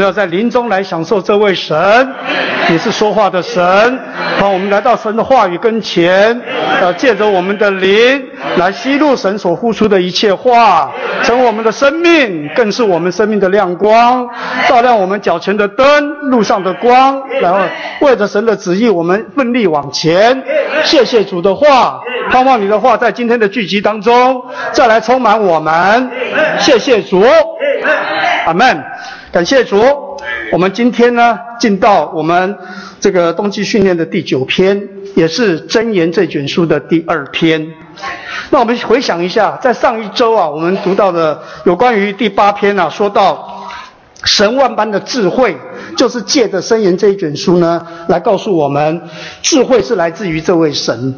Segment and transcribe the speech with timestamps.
[0.00, 2.08] 要在林中来享受这位神，
[2.68, 3.98] 你是说话的神。
[4.38, 6.40] 好，我们来到神的话语跟前，
[6.80, 8.22] 呃，借着我们的灵
[8.56, 10.90] 来吸入神所呼出的一切话，
[11.22, 14.26] 成为我们的生命，更是我们生命的亮光，
[14.68, 17.20] 照亮我们脚前的灯，路上的光。
[17.40, 17.60] 然后
[18.00, 20.42] 为着神的旨意，我们奋力往前。
[20.84, 24.42] 谢谢主的话，盼望你的话在今天的聚集当中
[24.72, 26.10] 再来充满我们。
[26.58, 27.22] 谢谢主，
[28.46, 28.82] 阿门。
[29.32, 29.80] 感谢主，
[30.50, 32.56] 我们今天呢进到我们
[32.98, 37.64] 这个冬季训练的第九篇，也是箴言这卷书的第二篇。
[38.50, 43.56] 那我们回想一下，在上一周啊，我们读到的有关于第八篇啊，说到。
[44.22, 45.56] 神万般的智慧，
[45.96, 49.00] 就是借着箴言这一卷书呢，来告诉我们，
[49.42, 51.14] 智慧是来自于这位神。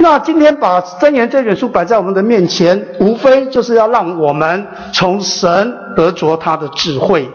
[0.00, 7.28] 那今天把箴言这卷书摆在我们的面前，无非就是要让我们从神得着他的智慧。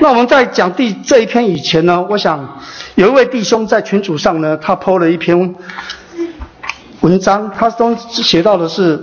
[0.00, 2.58] 那我们在讲第这一篇以前呢，我想
[2.94, 5.54] 有一位弟兄在群组上呢，他 PO 了一篇
[7.00, 9.00] 文章，他中写到的是。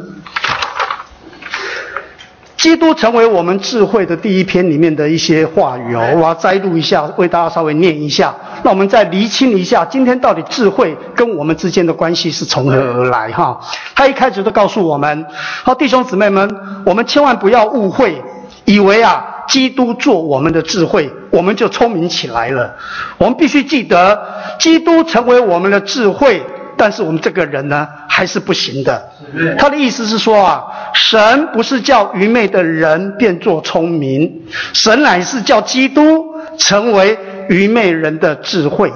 [2.63, 8.33] 基督成为我们智慧的第一篇里面的一些话语哦，我要摘录一下，为大家稍微念一下。
[8.63, 13.29] 那我们再厘清一下，今天到底智慧跟我们之间的关系是从何而来？
[13.33, 13.59] 哈，
[13.93, 15.25] 他一开始就告诉我们，
[15.63, 16.49] 好弟兄姊妹们，
[16.85, 18.21] 我们千万不要误会，
[18.63, 22.73] 以为啊，基督做我们的智慧，我们就聪明起来了。
[23.17, 24.17] 我们必须记得，
[24.57, 26.41] 基督成为我们的智慧。
[26.75, 29.09] 但是我们这个人呢，还是不行的。
[29.57, 34.31] 他的意思是说啊，神不是叫愚昧的人变作聪明，
[34.71, 36.23] 神乃是叫基督
[36.59, 37.17] 成为
[37.49, 38.93] 愚昧人的智慧。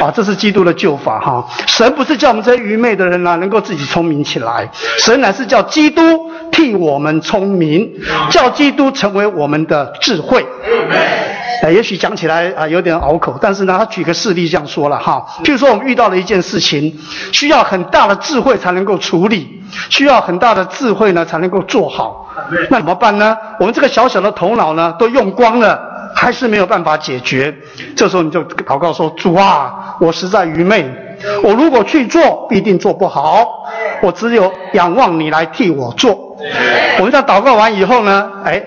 [0.00, 1.46] 啊，这是基督的救法哈。
[1.66, 6.02] 神不是叫我们这些愚昧的人呢，能够自己聪明起来，神乃是叫基督
[6.50, 7.92] 替我们聪明，
[8.30, 10.46] 叫基督成为我们的智慧。
[11.62, 15.24] 呃，也许讲起来啊有点拗口，但是呢，他举个事例这样说了哈。
[15.42, 16.94] 譬如说，我们遇到了一件事情，
[17.32, 22.28] 需要很大的智慧才能够处理，需要很大的智慧呢才能够做好。
[22.68, 23.36] 那怎么办呢？
[23.58, 25.80] 我们这个小小的头脑呢都用光了，
[26.14, 27.54] 还是没有办法解决。
[27.96, 30.84] 这时候你就祷告说：主啊，我实在愚昧，
[31.42, 33.64] 我如果去做，必定做不好。
[34.02, 36.36] 我只有仰望你来替我做。
[36.98, 38.62] 我们在祷告完以后呢，哎。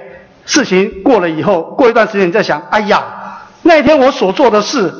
[0.48, 3.04] 事情过了以后，过一段时间你再想，哎呀，
[3.62, 4.92] 那一天我所做的事，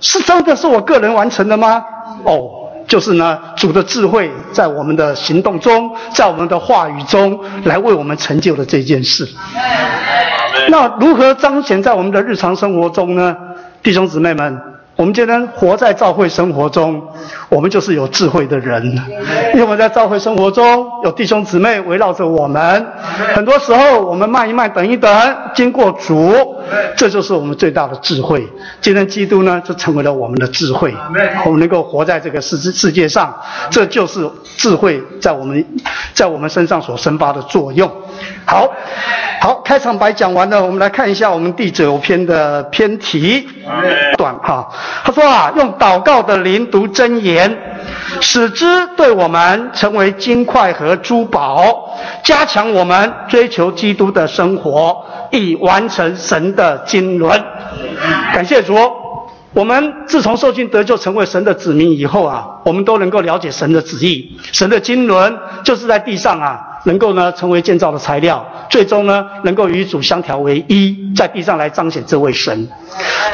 [0.00, 1.82] 是真的是我个人完成的吗？
[2.22, 2.48] 哦，
[2.86, 9.26] 就是呢，主的智慧在我们的行动中，在我们的话语中来为我们成就了这件事。
[10.68, 13.36] 那如何彰显在我们的日常生活中呢？
[13.82, 14.60] 弟兄姊妹们。
[14.96, 17.02] 我们今天活在教会生活中，
[17.50, 18.82] 我们就是有智慧的人。
[19.52, 22.86] 因为我们在教会生活中有弟兄姊妹围绕着我们，
[23.34, 26.32] 很多时候我们慢一慢，等一等，经过主，
[26.96, 28.48] 这就是我们最大的智慧。
[28.80, 30.94] 今天基督呢，就成为了我们的智慧。
[31.44, 33.36] 我们能够活在这个世世界上，
[33.68, 35.64] 这就是智慧在我们
[36.14, 37.90] 在我们身上所生发的作用。
[38.46, 38.68] 好，
[39.40, 43.46] 好，开场白讲完了，我们来看一下我们第九篇的篇题，
[44.16, 44.68] 短哈。
[45.04, 47.39] 他说啊，用祷告的灵读真言，
[48.20, 48.64] 使之
[48.96, 57.42] 对我们成为金块和珠宝，加强我们追求基督的生活，以完成神的经纶。
[58.32, 58.74] 感谢主。
[59.52, 64.38] 我们自从受尽得救，成为神的子民以后啊，我们都能够了解神的旨意。
[64.52, 72.68] 神的经纶就是在地上啊，能够呢成为建造的材料，最终呢能够与主相调为一，在地上来彰显这位神。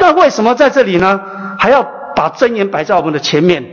[0.01, 1.21] 那为什么在这里呢，
[1.59, 1.85] 还要
[2.15, 3.63] 把真言摆在我们的前面？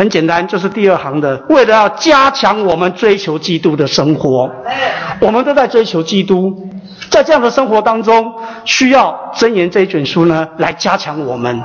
[0.00, 4.50] 很简单，就是第二行的，为了要加强我们追求基督的生活，
[5.20, 6.58] 我们都在追求基督。
[7.10, 8.32] 在这样的生活当中，
[8.64, 11.60] 需要箴言这一卷书呢，来加强我们，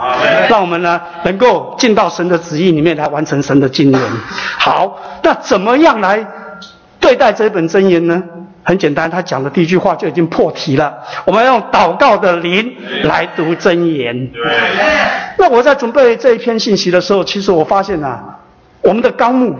[0.49, 4.01] 让我们呢能够进到神的旨意里面来完成神的经纶。
[4.59, 6.27] 好，那怎么样来
[6.99, 8.21] 对待这本箴言呢？
[8.65, 10.93] 很简单，他讲的第一句话就已经破题了。
[11.23, 14.29] 我们用祷告的灵来读真言。
[15.37, 18.37] 那我在准备这一篇信息的时候，其实我发现啊，
[18.81, 19.55] 我们的纲目。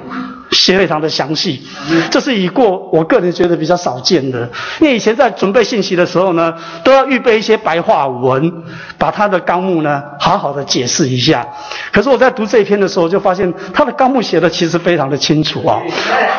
[0.56, 1.62] 写非常的详细，
[2.10, 4.50] 这是已过我个人觉得比较少见的。
[4.80, 6.54] 因为以前在准备信息的时候呢，
[6.84, 8.52] 都要预备一些白话文，
[8.98, 11.46] 把他的纲目呢好好的解释一下。
[11.92, 15.80] 可是我在读这一篇的时候，就发现他的纲目写的其实非常的清楚啊。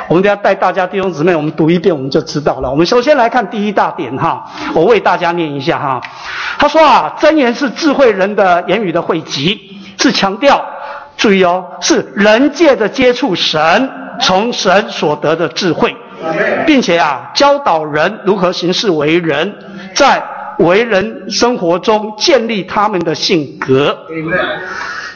[0.09, 2.71] 我们等下带大家弟兄姊妹，我们读一遍，我们就知道了。
[2.71, 6.01] 我们首先来看第一大点哈，我为大家念一下哈。
[6.59, 9.61] 他说啊，真言是智慧人的言语的汇集，
[9.99, 10.65] 是强调。
[11.17, 13.91] 注意哦，是人界的接触神，
[14.21, 15.97] 从神所得的智慧，
[16.67, 19.55] 并且啊，教导人如何行事为人，
[19.95, 20.23] 在
[20.59, 23.97] 为人生活中建立他们的性格。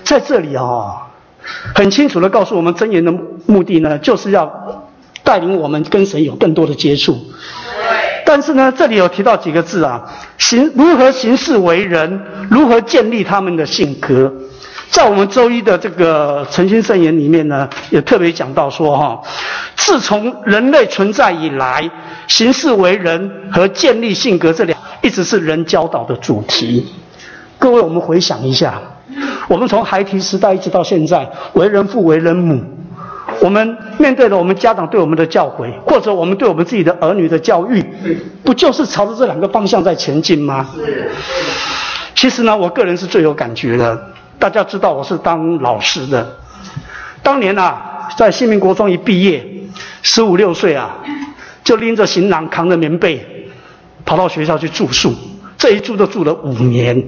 [0.02, 1.06] 在这里啊，
[1.74, 3.12] 很清楚的告诉我们，真言的
[3.46, 4.50] 目的呢，就是要
[5.22, 7.18] 带领我们跟神有更多的接触。
[8.24, 10.02] 但是呢，这里有提到几个字啊，
[10.38, 12.20] 行如何行事为人，
[12.50, 14.32] 如何建立他们的性格。
[14.90, 19.20] 在我们周一的这个诚心圣言里面呢，也特别讲到说哈，
[19.76, 21.88] 自从人类存在以来，
[22.26, 26.92] 行事为人和建立性格这两，一直是人教导的主题。
[27.56, 28.80] 各位，我们回想一下，
[29.48, 32.60] 我们从孩提时代一直到现在，为人父、为人母，
[33.40, 37.84] 我们面对了我们家长对我们的教诲，或者我们对我们自己的儿女的教育，
[38.42, 40.68] 不就是朝着这两个方向在前进吗？
[42.16, 43.96] 其实呢，我个人是最有感觉的。
[44.40, 46.38] 大家知道我是当老师的，
[47.22, 49.46] 当年啊，在新民国中一毕业，
[50.00, 50.96] 十五六岁啊，
[51.62, 53.50] 就拎着行囊，扛着棉被，
[54.06, 55.12] 跑到学校去住宿，
[55.58, 57.06] 这一住就住了五年。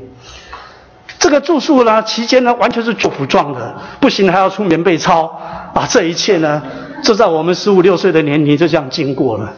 [1.19, 5.41] 这个住宿呢，期间呢，完全是做服装的，不行还要出棉被操
[5.73, 5.87] 啊！
[5.89, 6.63] 这一切呢，
[7.03, 9.55] 就在我们十五六岁的年龄就这样经过了。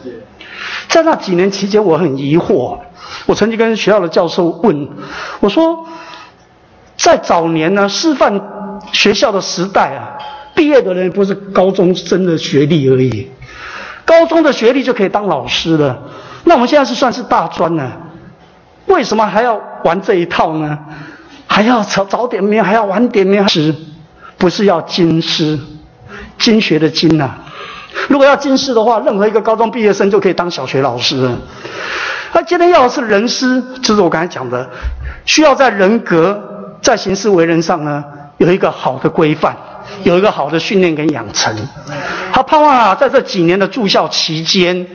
[0.87, 2.77] 在那几年期间，我很疑惑，
[3.25, 4.87] 我曾经跟学校的教授问，
[5.41, 5.85] 我说。
[7.05, 8.41] 在早年呢，师范
[8.91, 10.17] 学校的时代啊，
[10.55, 13.29] 毕业的人不是高中生的学历而已，
[14.03, 16.01] 高中的学历就可以当老师了。
[16.45, 17.91] 那我们现在是算是大专呢，
[18.87, 20.79] 为什么还要玩这一套呢？
[21.45, 23.47] 还要早早点名，还要晚点名？
[23.47, 23.75] 师
[24.39, 25.59] 不是要经师，
[26.39, 27.35] 经学的经呐。
[28.07, 31.37] 如果要经师的话，任何一个高中毕业生就可以当小学老师了。
[32.33, 34.67] 那今天要的是人师，就是我刚才讲的，
[35.25, 36.53] 需要在人格。
[36.81, 38.03] 在行事为人上呢，
[38.37, 39.55] 有一个好的规范，
[40.03, 41.55] 有一个好的训练跟养成。
[42.31, 44.85] 他盼望啊，在这几年的住校期间，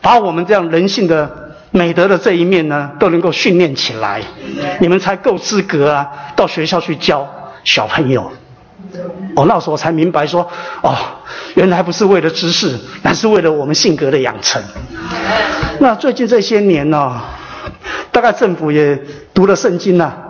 [0.00, 1.30] 把我们这样人性的
[1.70, 4.22] 美德的这一面呢，都能够训练起来，
[4.80, 7.28] 你们才够资格啊，到学校去教
[7.64, 8.30] 小朋友。
[9.36, 10.48] 哦，那时候我才明白说，
[10.82, 10.96] 哦，
[11.54, 14.62] 原来不是为了知识，乃是为了我们性格的养成。
[15.80, 17.20] 那最近这些年呢，
[18.12, 18.98] 大概政府也
[19.32, 20.23] 读了圣经了。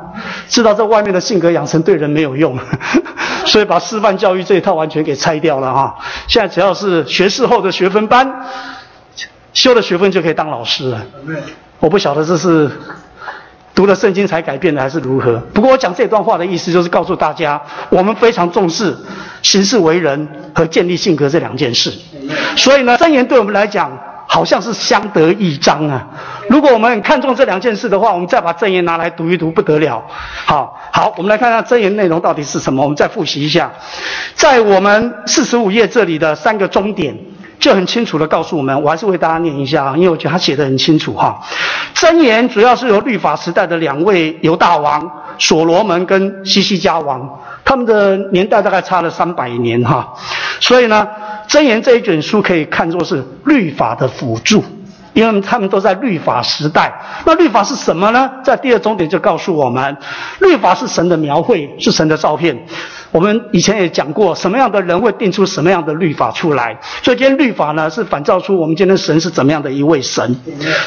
[0.48, 2.58] 知道这外面的性格养成对人没有用，
[3.46, 5.96] 所以把师范教育这一套完全给拆掉了哈。
[6.26, 8.44] 现在只要是学士后的学分班，
[9.52, 11.02] 修了学分就可以当老师了。
[11.80, 12.70] 我不晓得这是
[13.74, 15.36] 读了圣经才改变的还是如何。
[15.52, 17.60] 不过我讲这段话的意思就是告诉大家，
[17.90, 18.96] 我们非常重视
[19.42, 21.92] 行事为人和建立性格这两件事。
[22.56, 23.90] 所以呢，真言对我们来讲。
[24.34, 26.04] 好像是相得益彰啊！
[26.48, 30.04] 如果我们很看重这两件事的话，我们再把真言拿来读一读，不得了。
[30.44, 32.82] 好，好，我们来看看真言内容到底是什么。
[32.82, 33.70] 我们再复习一下，
[34.34, 37.16] 在我们四十五页这里的三个终点，
[37.58, 38.82] 就很清楚的告诉我们。
[38.82, 41.40] 我还是为大家念一下啊，因为我觉得他写的很清楚哈。
[41.92, 50.14] 真言主要是由律法时代的两位犹大王所罗门跟西西家王，他们的年代大概差了三百年哈，
[50.60, 51.06] 所以呢。
[51.46, 54.64] 箴言这一卷书可以看作是律法的辅助，
[55.12, 56.90] 因为他们都在律法时代。
[57.26, 58.30] 那律法是什么呢？
[58.42, 59.94] 在第二终点就告诉我们，
[60.40, 62.58] 律法是神的描绘，是神的照片。
[63.14, 66.76] 我们以前也讲过，什么样的人会定出什么样的律法出来。
[67.00, 70.36] 所以今天律法呢，是反照出我们今天神是怎么样的一位神。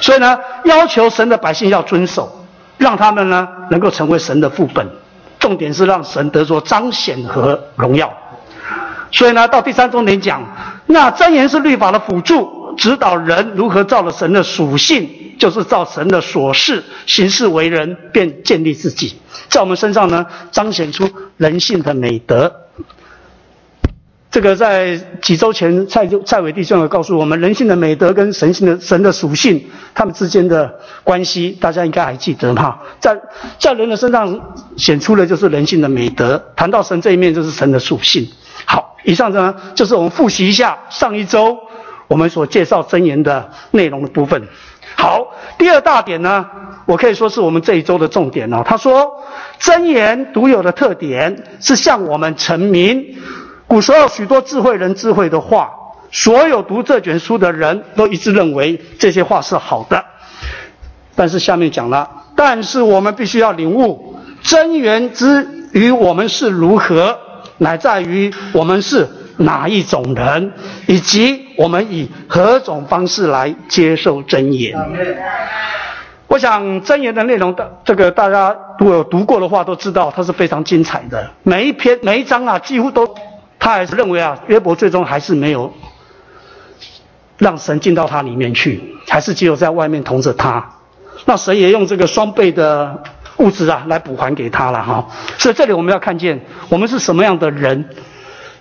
[0.02, 2.30] 所以呢，要求神的百姓要遵守，
[2.78, 4.86] 让他们呢能够成为神的副本。
[5.40, 8.12] 重点是让神得着彰显和荣耀。
[9.10, 10.44] 所以呢，到第三重点讲，
[10.88, 19.16] 那真言是律法的辅助，指导人如何照了神的属性，就是照神的所示行事为人，便建立自己，
[19.50, 22.54] 在我们身上呢，彰显出人性的美德。
[24.30, 29.66] 这个在几周前蔡蔡伟弟兄有告诉我们，人性的美德跟神性的神的属性，
[29.96, 32.78] 他们之间的关系，大家应该还记得哈？
[33.00, 33.18] 在
[33.58, 38.28] 在人的身上显出的就是人性的美德，谈到神这一面就是神的属性。
[38.66, 41.58] 好，以上呢就是我们复习一下上一周
[42.08, 44.48] 我们所介绍真言的内容的部分。
[45.00, 45.28] 好，
[45.60, 46.44] 第二大点呢，
[46.86, 48.64] 我可以说是我们这一周的重点哦。
[48.66, 49.24] 他说，
[49.60, 53.16] 真言独有的特点是向我们成名。
[53.68, 55.70] 古时候许多智慧人智慧的话，
[56.12, 60.04] 所有读这卷书的人都一致认为这些话是好的。
[61.16, 67.20] 但是下面讲了，但是我们必须要领悟真言之于我们是如何。
[67.60, 70.54] 乃在于我们是哪一种人，
[70.86, 74.78] 以及我们以何种方式来接受真言。
[76.28, 81.32] 我想真言的内容的这个大家如果有读过的话，都知道它是非常精彩的。
[81.44, 83.16] 每一篇每一章啊，几乎都
[83.58, 85.74] 他还是认为啊，约伯最终还是没有
[87.38, 90.74] 让神进到他里面去，还是只有在外面同着他。
[91.26, 93.02] 那神也用这个双倍的
[93.38, 95.08] 物质啊来补还给他了哈。
[95.38, 97.90] 所以这里我们要看见，我们是什么样的人，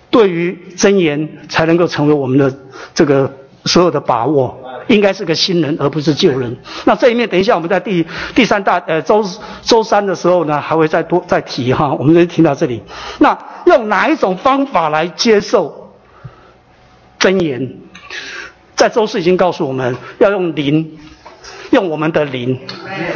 [0.09, 2.53] 对于真言才能够成为我们的
[2.93, 3.31] 这个
[3.65, 4.57] 所有的把握。
[4.87, 6.55] 应该是个新人，而不是旧人。
[6.85, 9.21] 那这一面，等一下我们在第第三大呃周
[9.61, 11.93] 周三的时候呢，还会再多再提哈。
[11.93, 12.81] 我们先听到这里。
[13.19, 15.91] 那用哪一种方法来接受
[17.19, 17.69] 真言？
[18.77, 20.97] 在周四已经告诉我们要用灵，
[21.71, 22.57] 用我们的灵。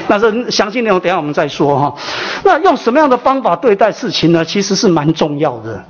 [0.10, 1.96] 那是详细内容，等下我们再说哈。
[2.44, 4.44] 那用什么样的方法对待事情呢？
[4.44, 5.86] 其实是蛮重要的。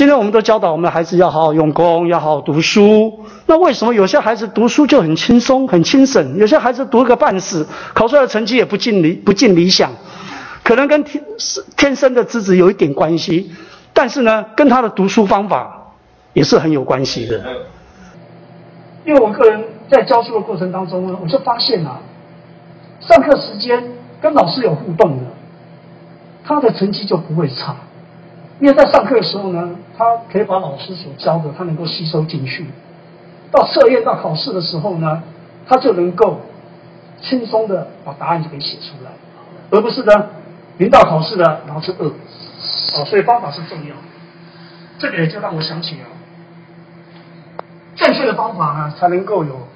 [0.00, 3.20] 今天我们都教导我们的孩子要好好用功，要好好读书。
[3.44, 9.90] 那为什么有些孩子读书就很轻松、很轻省，有些孩子读个半死，考出来的成绩也不尽理不尽理想？
[10.64, 11.22] 可能跟天
[11.76, 13.52] 天生的资质有一点关系，
[13.92, 15.92] 但是呢，跟他的读书方法
[16.32, 17.38] 也是很有关系的。
[19.04, 22.00] 因为我个人在教书的过程当中呢，我就发现啊，
[23.00, 23.84] 上课时间
[24.22, 25.24] 跟老师有互动的，
[26.42, 27.76] 他的成绩就不会差。
[28.60, 32.64] 因为在上课的时候呢，他可以把老师所教的，他能够吸收进去。
[33.50, 35.22] 到测验、到考试的时候呢，
[35.68, 36.40] 他就能够
[37.20, 39.10] 轻松的把答案就给写出来，
[39.70, 40.28] 而不是呢，
[40.78, 42.06] 临到考试呢，然后就饿。
[42.08, 43.94] 哦，所以方法是重要。
[44.98, 46.06] 这个也就让我想起了，
[47.96, 49.68] 正确的方法呢，才能够有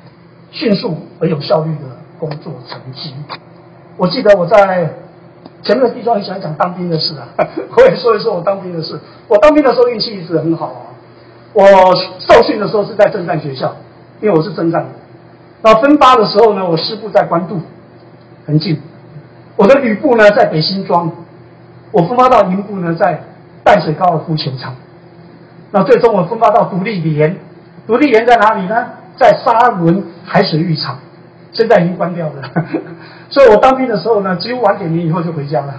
[0.51, 3.13] 迅速而有效率的工作成绩。
[3.99, 5.04] 我记得我在。
[5.65, 7.27] 前面的地方很喜欢讲当兵的事啊，
[7.77, 9.01] 我也说一说我当兵的事。
[9.29, 10.81] 我当兵的时候运气一直很好啊。
[11.55, 11.65] 我
[12.19, 13.75] 受训的时候是在政战学校，
[14.21, 14.91] 因为我是正战的。
[15.63, 17.61] 然后分发的时候呢，我师部在关渡，
[18.47, 18.81] 很近。
[19.57, 21.11] 我的旅部呢在北新庄，
[21.93, 23.23] 我分发到营部呢在
[23.63, 24.75] 淡水高尔夫球场。
[25.71, 27.37] 那最终我分发到独立连，
[27.87, 28.87] 独立连在哪里呢？
[29.17, 30.99] 在沙仑海水浴场。
[31.53, 32.43] 现在已经关掉了，
[33.35, 35.75] 所以我当兵的时候呢，几乎晚点名以后就回家了，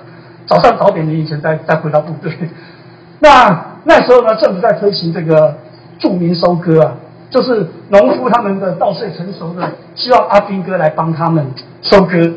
[0.45, 2.37] 早上早点名以前再再回到部队。
[3.19, 5.55] 那那时候呢，政府在推行这个
[5.97, 6.95] 著名收割啊，
[7.29, 11.45] 就是农夫他们的稻穗成熟的，希望阿兵哥来帮他们
[11.81, 12.33] 收割。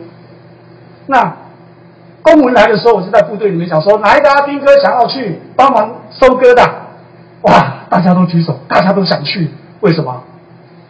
[1.09, 1.35] 那
[2.23, 6.63] 公文来的时候，我就在部队里面讲说，哪一个阿兵哥想要去帮忙收割的？
[7.43, 10.23] 哇，大家都举手，大家都想去，为什么？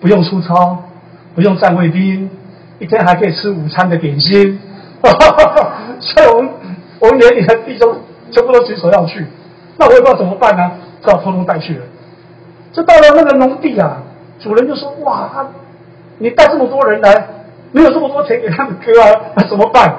[0.03, 0.85] 不用出操。
[1.35, 2.29] 不用站卫兵，
[2.79, 4.59] 一天还可以吃午餐的点心，
[6.01, 6.51] 所以我们
[7.01, 7.97] 我们连你的弟兄
[8.31, 9.27] 全部都举手要去，
[9.77, 10.71] 那我也不知道怎么办呢，
[11.03, 11.85] 只好偷偷带去了。
[12.73, 14.03] 就到了那个农地啊，
[14.39, 15.49] 主人就说：“哇，
[16.19, 17.27] 你带这么多人来，
[17.73, 19.93] 没有这么多钱给他们割啊，那怎么办？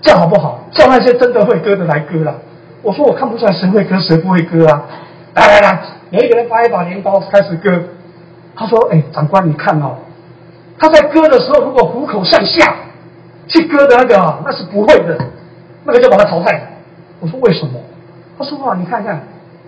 [0.00, 0.60] 叫好不好？
[0.70, 2.34] 叫那些真的会割的来割了。”
[2.82, 4.84] 我说：“我看不出来谁会割谁不会割啊！
[5.34, 7.70] 来来来，每一个人发一把镰刀开始割。”
[8.56, 9.96] 他说：“哎，长官，你看哦。”
[10.80, 12.74] 他在割的时候，如果虎口向下
[13.46, 15.18] 去割的那个，那是不会的，
[15.84, 16.64] 那个就把他淘汰了。
[17.20, 17.78] 我说为什么？
[18.38, 19.20] 他说啊，你看看，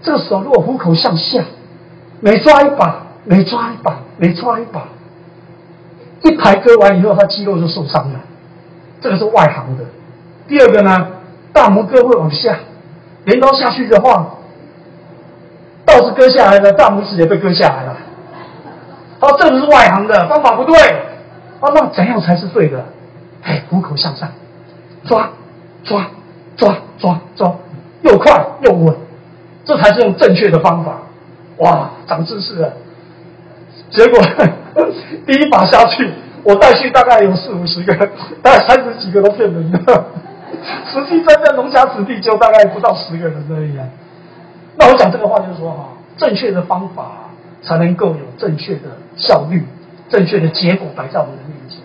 [0.03, 1.45] 这个时候如果虎口向下，
[2.21, 4.89] 每抓一把，每抓一把，每抓一把，
[6.23, 8.21] 一排割完以后，他肌肉就受伤了。
[9.03, 9.85] 这个是外行的。
[10.49, 11.09] 第二个呢，
[11.53, 12.59] 大拇哥会往下，
[13.27, 14.37] 镰刀下去的话，
[15.85, 17.97] 倒是割下来了，大拇指也被割下来了。
[19.23, 20.75] 哦，这个是外行的方法不对。
[21.61, 22.85] 哦，那怎样才是对的？
[23.45, 24.29] 哎，虎口向上，
[25.05, 25.31] 抓，
[25.85, 26.07] 抓，
[26.57, 27.55] 抓，抓，抓，
[28.03, 28.95] 又快又稳，
[29.65, 30.99] 这才是用正确的方法。
[31.59, 32.73] 哇，长知识了。
[33.91, 34.21] 结果
[35.27, 36.13] 第一把下去，
[36.43, 37.95] 我带去大概有四五十个，
[38.43, 40.05] 大概三十几个都骗人的。
[40.87, 43.87] 实际真正农家子弟就大概不到十个人而已啊。
[44.77, 47.31] 那我讲这个话就是说哈，正确的方法
[47.63, 48.99] 才能够有正确的。
[49.15, 49.63] 效率
[50.09, 51.81] 正确的结果摆在我们的面前。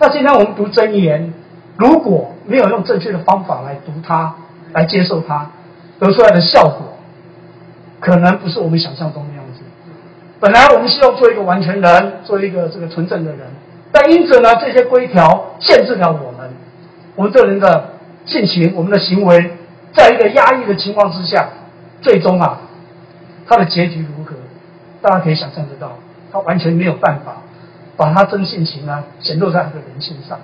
[0.00, 1.32] 那今天我们读真言，
[1.76, 4.34] 如果没有用正确的方法来读它，
[4.72, 5.48] 来接受它，
[6.00, 6.98] 得出来的效果，
[8.00, 9.62] 可能不是我们想象中的样子。
[10.40, 13.46] 本来我们希望做一个完全人，做一个这个纯正的人，
[13.92, 16.50] 但因此呢，这些规条限制了我们，
[17.14, 17.92] 我们这人的
[18.26, 19.52] 性情，我们的行为，
[19.92, 21.48] 在一个压抑的情况之下，
[22.02, 22.62] 最终啊，
[23.46, 24.19] 他的结局如何？
[25.02, 25.92] 大家可以想象得到。
[26.32, 27.42] 他完全没有办法
[27.96, 30.38] 把他真性情呢显露在他的人性上，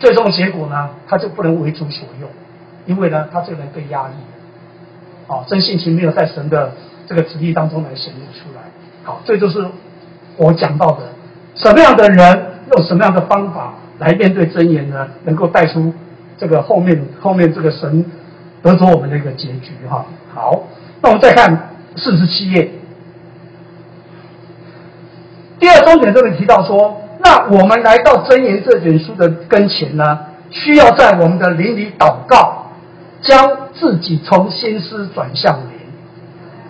[0.00, 2.28] 最终结果呢，他就不能为主所用，
[2.86, 6.72] 因为呢，他这个人被压抑了，啊，真性情没有在神的
[7.06, 8.62] 这个旨意当中来显露出来。
[9.04, 9.64] 好，这就是
[10.36, 11.12] 我讲到的，
[11.54, 15.06] 什么样的人用什么样的方法来面对真言呢？
[15.22, 15.94] 能够带出
[16.36, 18.04] 这个后面后面这个神
[18.60, 20.04] 得着我们的一个结局哈。
[20.34, 20.64] 好，
[21.00, 22.68] 那我们再看四十七页。
[25.62, 30.18] 第二重点这里提到说，那我们来到真言这卷书的跟前呢，
[30.50, 32.66] 需要在我们的灵里祷告，
[33.20, 35.68] 将自己从心思转向灵。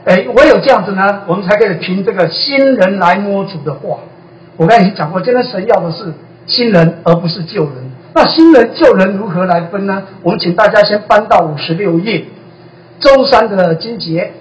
[0.04, 4.00] 哎，唯有这样子呢，我们才可以凭这个新人来摸主的话。
[4.58, 6.12] 我刚才已经讲过，今天神要的是
[6.46, 7.72] 新人，而不是旧人。
[8.14, 10.02] 那新人旧人如何来分呢？
[10.22, 12.26] 我们请大家先翻到五十六页，
[13.00, 14.32] 周三的经节。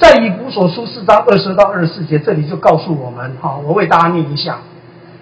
[0.00, 4.56] 在以古所书四章二十到二十四节，这里就告诉我们：哈，我为大家念一下，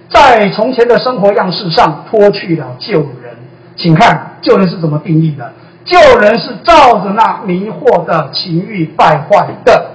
[0.08, 3.34] 在从前的生活样式上脱去了旧人，
[3.74, 5.52] 请看旧人是怎么定义的？
[5.84, 9.90] 旧人是照着那迷惑的情欲败坏的，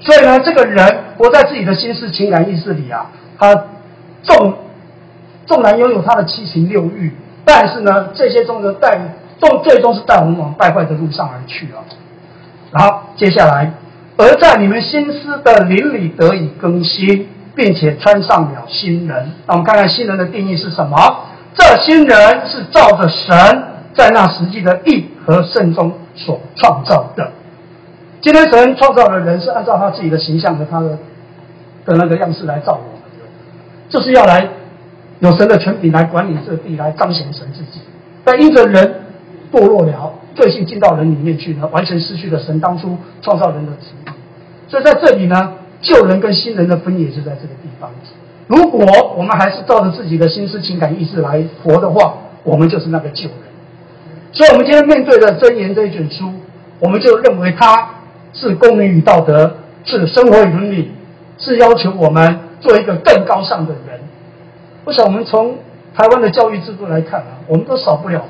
[0.00, 3.06] 所以呢，这个人活在自己的心思、情感、意识里啊，
[3.38, 3.54] 他
[4.24, 4.54] 纵
[5.46, 7.14] 纵然拥有他的七情六欲，
[7.44, 8.98] 但是呢，这些中的带，
[9.38, 11.84] 终最终是带我们往败坏的路上而去了。
[12.72, 13.70] 好，接下来。
[14.18, 19.32] 而在你们心思的灵里得以更新，并且穿上了新人。
[19.46, 20.96] 那我们看看新人的定义是什么？
[21.54, 23.36] 这新人是照着神
[23.94, 27.30] 在那实际的义和圣中所创造的。
[28.20, 30.98] 今天神创造的人是按照他自己的形象和他的
[31.84, 33.26] 的那个样式来造我们的，
[33.88, 34.48] 就是要来
[35.20, 37.80] 有神的权柄来管理这地，来彰显神自己。
[38.24, 39.02] 但因着人
[39.52, 40.12] 堕落了。
[40.36, 44.10] 罪性进到人里面去呢，完全失去了神当初创造人的旨意。
[44.68, 47.90] 所以在这里呢，旧人跟新人的分野就在这个地方。
[48.46, 52.14] 如果我们还是照着自己的心思、情感、意志来活的话，
[52.44, 53.38] 我们就是那个旧人。
[54.32, 56.30] 所以，我们今天面对的箴言这一卷书，
[56.78, 57.90] 我们就认为它
[58.32, 60.92] 是公民与道德，是生活与伦理，
[61.38, 64.00] 是要求我们做一个更高尚的人。
[64.84, 65.56] 我想，我们从
[65.94, 68.24] 台湾的教育制度来看啊，我们都少不了。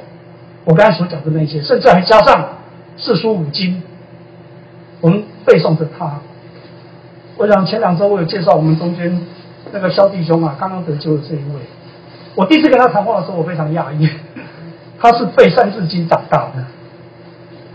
[0.66, 2.48] 我刚才所讲的那些，甚至还加上
[2.96, 3.80] 四书五经，
[5.00, 6.18] 我们背诵着它。
[7.36, 9.24] 我想前两周我有介绍我们中间
[9.72, 11.60] 那个肖弟兄啊，刚刚得救的这一位。
[12.34, 14.10] 我第一次跟他谈话的时候，我非常讶异，
[14.98, 16.64] 他是背三字经长大的，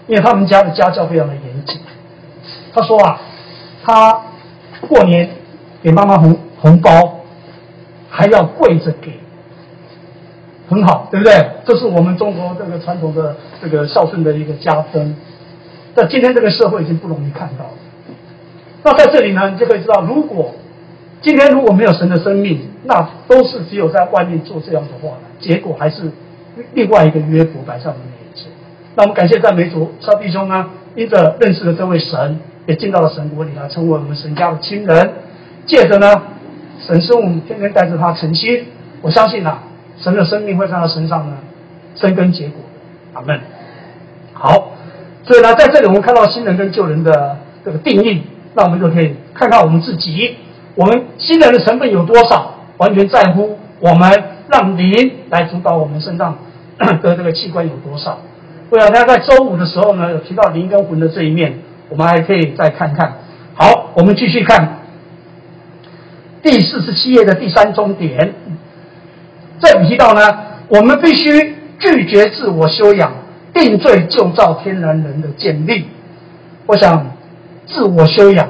[0.07, 1.79] 因为他们家的家教非常的严谨。
[2.73, 3.21] 他说啊，
[3.85, 4.21] 他
[4.81, 5.29] 过年
[5.81, 7.21] 给妈妈红红包，
[8.09, 9.20] 还要跪着给。
[10.71, 11.33] 很好，对不对？
[11.65, 15.13] 这是我们中国这个传统的这个孝顺的一个加分。
[15.93, 17.71] 但今天这个社会已经不容易看到了。
[18.83, 20.55] 那在这里呢，你就可以知道，如果
[21.21, 26.09] 今天如果没有神的生命，那都是只有在外面做这样的话，结果还是
[26.73, 28.47] 另外一个约伯摆在我们面前。
[28.95, 35.11] 那我们感谢赞美主，小弟兄呢，因着认识了这位神，也进到了神国里来，成为我们神家的亲人。
[35.65, 36.07] 借着呢，
[36.79, 38.65] 神圣天天带着他诚心，
[39.01, 39.63] 我相信啊。
[39.97, 41.37] 神的生命会在他身上呢
[41.95, 42.61] 生根结果
[43.13, 43.39] 阿门。
[44.33, 44.71] 好，
[45.23, 48.23] 所以呢，在这里我们看到新人跟旧人的这个定义，
[48.55, 50.35] 那我们就可以看看我们自己，
[50.75, 54.11] 我们新人的成分有多少，完全在乎我们
[54.49, 56.39] 让灵来主导我们身上
[57.03, 58.19] 的这个器官有多少。
[58.71, 63.17] 为了大家在周五的时候呢，有提到灵跟魂的这一面，我们还可以再看看。
[63.53, 64.79] 好，我们继续看
[66.41, 68.33] 第四十七页的第三终点。
[69.61, 70.21] 这里提到呢，
[70.69, 73.11] 我们必须拒绝自我修养、
[73.53, 75.85] 定罪就造天然人的建立。
[76.65, 77.11] 我想，
[77.67, 78.47] 自我修养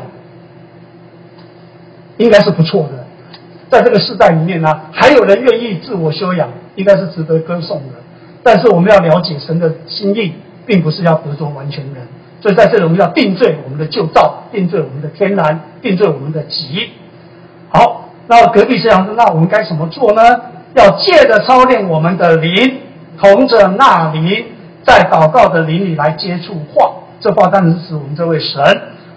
[2.17, 3.05] 应该是不错的。
[3.69, 7.99] 在这个时代里面呢，还有人愿意自我修养，应该是值得歌颂的。
[8.43, 10.33] 但是我们要了解神的心意，
[10.65, 12.07] 并不是要得着完全人。
[12.41, 16.89] 所以在这里，我们要定罪我们的旧造，定罪我们的天然，定罪我们的己。
[17.69, 20.21] 好，那隔壁这样，那我们该怎么做呢？
[20.73, 22.79] 要借着操练我们的灵，
[23.17, 24.45] 同着那灵，
[24.85, 28.63] 在祷告的灵里来接触话，这话当然是指我们这位神。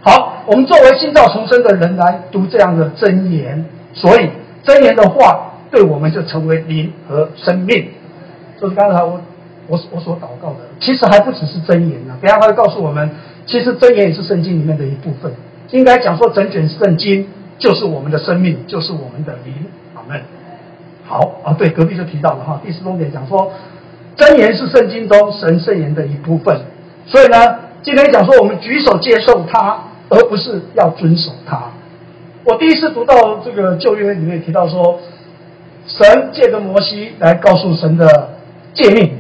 [0.03, 3.65] 好，我们作为新造重生的人来读这样的真言，
[3.95, 4.29] 所以
[4.63, 7.89] 真言的话对我们就成为灵和生命。
[8.61, 9.21] 就是刚才我
[9.67, 12.15] 我我所祷告的，其实还不只是真言呢。
[12.21, 13.11] 等下他会告诉我们，
[13.47, 15.33] 其实真言也是圣经里面的一部分。
[15.71, 17.27] 应该讲说，整卷圣经
[17.59, 19.55] 就是我们的生命，就是我们的灵。
[19.95, 20.21] 阿门。
[21.07, 22.61] 好啊，对，隔壁就提到了哈。
[22.65, 23.53] 第四重点讲说，
[24.17, 26.61] 真言是圣经中神圣言的一部分，
[27.07, 27.37] 所以呢，
[27.83, 31.71] 今天讲说我们举手接受它，而不是要遵守它。
[32.45, 34.99] 我第一次读到这个旧约里面提到说，
[35.87, 38.31] 神借着摩西来告诉神的
[38.73, 39.19] 诫命，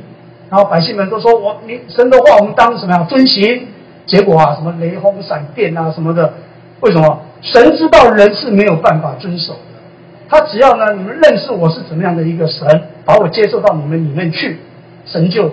[0.50, 3.68] 然后百姓们都说我你神的话我们当什么呀遵行？
[4.06, 6.34] 结果啊，什么雷轰闪电啊什么的，
[6.80, 7.20] 为什么？
[7.40, 9.54] 神知道人是没有办法遵守。
[10.34, 12.66] 他只要呢，你们认识我是怎么样的一个神，
[13.04, 14.58] 把我接受到你们里面去，
[15.06, 15.52] 神就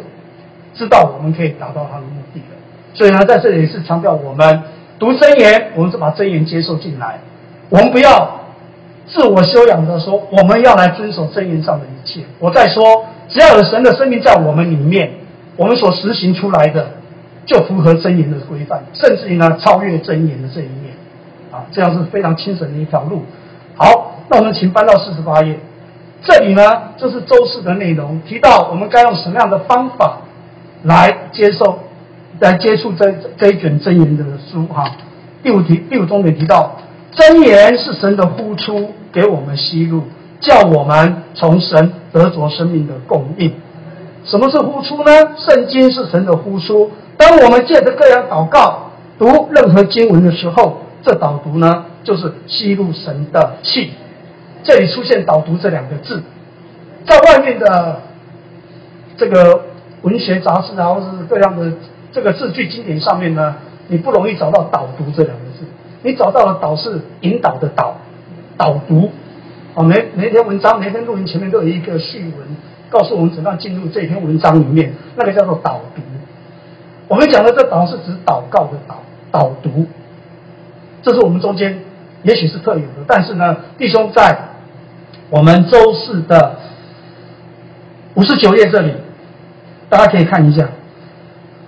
[0.74, 2.58] 知道我们可以达到他的目的了。
[2.96, 4.63] 所以呢，在这里也是强调我们
[4.98, 7.20] 读真言，我们是把真言接受进来，
[7.70, 8.41] 我们不要
[9.06, 12.22] 自我修养的说，我们要来遵守真言上的一切。
[12.39, 15.12] 我再说，只要有神的生命在我们里面，
[15.58, 16.94] 我们所实行出来的
[17.46, 20.96] 就符合真言的规范，甚至于呢超越真言的这一面。
[21.52, 23.22] 啊，这样是非常清神的一条路。
[23.76, 25.60] 好，那我们请翻到四十八页，
[26.24, 26.62] 这里呢
[26.96, 30.20] 就是周四的内容，提到我们该用什么样的方法
[30.84, 31.80] 来接受、
[32.39, 34.65] 来接触这这一卷真言的书。
[34.67, 34.89] 哈，
[35.44, 36.78] 第五题第五重点提到，
[37.12, 38.94] 真言是神的呼出。
[39.12, 40.04] 给我们吸入，
[40.39, 43.52] 叫我们从神得着生命的供应。
[44.24, 45.12] 什么是呼出呢？
[45.38, 46.89] 圣经是神的呼出。
[47.17, 53.91] 当我们借着各样祷告读任何经文的时候，这导读呢，就是吸入神的气。
[54.63, 56.24] 这里出现“导读”这两个字，
[57.06, 58.02] 在外面的
[59.17, 59.65] 这个
[60.02, 61.71] 文学杂志啊，或是各样的
[62.12, 63.56] 这个字句经典上面呢，
[63.88, 65.65] 你不容易找到“导读”这两个字。
[66.04, 67.95] 你找到了“导”是引导的“导”。
[68.58, 69.10] 导读，
[69.74, 72.56] 哦，每每篇文章、每篇录音前面都有一个序文，
[72.91, 76.02] 告诉我们怎样进入这篇文章里面，那个叫做导读。
[77.08, 79.00] 我们讲的这导是指祷告的导，
[79.32, 79.88] 导读，
[81.02, 81.80] 这是我们中间
[82.21, 84.38] 也许是特有的，但是呢，弟兄在
[85.32, 86.58] 我们周四的
[88.15, 88.94] 五十九页这里，
[89.89, 90.70] 大家可以看一下，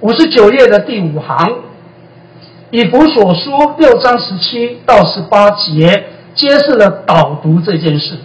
[0.01, 1.55] 五十九页的第五行，
[2.71, 6.05] 以弗所书六章十七到十八节。
[6.35, 8.17] 揭示了导读这件事，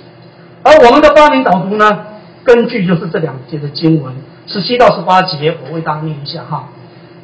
[0.62, 2.06] 而我们的八名导读呢，
[2.42, 4.14] 根据就是这两节的经文，
[4.46, 6.70] 十七到十八节，我为大家念一下哈。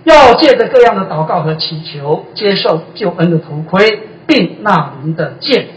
[0.05, 5.69] 要借着各样的祷告和祈求，接受救恩的头盔，并纳灵的剑。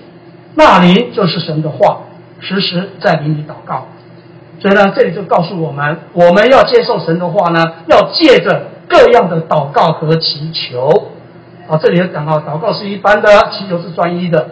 [0.55, 1.99] 纳灵就是神的话，
[2.39, 3.87] 时时在灵里祷告。
[4.59, 10.89] 所以呢，这里就告诉我们，我们要接受神的话呢，要借着各样的祷告和祈求。
[11.67, 14.49] 啊，这里讲到祷告是一般的，祈求是专一的。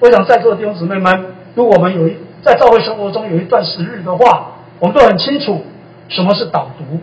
[0.00, 5.62] 我想在座的弟兄姊妹们，如果我们有一在教会生活中有一段时日的话，我们都很清楚
[6.08, 7.00] 什么是导读，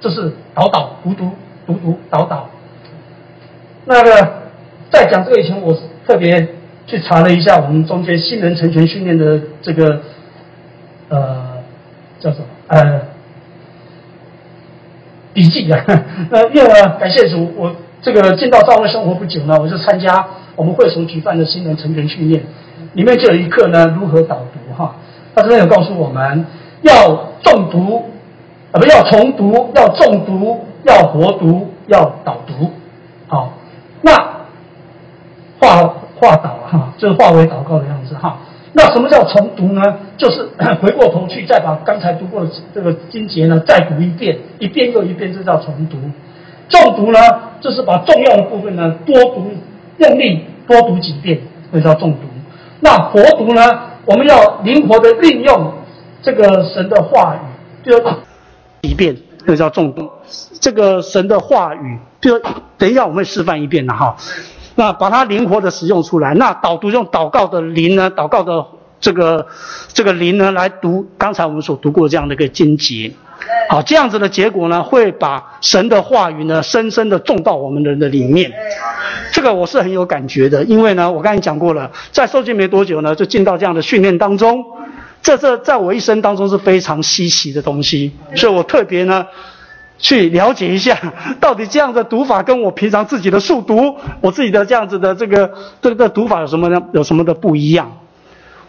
[0.00, 1.30] 这是导导读读
[1.66, 2.48] 读读导导。
[3.84, 4.10] 那个
[4.90, 6.48] 在讲这个以前，我是特别
[6.86, 10.00] 去查了一下我们中间新人成全训练的这个
[11.08, 11.58] 呃
[12.18, 13.00] 叫什么呃
[15.34, 15.84] 笔记啊，
[16.30, 16.68] 呃，因为
[17.00, 20.26] 感谢主，我这个进到教会生活不久呢，我就参加。
[20.54, 22.42] 我们会所举办的新人成全训练，
[22.92, 24.96] 里面就有一课呢，如何导读哈？
[25.34, 26.44] 他这边有告诉我们，
[26.82, 28.04] 要重读，
[28.70, 32.70] 啊不要重读，要重读，要活读，要导读，
[33.28, 33.54] 好，
[34.02, 34.12] 那
[35.58, 38.38] 话化祷哈，就是化为祷告的样子哈。
[38.74, 39.82] 那什么叫重读呢？
[40.16, 40.48] 就是
[40.80, 45.98] 回过头去再把刚才读过的这个经节呢再读一遍，一遍又一遍，这叫重读。
[46.68, 47.18] 重读呢，
[47.60, 49.50] 就是把重要的部分呢多读。
[49.98, 51.38] 用力多读几遍，
[51.70, 52.20] 这叫重读。
[52.80, 53.60] 那活读呢？
[54.06, 55.72] 我们要灵活的运用
[56.22, 58.02] 这个神的话语，就
[58.80, 60.10] 一遍，那叫重读。
[60.60, 62.40] 这个神的话语，就
[62.78, 64.16] 等一下我们会示范一遍了哈。
[64.74, 66.34] 那把它灵活的使用出来。
[66.34, 68.10] 那导读用祷告的灵呢？
[68.10, 68.64] 祷告的
[69.00, 69.46] 这个
[69.92, 73.12] 这个灵呢，来读刚才我们所读过这样的一个经节。
[73.68, 78.52] 好，这样子的结果呢，会把神的话语呢，深深的种到我们人的里面。
[79.32, 84.64] 这个我是很有感觉的，因为呢，我刚才讲过了，在受训没多久呢，就进到这样的训练当中。
[85.22, 89.24] 这这在我一生当中是非常稀奇的东西，所以我特别呢，
[90.02, 90.98] 去了解一下，
[91.40, 96.82] 到底这样的读法跟我平常自己的速读，我自己的这样子的这个这个读法有什么呢？
[96.92, 97.90] 有什么的不一样？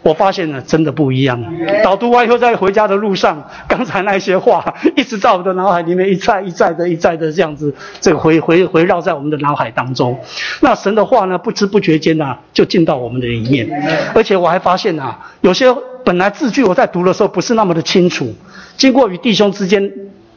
[0.02, 1.42] 我发现呢，真的不一样。
[1.82, 10.16] 导读完以后，在回家的路上， 刚才那些话 一直在我的脑海里面一再一再的、一再的这样子，这个回回回绕在我们的脑海当中。
[10.60, 13.66] 那神的话呢，不知不觉间呢，就进到我们的里面。
[14.14, 18.34] 而且我还发现啊，有些本来字句我在读的时候不是那么的清楚，
[18.76, 19.90] 经过与弟兄之间。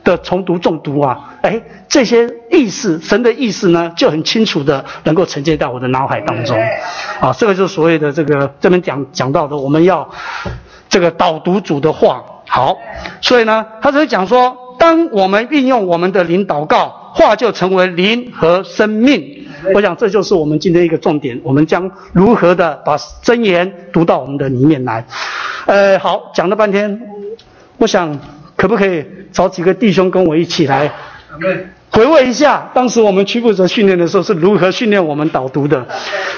[0.08, 6.58] 的重读重读啊，哎，这些意思，神的意思呢，就很清楚的能够承接到我的脑海当中，
[7.20, 10.10] 啊，这个就是所谓的这个这边讲讲到的，我们要
[10.88, 12.78] 这个导读主的话，好，
[13.20, 19.46] 所以呢，他只是讲说，当我们运用我们的灵祷告，话就成为灵和生命。
[19.76, 25.06] 我想这就是我们今天一个重点，我们将如何的把真言读到我们的里面来。
[25.66, 27.02] 呃，好，讲了半天，
[27.78, 28.18] 我想。
[28.58, 30.92] 可不可以找几个弟兄跟我一起来
[31.90, 35.88] 回味一下，当时我们区负责训练的时候是如何训练我们导读的？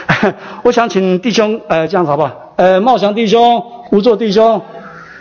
[0.63, 2.53] 我想请弟兄，呃，这样好不好？
[2.55, 4.61] 呃，茂祥弟兄、吴作弟兄，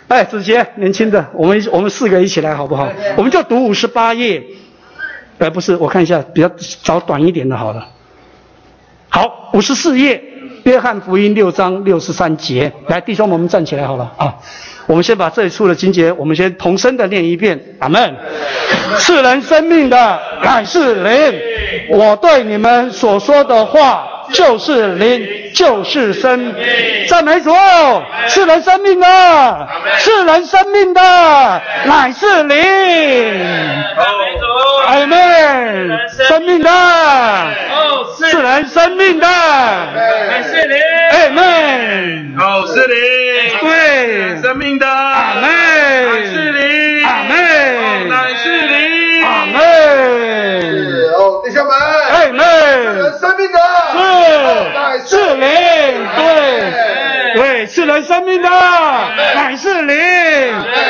[0.07, 2.87] 哎，子杰，年轻的，我们我们四个一起来好不好？
[3.17, 4.43] 我们就读五十八页，
[5.39, 6.49] 呃，不是，我看一下，比较
[6.83, 7.87] 找短一点的，好了。
[9.09, 10.21] 好，五十四页，
[10.63, 12.71] 约翰福音六章六十三节。
[12.87, 14.35] 来，弟兄们，我们站起来好了啊！
[14.89, 17.59] 我们先把这一处的经节，我们先同声的念一遍。
[17.77, 18.15] 阿门。
[18.97, 21.39] 是人生命的乃是灵，
[21.91, 26.55] 我对你们所说的话就是灵，就是生。
[27.07, 27.51] 赞美主，
[28.27, 31.01] 是人生命的，是人生命的
[31.85, 32.57] 乃是灵。
[34.87, 35.99] 阿门。
[36.27, 36.69] 生命的，
[38.17, 40.77] 是人生命的乃是灵。
[41.11, 42.35] 阿门。
[42.39, 42.95] 哦，是灵。
[43.61, 45.43] 对，生命的，阿门。
[45.43, 45.49] 乃
[46.25, 47.05] 是灵。
[47.05, 47.33] 阿门。
[48.09, 49.23] 乃是灵。
[49.23, 49.59] 阿门。
[51.39, 51.73] 哦，弟兄们，
[52.11, 52.45] 阿人门。
[53.19, 53.59] 生命的。
[55.05, 55.47] 是是灵，
[56.15, 56.23] 对
[57.33, 58.49] 对，是人生命的。
[59.35, 59.95] 乃是灵，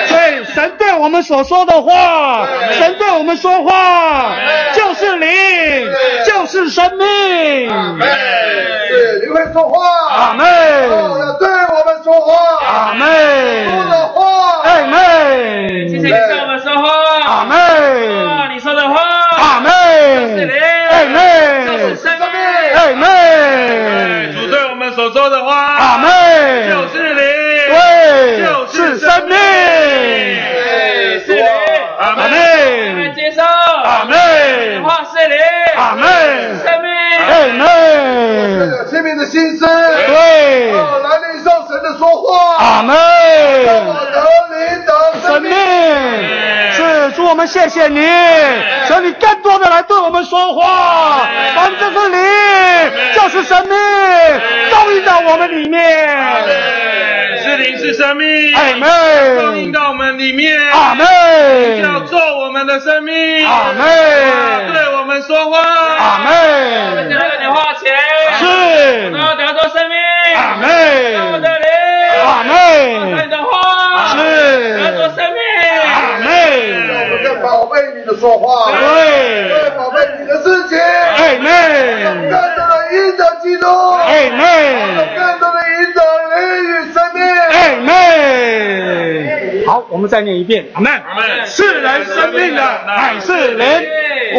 [0.07, 4.35] 所以神对我们所说的话，神对我们说话
[4.73, 5.29] 就是灵，
[6.25, 7.07] 就是生命。
[7.99, 8.07] 对
[9.21, 10.45] 你会说话，阿门
[10.89, 12.33] 哦，要对我们说话，
[12.65, 13.05] 阿说的
[13.85, 14.21] 门，话，
[14.63, 16.89] 阿妹，谢谢你对我们说话。
[17.25, 18.18] 阿哦，门，你说的话。
[20.09, 20.51] 阿门，是你。
[20.89, 20.93] 阿
[21.65, 22.37] 就是，生命。
[22.75, 23.05] 阿门，
[24.35, 25.75] 主对我们所说的话。
[25.75, 26.09] 阿门，
[26.69, 27.19] 就是你。
[27.69, 29.35] 对，就是生命。
[29.37, 31.45] 对是灵。
[31.99, 32.23] 阿门
[32.89, 33.41] 我们接受。
[33.43, 34.17] 阿门
[34.83, 35.37] 话是灵。
[35.75, 36.07] 阿门
[36.63, 36.89] 生命。
[37.19, 37.59] 阿妹
[38.49, 41.49] 这门，个生命的心思，对，来领受
[41.89, 44.21] 的说话，阿门，我得
[44.55, 44.93] 领导
[45.27, 45.51] 生命。
[46.71, 48.07] 是主，我们谢谢你，
[48.87, 52.19] 求你更多的来对我们说话，反正这是灵，
[53.15, 53.75] 就是生命，
[54.71, 56.07] 供应到我们里面，
[57.43, 58.55] 是灵是生命。
[58.55, 59.37] 阿门。
[59.37, 60.55] 供应到我们里面。
[60.71, 63.45] 阿门，要做我们的生命。
[63.47, 63.87] 阿门。
[64.71, 65.59] 对我们说话。
[65.59, 66.89] 阿门。
[66.91, 67.91] 我们要你花钱。
[68.37, 69.09] 是。
[69.11, 69.97] 然后得做生命。
[70.35, 70.67] 阿门
[73.29, 73.47] 的话。
[74.09, 74.17] 是
[74.77, 75.39] 得做生命。
[75.83, 81.47] 阿我们门，更宝贝你的说话，对更宝贝你的事情，阿更门，
[82.29, 82.33] 多
[82.67, 84.39] 的引导基督，阿门。
[85.15, 87.19] 更多的引导灵与生命。
[87.51, 89.65] 阿妹。
[89.67, 90.65] 好，我们再念一遍。
[90.73, 90.91] 阿门。
[90.91, 93.67] 门是人生命的乃是灵，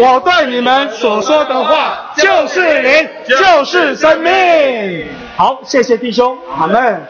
[0.03, 5.07] 我对你们所说的话就是灵，就是生命。
[5.37, 6.37] 好，谢谢弟兄。
[6.59, 7.07] 阿门。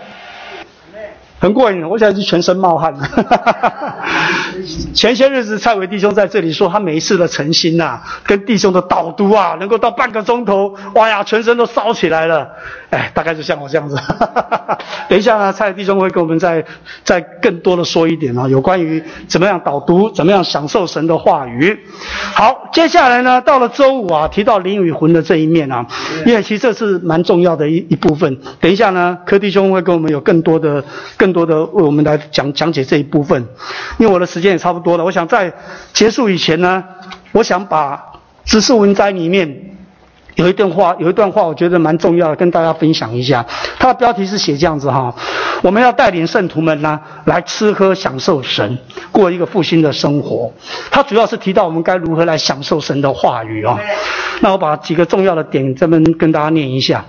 [1.41, 2.95] 很过瘾，我现在是全身冒汗。
[4.95, 12.49] 前些日子蔡伟弟兄在这里说，他每一次的诚心呐、跟弟兄的导读啊，能够到半个钟头，哇呀，全身都烧起来了。
[12.91, 13.97] 哎，大概就像我这样子。
[15.09, 16.65] 等一下呢，蔡弟兄会跟我们再
[17.05, 21.79] 再更多的说一点啊，有关于怎么样导读，怎么样享受神的话语。
[22.35, 25.87] 好，接下来呢，到了周五啊，提到灵与魂的这一面啊，
[26.27, 28.39] 因为其实这是蛮重要的一一部分。
[28.61, 30.85] 等一下呢，柯弟兄会跟我们有更多的、
[31.17, 33.47] 更多的为我们来讲讲解这一部分。
[33.99, 35.53] 因为我的时间差不多了，我想在
[35.93, 36.85] 结束以前呢，
[37.33, 38.13] 我想把
[38.45, 39.49] 知识文摘里面
[40.37, 43.45] 有一段话，有一段话，我觉得蛮重要的，跟大家分享一下。
[43.79, 45.15] 它的标题是写这样子哈：
[45.63, 48.79] 我们要带领圣徒们呢，来吃喝享受神，
[49.13, 50.53] 过一个复兴的生活。
[50.91, 53.79] 它主要是提到我们该如何来享受神的话语啊、
[54.41, 57.05] 那我把几个重要的点这边跟大家念一下。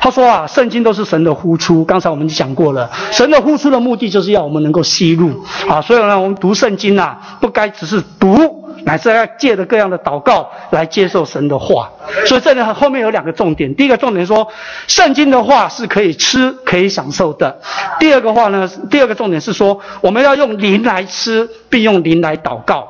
[0.00, 5.30] 他说啊，圣经都是神的呼出，刚才我们讲过了，神的呼出的目的就是要我们能够吸入
[5.68, 11.90] 啊，所以呢，我们读圣经啊，不该只是读，乃是要借着各样的祷告来接受神的话。
[12.26, 14.46] 所以这里后面有两个重点，第一个重点说，
[14.86, 17.50] 圣经的话是可以吃、可以享受的；
[17.98, 22.88] 第二个话呢，第二个重点是说，我们要用灵来吃，并用灵来祷告。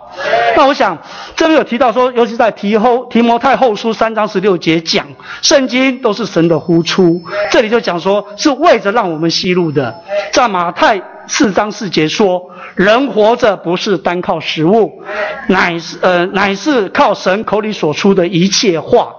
[0.57, 0.99] 那我想
[1.37, 5.07] 这边有提到说，尤其在提后提摩太后书三章十六节讲，
[5.41, 9.95] 圣经都是神的呼出，这里就讲说是为着让我们吸入的。
[10.33, 11.01] 在马太
[11.33, 15.03] 四章四节说，人活着不是单靠食物，
[15.49, 19.15] 乃是呃乃是靠神口里所出的一切话。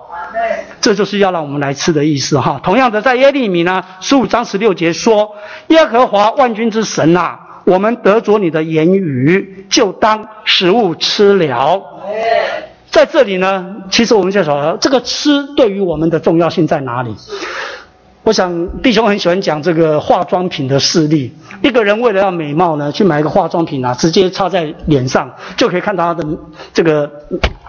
[0.80, 2.62] 这就是要让我们来吃的意思哈。
[2.64, 5.36] 同样的，在耶利米呢十五章十六节说，
[5.70, 11.82] 耶和华万军之神呐、我们得着你的言语，就当食物吃了。
[12.92, 17.16] 在这里呢，其实我们就说，这个吃对于我们的重要性在哪里？
[18.24, 21.34] 我想弟兄很喜欢讲这个化妆品的事例。
[21.62, 26.26] 一个人为了要美貌呢，去买一个化妆品啊，直接擦在脸上，就可以看到他的
[26.74, 27.12] 这个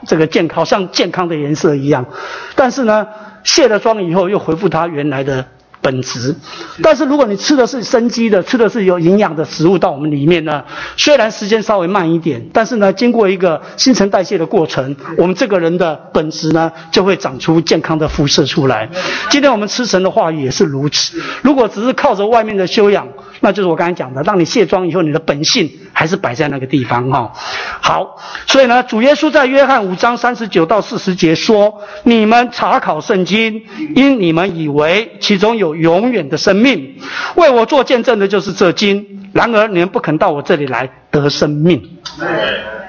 [0.07, 2.07] 这个健康，好像健康的颜色一样。
[2.55, 3.07] 但是呢，
[3.43, 5.45] 卸了妆以后又恢复他原来的
[5.85, 6.35] 本质。
[6.83, 10.65] 但是如果你吃的是生机的，吃的是有营养的食物到我们里面呢，
[10.97, 18.89] 虽然时间稍微慢一点，但是呢，经过一个新陈代谢的过程，我们这个人的本质呢，就会长出健康的肤色出来。
[19.29, 21.23] 今天我们吃神的话语也是如此。
[21.43, 23.07] 如果只是靠着外面的修养，
[23.45, 27.31] 那就是我刚才讲的，让你卸妆以后，你的本性还是摆在那个地方哈。
[27.79, 33.63] 好，所以呢，主耶稣在约翰五章三十九到四十节说：“你们查考圣经，
[33.95, 36.97] 因你们以为其中有永远的生命，
[37.35, 39.29] 为我做见证的就是这经。
[39.35, 41.83] 然而你们不肯到我这里来得生命。”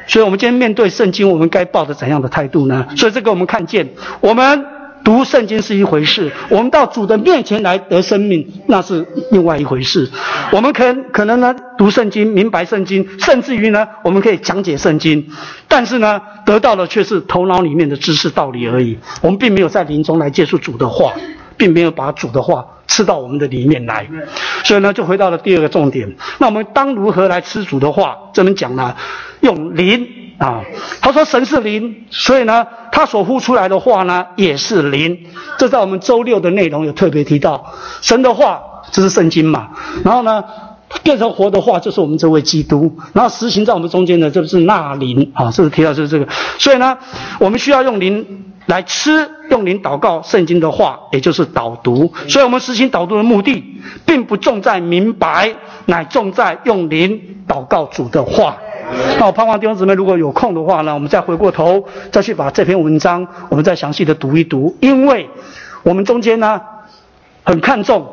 [0.08, 2.88] 所以，我们今天面对圣经，我们该抱着怎样的态度呢？
[2.96, 3.90] 所以，这个我们看见，
[4.22, 4.66] 我们。
[5.06, 10.10] 读圣经是一回事，我们到主的面前来得生命，那是另外一回事。
[10.52, 15.30] 我们可可能呢读圣经，明白圣经，甚至于呢我们可以讲解圣经，
[15.68, 18.98] 但是呢得到的却是头脑里面的知识道理而已。
[19.22, 21.14] 我们并没有在临终来接触主的话，
[21.56, 24.08] 并没有把主的话吃到我们的里面来。
[24.64, 26.16] 所以呢，就回到了第二个重点。
[26.40, 28.18] 那我们当如何来吃主的话？
[28.34, 28.96] 这么讲呢？
[29.42, 30.25] 用灵。
[30.38, 30.62] 啊，
[31.02, 35.18] 他说神是灵，所以呢，他所呼出来的话呢也是灵。
[35.58, 39.70] 这在我们周六的内容有特别提到，神的话这是圣经嘛，
[40.04, 40.44] 然后呢
[41.04, 46.28] 变成活的话就是我们这位基督，然后实行在我们中间的就是那灵啊，这是提到就是这个。
[46.58, 46.98] 所以呢，
[47.40, 52.12] 我们需要用灵来吃，用灵祷告圣经的话，也就是导读。
[52.28, 53.64] 所以我们实行导读的目的，
[54.06, 58.58] 并不重在明白，乃重在用灵祷告主的话。
[59.18, 65.30] 那我盼望弟兄姊妹如果有空的话呢，我们再回过头再去把这篇文章，我们再详细的读一读，因为
[65.84, 66.62] 我们中间呢
[67.44, 68.06] 很看重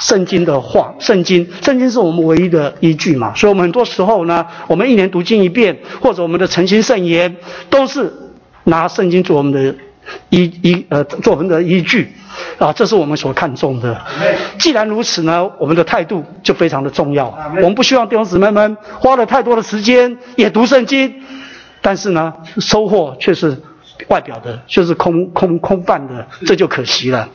[0.00, 7.36] 圣经的话，圣经，圣经是我们唯一的依据嘛，所以我们很多时候呢，我们一年读经一遍，或者我们的诚心圣言，
[7.68, 8.12] 都是
[8.64, 9.74] 拿圣经做我们的
[10.30, 12.12] 依依呃做我们的依据。
[12.58, 14.00] 啊，这是我们所看重的。
[14.58, 17.26] 既然如此呢，我们的态度就非常的重要。
[17.56, 21.22] 我们不希望弟兄姊妹们花了太多的时间也读圣经，
[21.82, 23.60] 但是呢，收获却是
[24.08, 27.28] 外表的，却是空空空泛的，这就可惜了。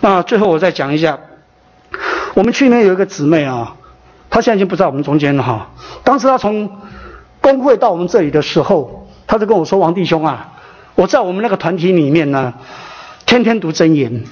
[0.00, 1.18] 那最后我再讲一下，
[2.34, 3.76] 我们去年有一个姊妹啊，
[4.30, 5.70] 她现在已经不在我们中间了哈。
[6.02, 6.70] 当时她从
[7.40, 10.52] 工会到我们这里的时候，她就跟我说：“王弟兄啊，
[11.00, 12.52] 我在我们那个团体里面呢。”
[13.26, 14.24] 天天读真言，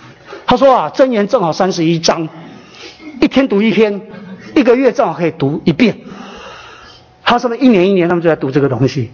[0.45, 2.29] 他说啊，真言正好三十一章，
[3.21, 4.01] 一天读一篇，
[4.57, 6.01] 一个月正好可以读一遍。
[7.23, 9.13] 他说呢，一年一年他们就在读这个东西。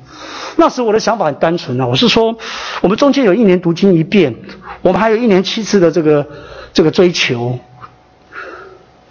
[0.56, 2.34] 那时我的想法很单纯啊，我是说，
[2.80, 4.34] 我们中间有一年读经一遍，
[4.80, 6.26] 我们还有一年七次的这个
[6.72, 7.58] 这个追求。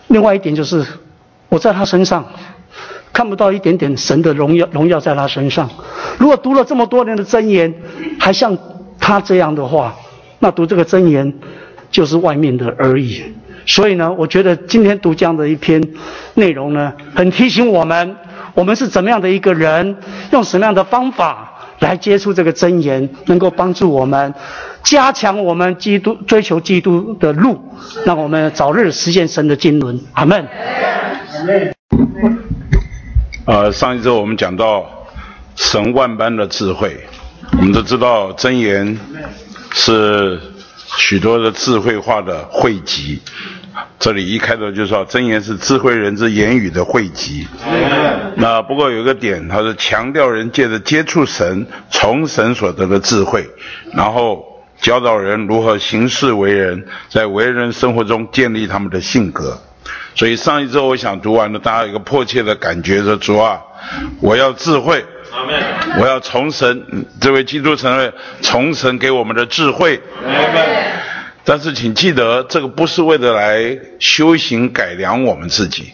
[0.07, 0.83] 另外一点就是，
[1.49, 2.25] 我在他身上
[3.13, 5.69] 看不到一点点神的荣耀荣耀在他身上。
[6.17, 7.73] 如果读了这么多年的真言，
[8.19, 8.57] 还像
[8.99, 9.95] 他这样的话。
[10.39, 11.33] 那读这个真言，
[11.89, 13.23] 就是外面的而已。
[13.65, 15.81] 所以呢，我觉得今天读这样的一篇
[16.33, 18.17] 内容呢，很提醒我们，
[18.53, 19.95] 我们是怎么样的一个人，
[20.31, 24.33] 用什么样的方法来接触这个真言，能够帮助我们
[24.83, 27.57] 加强我们基督追求基督的路，
[28.05, 29.97] 让我们早日实现神的经纶。
[30.11, 30.45] 阿门。
[33.45, 34.89] 呃，上一周我们讲到
[35.55, 36.97] 神万般的智慧，
[37.57, 38.97] 我们都知道真言。
[39.75, 40.39] 是
[40.97, 43.19] 许多的智慧化的汇集。
[43.99, 47.47] 这里一开头就说真言是智慧人之言语的汇集。
[48.35, 53.49] 那不过有一个点，他是强调人借着接触神，从神所得的智慧，
[53.91, 54.45] 然后
[54.79, 59.59] 教导人如何行事为人，在为人生活中建立他们的性格。
[60.15, 63.61] 所以上一周我想读完了，大家有一个迫切的感觉说主啊，
[64.21, 65.03] 我要智慧。
[65.99, 69.99] 我要重神，这位基督成为重神给我们的智慧。
[71.43, 75.91] 但是请记得，这个不是为了来修行改良我们自己，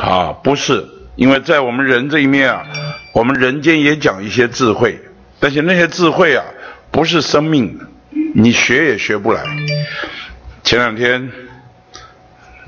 [0.00, 2.64] 啊，不是，因为在我们人这一面啊，
[3.12, 4.98] 我们人间也讲一些智慧，
[5.38, 6.42] 但是那些智慧啊，
[6.90, 7.78] 不是生命，
[8.34, 9.44] 你学也学不来。
[10.64, 11.30] 前两天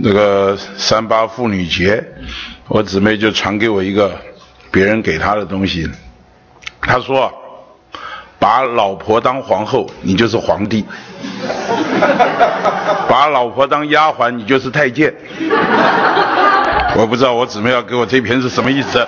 [0.03, 2.03] 那个三八妇女节，
[2.69, 4.19] 我姊妹就传给我一个
[4.71, 5.87] 别人给她的东西。
[6.81, 7.31] 她说
[8.41, 10.85] ：“把老婆当皇后，你就是皇帝；
[13.09, 15.15] 把老婆当丫鬟，你就是太监。”
[16.96, 19.07] 我不知道我姊妹要给我这篇是什么意思。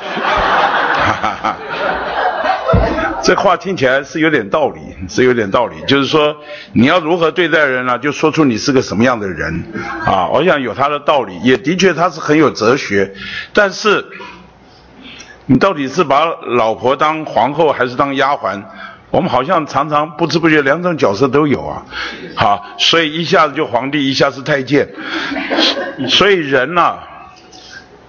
[3.23, 5.77] 这话听起来是有点道理，是有点道理。
[5.87, 6.37] 就是说，
[6.73, 7.99] 你要如何对待人呢？
[7.99, 9.65] 就说出你是个什么样的人
[10.05, 10.29] 啊！
[10.29, 13.13] 我想有他的道理，也的确他是很有哲学，
[13.53, 14.05] 但是。
[15.47, 18.63] 你到底是把老婆当皇后还是当丫鬟？
[19.11, 21.85] 我们好像常常不知不觉两种角色都有啊，
[22.37, 24.89] 好，所以一下子就皇帝，一下是太监，
[26.09, 26.95] 所以人呐，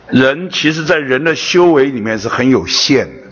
[0.10, 3.23] 人其实在人的修为里面是很有限的。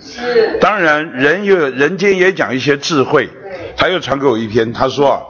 [0.60, 3.30] 当然，人又人间也讲一些智慧。
[3.78, 5.22] 他又传给我一篇，他说啊，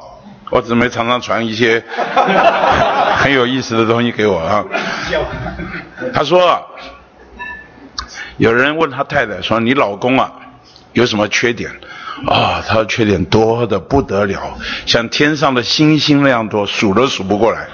[0.49, 1.83] 我姊妹常常传一些
[3.17, 4.65] 很有意思的东西给我啊。
[6.13, 6.61] 他说啊，
[8.37, 10.31] 有人问他太太说：“你老公啊
[10.93, 11.71] 有什么缺点？”
[12.27, 17.67] 啊，他的缺点多的不得了，像天上的星星那样多，数都数不过来。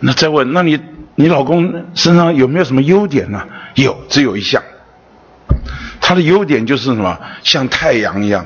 [0.00, 0.80] 那再问，那你
[1.14, 3.46] 你老公身上有没有什么优点呢？
[3.74, 4.62] 有，只有一项。
[6.10, 7.16] 他的优点就是什么？
[7.44, 8.44] 像太阳一样。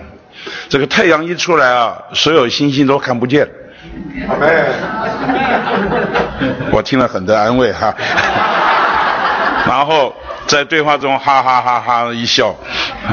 [0.68, 3.48] 这个太阳一出来啊，所有星星都看不见。
[4.28, 4.46] 阿妹，
[6.70, 7.94] 我听了很多安慰哈。
[9.66, 10.14] 然后
[10.46, 12.54] 在对话中哈哈哈哈一笑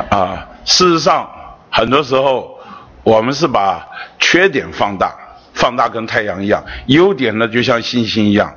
[0.09, 0.45] 啊。
[0.65, 1.25] 事实上，
[1.71, 2.59] 很多时候
[3.03, 3.87] 我们是把
[4.19, 5.15] 缺点放大，
[5.53, 8.53] 放大跟太阳一样，优点呢就像星星一样。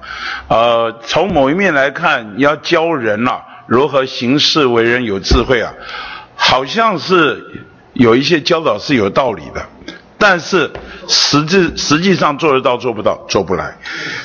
[0.48, 5.72] 呃，从某一面来看，要教人呐如何行事为人有智慧啊，
[6.36, 9.66] 好像是有一些教导是有道理的，
[10.18, 10.70] 但是
[11.08, 13.76] 实质实际上做得到做不到做不来，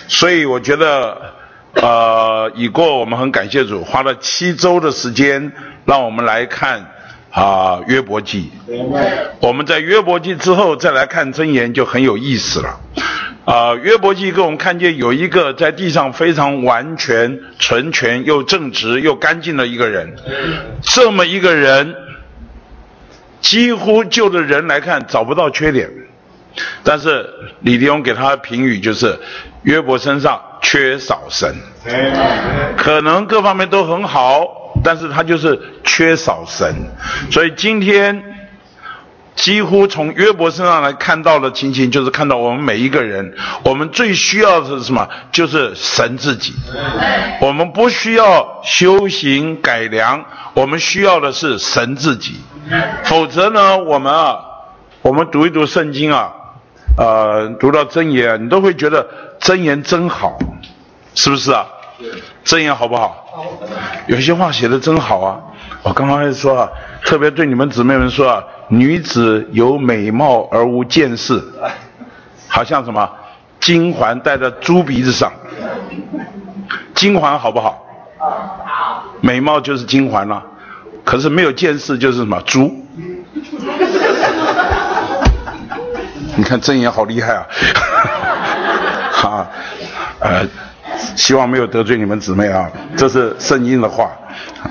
[0.08, 1.34] 所以我觉得
[1.74, 5.52] 呃，已过我们很感谢主，花了七周的时间
[5.86, 6.92] 让我们来看。
[7.32, 8.52] 啊，约伯记，
[9.40, 12.80] 我们在约伯记之后再来看真言就很有意思了。
[13.50, 20.16] 啊，约伯记给我们看见有一个在地上非常完全、纯全又正直又干净的一个人，
[20.84, 21.96] 这么一个人，
[23.42, 25.90] 几乎就着人来看找不到缺点，
[26.84, 27.28] 但是
[27.62, 29.18] 李弟兄给他的评语就是
[29.64, 31.56] 约伯身上缺少神，
[32.78, 34.58] 可能各方面都很好。
[34.82, 36.74] 但是他就是缺少神，
[37.32, 38.24] 所以今天
[39.40, 43.34] 几乎从约伯身上来看到的情形，就是看到我们每一个人，
[43.64, 45.08] 我们最需要的是什么？
[45.32, 46.54] 就是神自己。
[47.40, 52.36] 我们不需要修行改良，我们需要的是神自己。
[53.06, 54.40] 否则呢，我们啊，
[55.02, 56.34] 我们读一读圣经啊，
[56.98, 59.08] 呃，读到真言，你都会觉得
[59.40, 60.38] 真言真好，
[61.16, 61.66] 是不是啊？
[62.44, 63.26] 真言好不好？
[64.08, 65.40] 有些话写的真好啊！
[65.84, 66.70] 我刚刚还说啊，
[67.06, 71.42] 特别对你们姊妹们说啊，女子有美貌而无见识，
[72.48, 73.10] 好像什么
[73.60, 75.32] 金环戴在猪鼻子上，
[76.96, 77.86] 金环好不好？
[78.20, 79.06] 好。
[79.22, 80.44] 美貌就是金环了，
[81.06, 82.72] 可是没有见识就是什么猪？
[86.36, 87.48] 你看真言好厉害啊！
[89.12, 89.48] 哈，
[90.20, 90.46] 呃。
[91.16, 94.12] 希望没有得罪你们姊妹啊，这是圣经的话，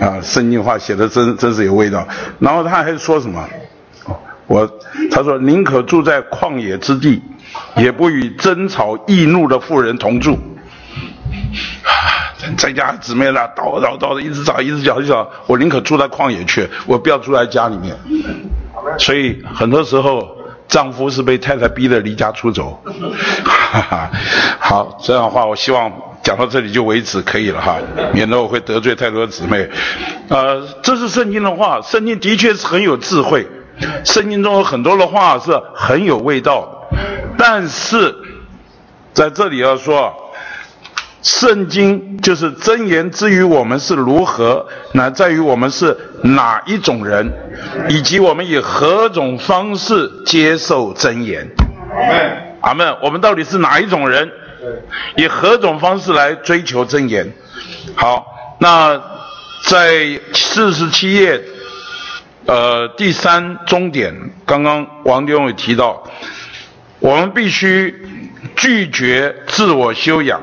[0.00, 2.06] 啊，圣经话写的真真是有味道。
[2.38, 3.46] 然后他还说什么？
[4.46, 4.70] 我
[5.10, 7.22] 他说宁可住在旷野之地，
[7.76, 10.38] 也不与争吵易怒的妇人同住。
[12.56, 15.30] 在家姊妹俩，叨叨叨的一直找，一直找，一直找。
[15.46, 17.94] 我宁可住在旷野去，我不要住在家里面。
[18.98, 20.37] 所以很多时候。
[20.68, 22.80] 丈夫是被太太逼得离家出走，
[23.44, 24.10] 哈哈。
[24.60, 25.90] 好，这样的话，我希望
[26.22, 27.78] 讲到这里就为止，可以了哈，
[28.12, 29.68] 免得我会得罪太多姊妹。
[30.28, 33.48] 呃，这是圣经的话，圣经的确是很有智慧，
[34.04, 36.88] 圣经中有很多的话是很有味道，
[37.38, 38.14] 但是
[39.12, 40.27] 在这里要说。
[41.22, 47.32] 圣经就是真言之于我们是如何，乃在于我们是哪一种人，
[47.88, 51.48] 以及我们以何种方式接受真言。
[51.90, 52.96] 阿门，阿门。
[53.02, 54.30] 我们到底是哪一种人？
[55.16, 57.32] 以何种方式来追求真言？
[57.96, 58.26] 好，
[58.60, 59.00] 那
[59.64, 61.40] 在四十七页，
[62.46, 64.14] 呃，第三终点，
[64.46, 66.04] 刚刚王弟兄也提到，
[67.00, 67.94] 我们必须
[68.54, 70.40] 拒绝自我修养。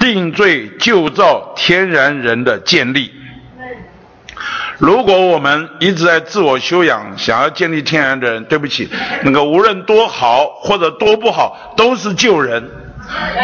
[0.00, 3.12] 定罪救造天然人的建立。
[4.78, 8.88] 如果我们一直在自我修养，想要建立天然的人，对不起，
[9.22, 12.66] 那个无论多好或者多不好，都是救人。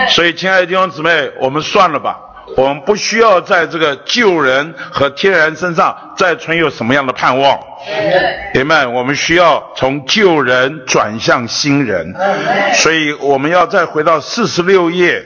[0.09, 2.19] 所以，亲爱的弟兄姊妹，我们算了吧，
[2.57, 7.59] 我们不需要在这个救人和天然身上再存有什么样的盼望。
[8.55, 12.15] 姐妹们，我们需要从救人转向新人。
[12.73, 15.23] 所以，我们要再回到四十六页。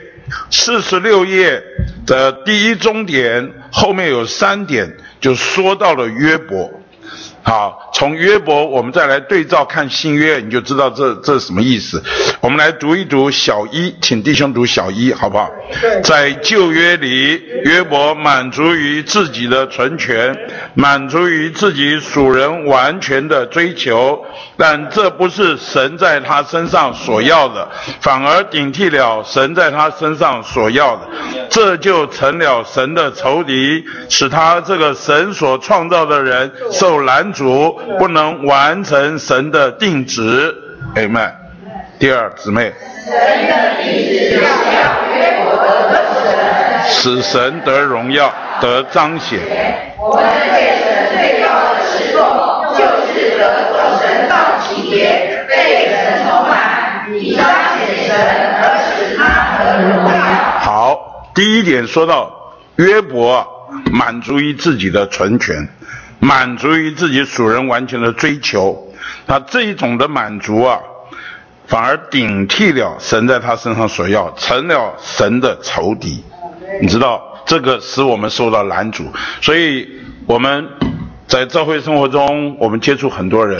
[0.49, 1.63] 四十六页
[2.05, 6.80] 的第一终点后面有三点，就说到了约伯。
[7.43, 12.01] 好，从约伯我们再来对照看新约，你就知道这这是什么意思。
[12.39, 15.49] 我们来读一读小一，请弟兄读小一，好不好？
[16.03, 20.35] 在旧约里，约伯满足于自己的存全，
[20.75, 24.23] 满足于自己属人完全的追求，
[24.57, 27.67] 但这不是神在他身上所要的，
[28.01, 31.09] 反而顶替了神在他身上所要的，
[31.49, 40.55] 这就成了神的仇敌，使他这个神所创造的人受拦阻，不能完成神的定旨。
[40.95, 41.31] Amen。
[41.99, 42.73] 第二，姊妹。
[43.05, 43.61] 神的
[46.87, 49.39] 使神得荣耀，得彰显。
[49.97, 52.19] 我们对神最高的侍奉，
[52.77, 57.45] 就是得着神到体节，被神充满，以彰
[57.77, 58.13] 显神，
[58.61, 59.21] 而使他
[59.63, 60.11] 得荣耀。
[60.59, 62.31] 好，第一点说到
[62.75, 63.47] 约伯啊
[63.91, 65.55] 满足于自己的存全，
[66.21, 68.93] 满足于自己属人完全的追求，
[69.25, 70.79] 那这一种的满足啊，
[71.67, 76.23] 反而顶替了神在他身上所要，成了神的仇敌。
[76.79, 79.11] 你知道这个使我们受到拦阻，
[79.41, 79.87] 所以
[80.27, 80.67] 我们
[81.27, 83.59] 在教会生活中，我们接触很多人，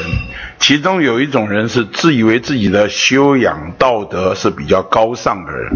[0.60, 5.72] 其中有一种人是自以为自己的修养道德是比较高尚的人。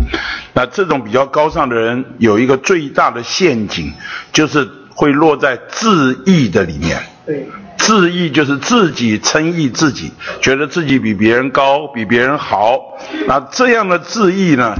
[0.53, 3.91] 那这种比较高尚的人有一个最大的陷阱，
[4.31, 6.99] 就是会落在自义的里面。
[7.25, 12.79] 对，自义就是自己称义自己，觉得自己比别人高，比别人好。
[13.27, 14.73] 那这样的自义呢，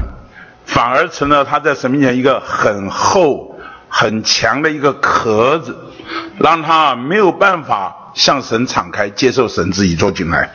[0.66, 3.60] 反而成了他在神面前一个很厚、
[3.90, 5.76] 很强的一个壳子，
[6.40, 10.52] 让他没有办法向神敞开，接受神自己做进来。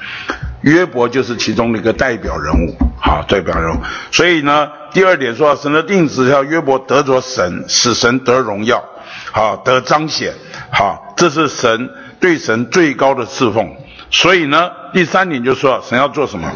[0.63, 3.79] 约伯就是其中的一个代表人物，好，代表人物。
[4.13, 8.85] 所以呢，第二点说，神的定旨要约伯得着神，使神得荣耀，
[9.33, 10.35] 好，得彰显，
[10.73, 13.75] 好，这是神对神最高的侍奉。
[14.11, 16.51] 所以呢，第三点就是说，神要做什么？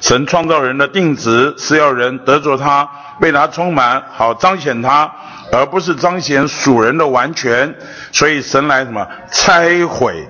[0.00, 2.88] 神创造人的定旨是要人得着他，
[3.20, 5.10] 被他充满，好彰显他，
[5.50, 7.74] 而不是彰显属人的完全。
[8.12, 9.04] 所以神来什么？
[9.32, 10.28] 拆毁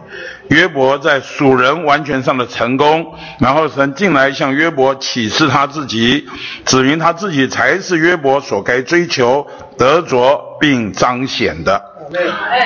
[0.48, 6.28] 约伯在属人完全上的成功，然后神进来向约伯启示他自己，
[6.64, 9.46] 指明他自己才是约伯所该追求、
[9.78, 11.82] 得着并彰显的。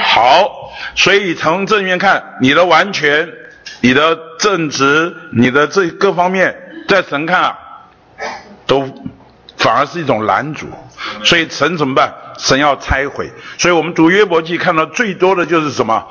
[0.05, 3.29] 好，所以从正面看，你的完全。
[3.83, 6.57] 你的正直，你的这各方面，
[6.89, 7.59] 在神看啊，
[8.67, 8.83] 都
[9.59, 10.67] 反而是一种拦阻，
[11.23, 12.13] 所以神怎么办？
[12.39, 13.31] 神要拆毁。
[13.59, 16.07] 所以我们读约伯记看到最多的就是什么？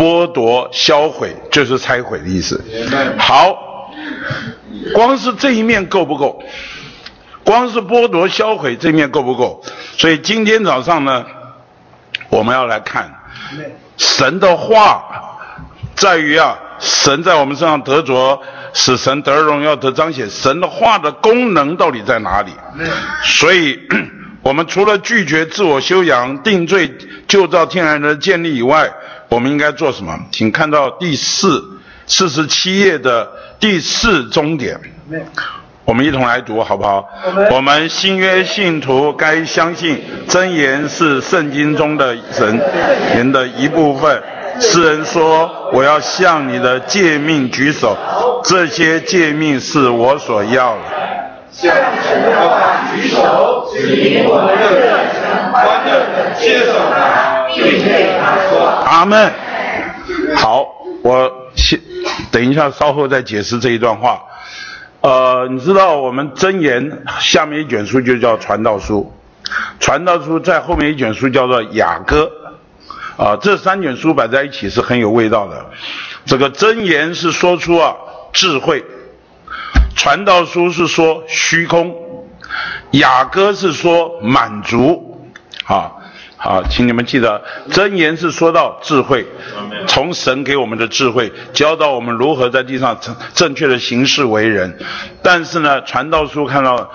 [0.00, 2.58] 剥夺、销毁，就是拆毁的意思。
[3.18, 3.92] 好，
[4.94, 6.42] 光是这一面够不够？
[7.44, 9.62] 光是剥夺、销毁这一面够不够？
[9.98, 11.26] 所以今天早上呢，
[12.30, 13.12] 我们要来看
[13.98, 15.04] 神的话，
[15.94, 16.58] 在于啊。
[16.82, 18.40] 神在我们身上得着，
[18.72, 20.30] 使神得荣耀、得彰显。
[20.30, 22.52] 神的话的功能到底在哪里？
[23.22, 23.78] 所以，
[24.40, 26.90] 我们除了拒绝自我修养、定罪、
[27.28, 28.90] 旧造天然的建立以外，
[29.30, 30.18] 我们应该做什么？
[30.30, 31.62] 请看到第四
[32.06, 33.28] 四十七页的
[33.58, 34.78] 第四终点。
[35.84, 37.08] 我们一同来读好不好？
[37.50, 42.60] 我们新约信徒该相信真言是圣经中的神
[43.14, 44.22] 言的一部分。
[44.60, 47.96] 诗人说：“我要向你的诫命举手，
[48.44, 50.82] 这些诫命是我所要的。”
[51.50, 51.74] 向
[52.06, 54.80] 神的话举手，指明我们热
[55.14, 57.39] 诚欢乐的接受他，
[58.86, 59.32] ：“阿门。”
[60.36, 60.66] 好，
[61.02, 61.80] 我先
[62.30, 64.22] 等一下，稍后再解释这一段话。
[65.00, 69.12] 呃，你知道我们真言下面一卷书就叫传道书，
[69.78, 72.30] 传道书在后面一卷书叫做雅歌。
[73.16, 75.66] 啊，这三卷书摆在一起是很有味道的。
[76.24, 77.94] 这个真言是说出啊
[78.32, 78.84] 智慧，
[79.96, 81.94] 传道书是说虚空，
[82.92, 85.06] 雅歌是说满足。
[85.66, 85.92] 啊，
[86.42, 89.26] 好，请你们记得，真言是说到智慧，
[89.86, 94.78] 从神给我们的智慧，教导我们如何在地上正正确的行事为人。
[95.22, 96.90] 但是呢，传道书看到。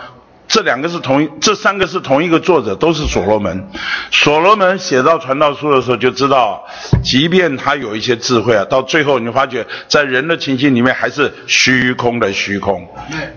[0.48, 3.68] 这两个是同一，这三个是同一个作者，都是所罗门。
[4.12, 6.64] 所罗门写到传道书的时候，就知道，
[7.04, 12.88] 即便他有一些智慧啊，到最后你发觉，在人的情形里面还是虚空的虚空，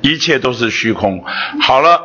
[0.02, 1.24] 一切都是虚空。
[1.62, 1.98] 好了，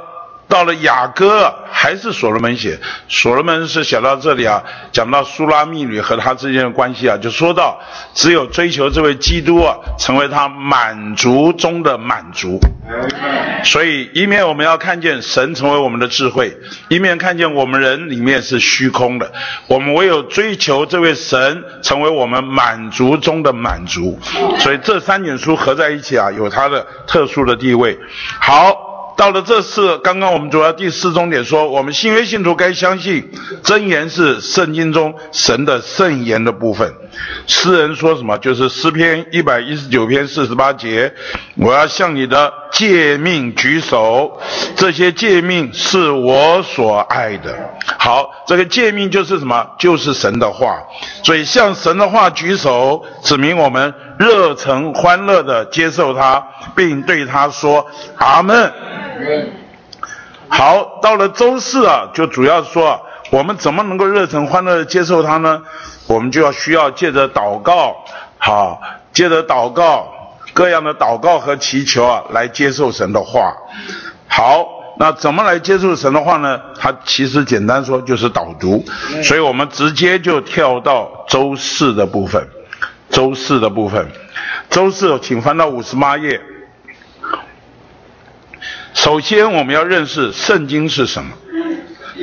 [0.54, 2.80] 到了雅歌还是所罗门写，
[3.10, 7.82] 所罗门是写到这里啊，讲到苏拉密女和他之间的关系啊，就说到
[8.14, 12.60] 只有追求这位基督啊，成为他满足中的满足。
[13.64, 16.56] 所以一面我们要看见神成为我们的智慧，
[16.88, 19.32] 一面看见我们人里面是虚空的。
[19.66, 24.20] 我们唯有追求这位神，成为我们满足中的满足。
[24.60, 27.98] 所以这三卷书合在一起啊，有它的特殊的地位。
[28.40, 28.93] 好。
[29.24, 33.32] 到了这次，刚刚我们主要第四重点说，我们新约信徒该相信
[33.64, 36.94] 真言是圣经中神的圣言的部分。
[37.48, 38.38] 诗人说什么？
[38.40, 41.14] 就是诗篇一百一十九篇四十八节，
[41.56, 44.42] 我要向你的诫命举手，
[44.76, 47.56] 这些诫命是我所爱的。
[47.98, 49.66] 好，这个诫命就是什么？
[49.80, 50.84] 就是神的话。
[51.24, 57.86] 所以向神的话举手，指明我们热诚欢乐的接受它，并对他说
[58.18, 58.74] 阿门。
[60.50, 63.02] 好，到了周四啊，就主要说
[63.32, 65.64] 我们怎么能够热诚欢乐的接受他呢？
[66.06, 67.96] 我们就要需要借着祷告，
[68.38, 70.08] 好，借着祷告
[70.54, 73.56] 各样的祷告和祈求啊，来接受神的话。
[74.28, 74.68] 好，
[75.00, 76.60] 那怎么来接受神的话呢？
[76.80, 78.86] 它其实简单说就是导读，
[79.24, 82.48] 所以我们直接就跳到周四的部分。
[83.10, 84.08] 周四的部分，
[84.70, 86.40] 周四请翻到五十八页。
[89.04, 91.30] 首先，我们要认识圣经是什么。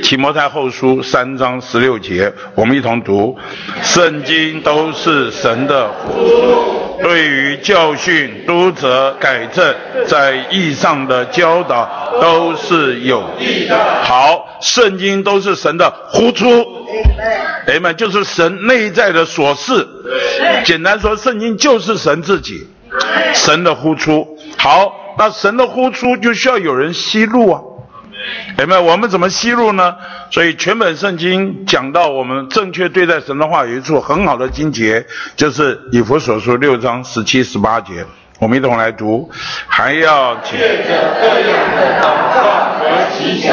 [0.03, 3.37] 提摩太后书三章十六节，我们一同读：
[3.83, 5.91] 圣经都是神的
[7.03, 9.74] 对于教训、督责、改正，
[10.07, 13.76] 在义上的教导都是有益的。
[14.03, 16.47] 好，圣经都是神的呼出，
[17.66, 19.87] 哎们就是神内在的所示。
[20.64, 22.66] 简单说，圣经就是神自己，
[23.35, 24.26] 神的呼出。
[24.57, 24.97] 好。
[25.21, 27.61] 那神的呼出就需要有人吸入啊，
[28.57, 28.81] 有没有？
[28.83, 29.95] 我们怎么吸入呢？
[30.31, 35.05] 所以全本圣经讲到我们正确对待神的话，有一处很好的经节，
[35.37, 38.07] 就是以弗所书六章十七、十八节，
[38.39, 39.31] 我们一同来读。
[39.68, 42.41] 还要借着各样的祷告
[42.79, 43.53] 和祈求，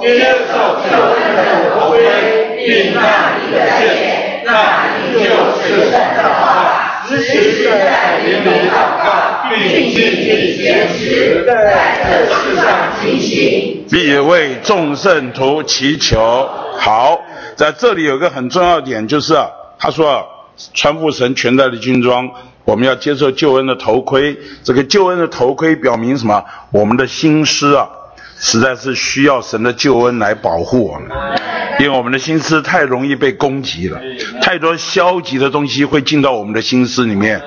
[0.00, 0.18] 接
[0.50, 2.02] 受救恩的国威，
[2.66, 4.50] 并那里的剑，那
[4.96, 5.30] 里就
[5.62, 6.80] 是神的话。
[7.06, 9.04] 时时在灵里祷告，
[9.50, 16.48] 并尽力坚持在这世上进行，必为众圣徒祈求。
[16.78, 17.20] 好，
[17.56, 19.34] 在这里有个很重要点，就是，
[19.78, 20.26] 他说
[20.72, 22.30] 穿布神全戴的军装，
[22.64, 24.36] 我们要接受救恩的头盔。
[24.62, 26.44] 这个救恩的头盔表明什么？
[26.70, 27.88] 我们的心思啊。
[28.38, 31.08] 实在是需要神的救恩来保护我们，
[31.78, 34.00] 因为我们的心思太容易被攻击了，
[34.42, 37.40] 太多消极的东西会进到我们的心思里面，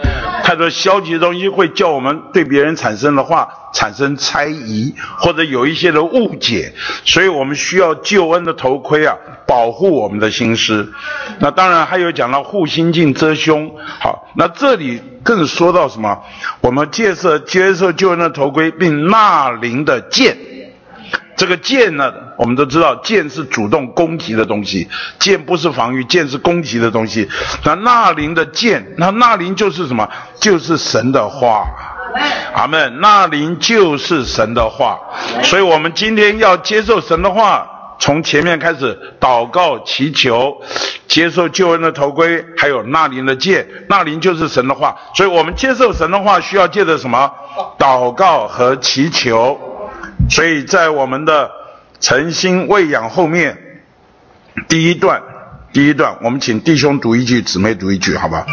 [0.43, 6.73] 太多消极的东西会叫我们对别人产生的话产生猜疑，或者有一些的误解，
[7.05, 9.15] 所以我们需要救恩的头盔啊，
[9.45, 10.91] 保护我们的心思。
[11.39, 16.17] 那当然还有讲到护心镜遮胸，好，那这里更说到什么？
[16.61, 20.35] 我们借色接受救恩的头盔，并纳灵的剑。
[21.37, 27.29] 这个剑呢，我们都知道，剑是主动攻击的东西，剑不是防御，剑是攻击的东西。
[27.63, 30.09] 那纳林的剑，那纳林就是什么？
[30.39, 31.67] 就是神的话。
[32.55, 32.99] 阿门。
[32.99, 34.99] 纳林就是神的话，
[35.43, 37.69] 所以我们今天要接受神的话，
[37.99, 40.59] 从前面开始祷告祈求，
[41.07, 43.67] 接受救恩的头盔，还有纳林的剑。
[43.87, 47.31] 纳林就是神的话，所以我们接受神的话，需要借着什么？
[47.77, 49.59] 祷告和祈求。
[50.29, 51.49] 所以在我们的
[51.99, 53.57] 诚心喂养后面，
[54.67, 55.21] 第一段，
[55.71, 58.45] 第一段，我们请弟兄读一句，姊妹读一句，好吧？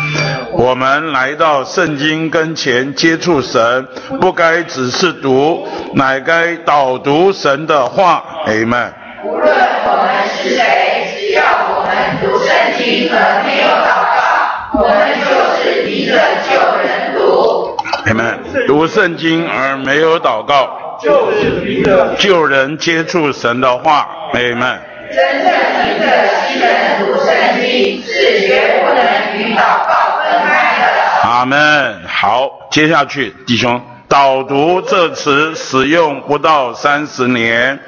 [0.52, 3.88] 我们来到圣经跟前接触神，
[4.20, 8.22] 不该只是读，乃该导读神的话。
[8.46, 8.92] 阿门。
[9.24, 16.12] 无论我们是谁，只要我们读圣经而没有祷告，我们就是一个
[16.44, 17.76] 救人读。
[18.06, 18.38] 阿门。
[18.66, 20.83] 读圣经而没有祷告。
[21.00, 24.78] 就是救人接触神的话，妹们。
[25.12, 26.06] 真正一个
[26.48, 26.68] 新人
[26.98, 27.26] 读圣
[27.60, 28.98] 经是绝不能
[29.36, 31.28] 与祷告分开的。
[31.28, 32.00] 阿门。
[32.06, 37.78] 好，接下去弟兄，导读这词使用不到三十年。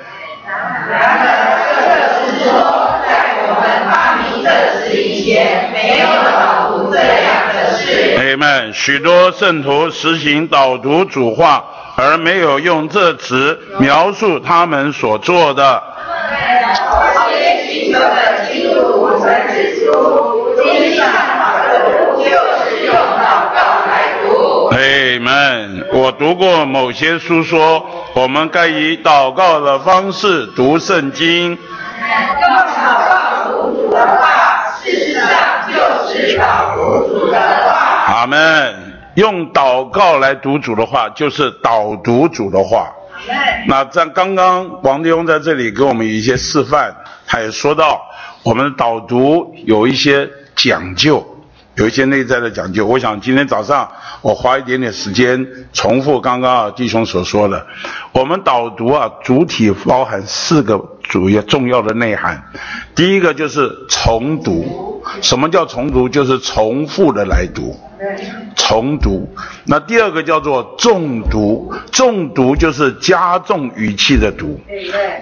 [0.88, 1.26] 然而，
[1.74, 2.52] 这是说，
[3.08, 3.08] 在
[3.42, 4.48] 我们发明这
[4.78, 7.45] 词以前，没有导读这样
[8.36, 11.64] 们，许多圣徒实行导读主话。
[11.98, 15.82] 而没有用这词描述他们所做的。
[24.72, 27.82] 哎们，我读过某些书说，
[28.12, 31.52] 我们该以祷告的方式读圣经。
[31.52, 31.58] 用
[32.38, 35.26] 祷告读主的话，事实上
[35.66, 35.72] 就
[36.06, 37.75] 是导读主的话。
[38.26, 38.74] 阿门。
[39.14, 42.92] 用祷告来读主的话，就是导读主的话。
[43.66, 46.94] 那在刚刚王弟兄在这里给我们一些示范，
[47.26, 48.02] 他也说到，
[48.42, 51.24] 我们导读有一些讲究。
[51.76, 53.86] 有一些内在的讲究，我想今天早上
[54.22, 57.66] 我花一点点时间重复刚刚啊弟兄所说的。
[58.12, 62.42] 我们导读啊，主体包含四个主要重要的内涵。
[62.94, 66.08] 第一个就是重读，什么叫重读？
[66.08, 67.78] 就是重复的来读，
[68.54, 69.28] 重读。
[69.64, 74.60] 那第二个叫做重读，重读就是加重语气的读。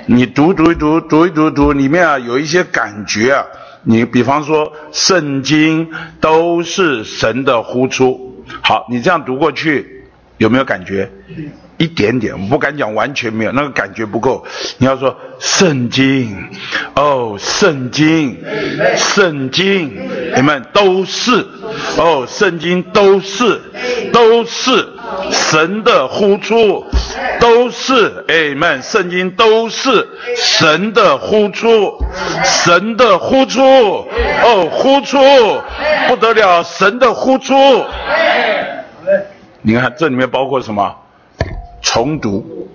[0.07, 3.45] 你读读一读，读一读读，里面啊有一些感觉啊。
[3.83, 8.43] 你比方说，圣经都是神的呼出。
[8.63, 10.07] 好，你这样读过去，
[10.39, 11.11] 有没有感觉？
[11.77, 14.45] 一点点，我不敢讲完全没有，那个感觉不够。
[14.79, 16.49] 你要说圣经，
[16.95, 18.41] 哦，圣经，
[18.97, 19.93] 圣经，
[20.37, 21.47] 你们都是，
[21.97, 23.61] 哦，圣经都是，
[24.13, 24.89] 都是
[25.31, 26.85] 神的呼出，
[27.41, 31.99] 都是，哎们，圣经都是神的呼出，
[32.45, 35.19] 神的呼出，哦，呼出
[36.07, 37.55] 不得了，神的呼出。
[39.63, 40.95] 你看这里面包括什么？
[41.85, 42.69] 重读、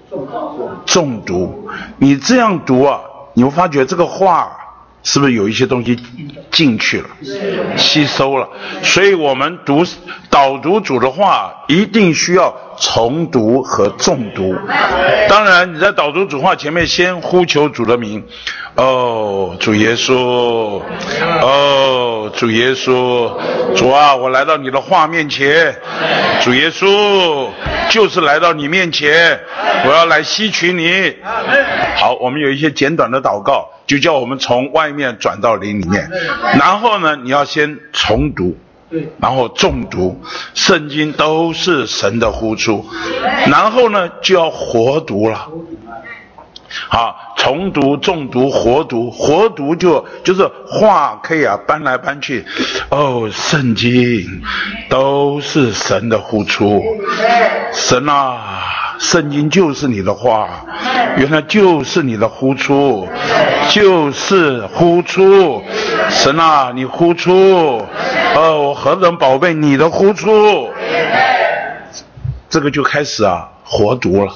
[0.86, 3.02] 重读，你这样读啊，
[3.34, 4.52] 你会发觉这个话
[5.02, 5.98] 是不是有一些东西
[6.52, 7.10] 进去了、
[7.76, 8.48] 吸收了？
[8.84, 9.84] 所以我们读
[10.30, 14.56] 导读主的话，一定需要重读和重读。
[15.28, 18.24] 当然，你在导读主话前面先呼求主的名，
[18.76, 20.82] 哦，主耶稣，
[21.42, 23.32] 哦，主耶稣，
[23.76, 25.76] 主啊，我来到你的话面前，
[26.42, 27.50] 主耶稣。
[27.90, 29.40] 就是来到你面前，
[29.84, 31.16] 我要来吸取你。
[31.96, 36.08] 好，我们有一些简短的祷告，就叫我们从外面转到灵里面。
[36.60, 38.56] 然后呢，你要先重读，
[39.20, 40.22] 然后中毒，
[40.54, 42.86] 圣经都是神的呼出。
[43.48, 45.50] 然后呢，就要活读了。
[46.88, 52.46] 好，重读、重读、活读，活读就就是话可以啊搬来搬去。
[52.90, 54.44] 哦，圣经
[54.88, 56.84] 都是神的呼出，
[57.74, 58.62] 神啊，
[59.00, 60.66] 圣经就是你的话，
[61.18, 63.08] 原来就是你的呼出，
[63.72, 65.64] 就是呼出，
[66.10, 67.82] 神啊，你呼出，
[68.36, 70.70] 哦，我何等宝贝你的呼出，
[72.50, 74.34] 这个就开始啊活读了。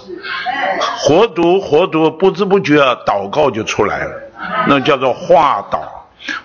[0.97, 4.11] 活读活读，不知不觉啊，祷告就出来了。
[4.67, 5.79] 那叫做化祷，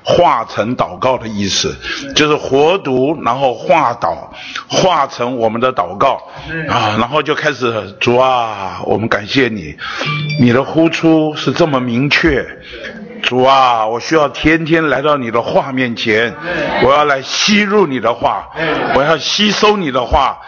[0.03, 1.77] 化成祷告的意思，
[2.15, 4.17] 就是活读，然后化祷，
[4.69, 6.23] 化成我们的祷告
[6.69, 9.77] 啊，然后就开始主啊，我们感谢你，
[10.41, 12.47] 你的呼出是这么明确。
[13.21, 16.33] 主啊，我需要天天来到你的话面前，
[16.85, 18.49] 我要来吸入你的话，
[18.95, 20.39] 我要吸收你的话，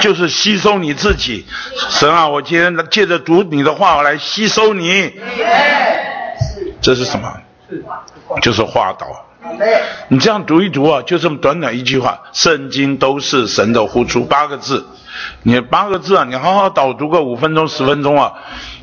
[0.00, 1.46] 就是吸收你自己。
[1.90, 5.12] 神啊，我今天借着读你的话，我来吸收你。
[6.82, 7.32] 这是什么？
[8.40, 9.06] 就是话祷。
[10.08, 14.84] 你这样读一读啊，就这么短短一句话，圣经都是神的呼出，八个字。
[15.42, 18.32] 你八个字啊，你好好导读个五分钟、十分钟啊，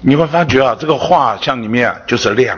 [0.02, 2.58] 你会发觉啊，这个话像里面啊就是亮。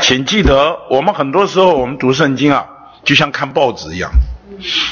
[0.00, 2.66] 请记得，我们很多时候我们读圣经啊，
[3.04, 4.10] 就像看报纸一样，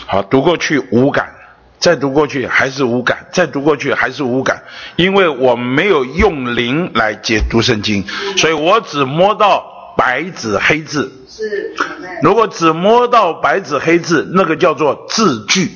[0.07, 1.35] 好读过去无感，
[1.78, 4.62] 再读过去还是无感，再读过去还是无感，
[4.97, 8.05] 因为我没有用灵来解读圣经，
[8.37, 11.13] 所以我只摸到白纸黑字。
[11.29, 11.75] 是。
[12.23, 15.71] 如果只摸到白纸黑字，那个叫做字句。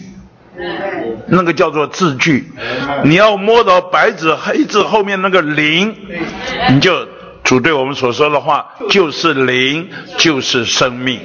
[1.26, 2.50] 那个叫做字句。
[3.04, 5.94] 你要摸到白纸黑字后面那个零，
[6.70, 7.06] 你就。
[7.44, 9.88] 主对我们所说的话就是灵，
[10.18, 11.18] 就是生命。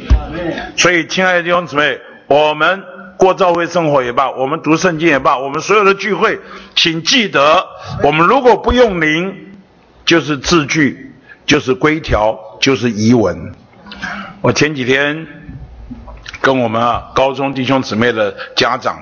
[0.78, 2.82] 所以，亲爱的弟兄姊妹，我们
[3.18, 6.40] 过教会生活也罢，我们读圣经也罢，我们所有的聚会，
[6.76, 7.66] 请记得，
[8.04, 9.52] 我们如果不用灵，
[10.06, 11.14] 就是字句，
[11.46, 13.52] 就是规条，就是遗文。
[14.40, 15.28] 我前几天
[16.40, 18.98] 跟我们啊高中弟兄姊妹的家长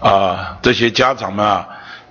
[0.00, 1.68] 啊，这些家长们啊，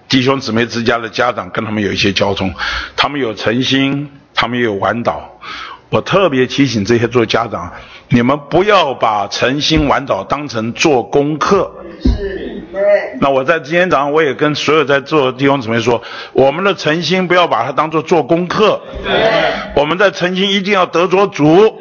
[0.08, 2.54] 弟兄姊妹之家的家长，跟他们有一些交通，
[2.95, 4.10] 他们有诚心。
[4.36, 5.30] 他们也有玩导，
[5.89, 7.72] 我特别提醒这些做家长，
[8.10, 11.72] 你们不要把诚心玩导当成做功课。
[12.80, 16.01] 是，那我在今天早上我也跟所有在座的弟兄姊妹说，
[16.32, 18.82] 我们的诚心不要把它当做做功课。
[19.76, 21.80] 我们在诚心一定要得着主。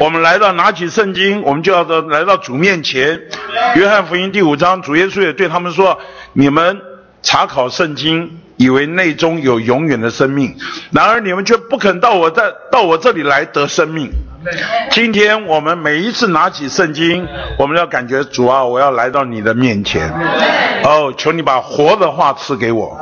[0.00, 3.20] 我们来到拿起圣经，我们就要来到主面前。
[3.74, 5.98] 约翰福音第五章，主耶稣也对他们说：
[6.32, 6.80] 你们
[7.22, 10.54] 查考圣经，以为内中有永远的生命，
[10.90, 14.10] 然而你们却不肯到我这到我这里来得生命。
[14.90, 17.26] 今天我们每一次拿起圣经，
[17.58, 20.08] 我们要感觉主啊，我要来到你的面前。
[20.84, 22.96] 哦，求你把活的话赐给我，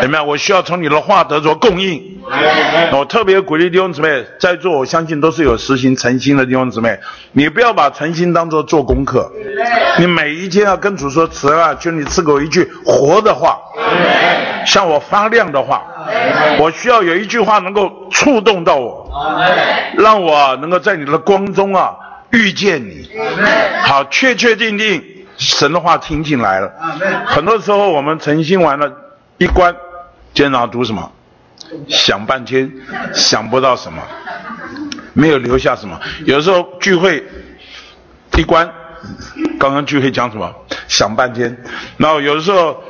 [0.00, 0.26] 怎么样？
[0.26, 2.02] 我需要从你的话得着供应。
[2.92, 6.98] 我特别鼓励弟兄姊妹，在座我相信都是有实行诚心的弟兄姊妹，
[7.32, 9.30] 你不要把诚心当做做功课，
[9.98, 13.58] 你每一天要跟主说：“词啊，求你赐给我一句活的话，
[14.84, 15.82] 向我发亮的话。
[16.58, 19.10] 我需要有一句话能够触动到我，
[19.96, 21.96] 让我能够在你的光中啊
[22.30, 23.08] 遇见你。
[23.82, 25.02] 好，确确定定
[25.38, 26.70] 神的话听进来了。
[27.26, 28.92] 很多时候我们诚心完了，
[29.38, 29.74] 一关，
[30.34, 31.10] 今天早上读什么？
[31.88, 32.70] 想半天
[33.14, 34.02] 想不到什么，
[35.14, 35.98] 没有留下什么。
[36.26, 37.24] 有时候聚会
[38.36, 38.70] 一关，
[39.58, 40.54] 刚刚聚会讲什么？
[40.86, 41.56] 想半天。
[41.96, 42.80] 然后有的时候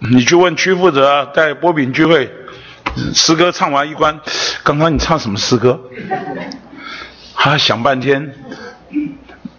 [0.00, 2.30] 你去问区负责在波饼聚会，
[3.14, 4.20] 诗歌唱完一关，
[4.62, 5.80] 刚刚你唱什么诗歌？
[7.34, 8.34] 他想半天，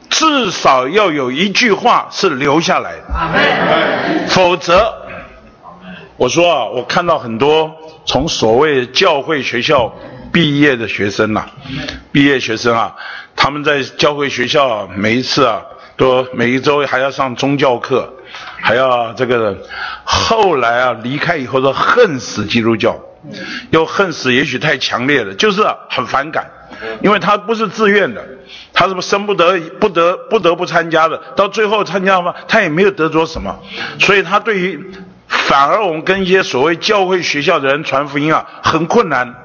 [0.09, 5.01] 至少要有一句话是留下来的，否则。
[6.17, 7.69] 我说啊，我看到很多
[8.05, 9.93] 从所谓教会学校
[10.31, 11.45] 毕业的学生呐，
[12.13, 12.95] 毕业学生啊，
[13.35, 15.61] 他们在教会学校啊，每一次啊，
[15.97, 18.13] 都每一周还要上宗教课，
[18.61, 19.57] 还要这个，
[20.03, 22.99] 后来啊离开以后都恨死基督教，
[23.71, 26.49] 又恨死，也许太强烈了，就是很反感，
[27.01, 28.23] 因为他不是自愿的，
[28.73, 33.59] 他是不生不得不得不得不参加的，到最后参加嘛，他也没有得着什么，
[33.99, 34.91] 所以他对于。
[35.27, 39.35] 反而我们跟一些所谓教会学校的人传福音啊，很困难。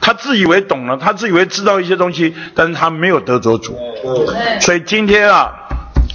[0.00, 3.76] 他自以为懂了，他自以为知道一些东西，但是他没有得着主。
[4.60, 5.52] 所以今天啊，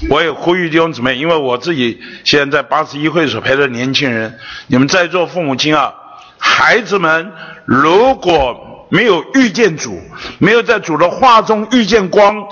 [0.09, 4.37] 我也呼吁弟兄姊妹，因为我自己现在在八十一会所陪着年轻人，
[4.67, 5.93] 你们在座父母亲啊，
[6.37, 7.31] 孩子们
[7.65, 9.99] 如果没有遇见主，
[10.37, 12.45] 没有在主的话中遇见光，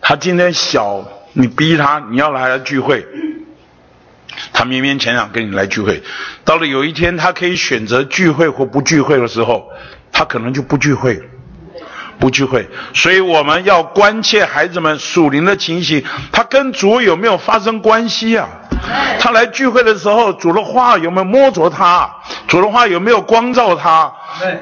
[0.00, 1.02] 他今天小，
[1.32, 3.06] 你逼他，你要来聚会。
[4.52, 6.02] 他勉勉强强跟你来聚会，
[6.44, 9.68] 到了有一天他可以选择聚会或不聚会的时候，
[10.10, 11.20] 他可能就不聚会，
[12.18, 12.68] 不聚会。
[12.94, 18.48] 所以我们要关切孩子们属灵的情形，他跟主有没有发生关系啊？
[19.20, 22.10] 他来聚会的时候，主的话有没有摸着他？
[22.48, 24.12] 主的话有没有光照他？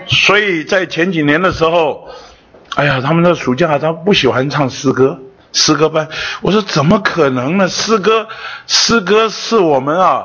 [0.07, 2.09] 所以在前几年的时候，
[2.77, 5.19] 哎呀，他们的暑假他不喜欢唱诗歌。
[5.53, 6.07] 诗歌班，
[6.43, 7.69] 我说怎么可能呢？
[7.69, 8.29] 诗歌，
[8.69, 10.25] 诗歌是我们啊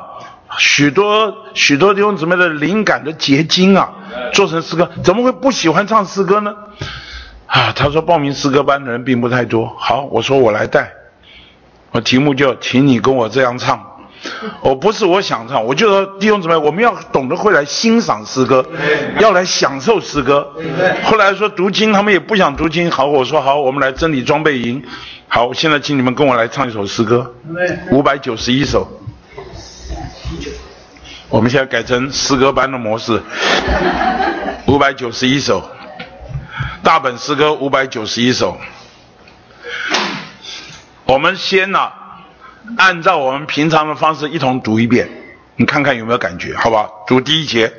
[0.56, 3.90] 许多许多弟兄姊妹的灵感的结晶啊，
[4.32, 6.54] 做成诗歌，怎么会不喜欢唱诗歌呢？
[7.46, 9.66] 啊，他说报名诗歌班的人并不太多。
[9.78, 10.92] 好，我说我来带，
[11.92, 13.92] 我题目就请你跟我这样唱。
[14.60, 18.64] 我不是我想唱，我就说弟兄姊妹，我们要懂得会来欣赏诗歌，
[19.20, 20.52] 要来享受诗歌。
[21.04, 22.90] 后来说读经，他们也不想读经。
[22.90, 24.82] 好，我说好，我们来真理装备营。
[25.28, 27.32] 好，现在请你们跟我来唱一首诗歌，
[27.90, 28.88] 五百九十一首。
[31.28, 33.20] 我们现在改成诗歌班的模式，
[34.66, 35.62] 五百九十一首，
[36.86, 38.56] 大本诗歌五百九十一首。
[41.04, 41.90] 我们先呢，
[42.78, 45.25] 按照我们平常的方式一同读一遍。
[45.58, 46.54] 你看看有没有感觉？
[46.54, 47.72] 好吧，读第一节，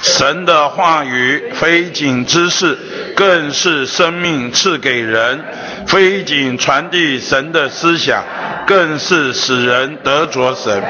[0.00, 2.78] 神的话语非仅知识，
[3.14, 5.38] 更是生命赐给人；
[5.86, 8.24] 非仅传递神的思想，
[8.66, 10.80] 更是使人得着神；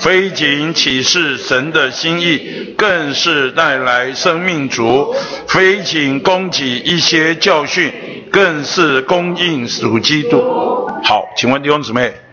[0.00, 5.14] 非仅启示神的心意，更是带来生命主；
[5.46, 7.92] 非仅供给一些教训，
[8.32, 10.90] 更是供应属基督。
[11.04, 12.25] 好，请问弟兄姊妹。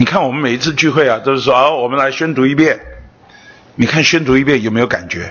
[0.00, 2.80] 你看我们每一次聚会啊，都是说啊，我们来宣读一遍。
[3.74, 5.30] 你看宣读一遍有没有感觉？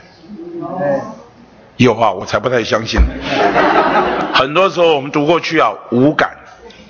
[1.78, 3.00] 有啊，我才不太相信。
[4.32, 6.30] 很多时候我们读过去啊，无感，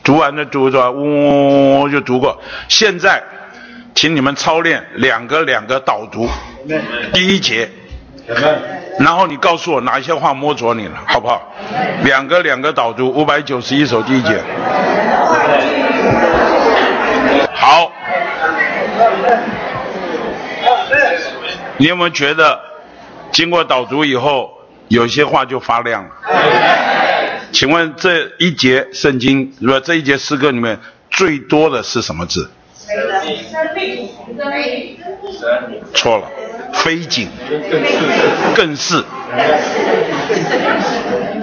[0.03, 2.37] 读完了读着，呜就读过。
[2.67, 3.23] 现在，
[3.95, 6.27] 请你们操练两个两个导读，
[7.13, 7.69] 第一节，
[8.99, 11.49] 然后你告诉我哪一些话摸着你了，好不好？
[12.03, 14.37] 两个两个导读，五百九十一首第一节。
[17.51, 17.91] 好，
[21.79, 22.59] 你有没有觉得
[23.31, 24.51] 经过导读以后，
[24.89, 26.11] 有些话就发亮了？
[27.53, 29.79] 请问这一节圣经，是吧？
[29.79, 30.77] 这一节诗歌里面
[31.09, 32.51] 最多的是什么字？
[35.93, 36.27] 错了，
[36.73, 37.29] 非景，
[38.53, 39.01] 更是，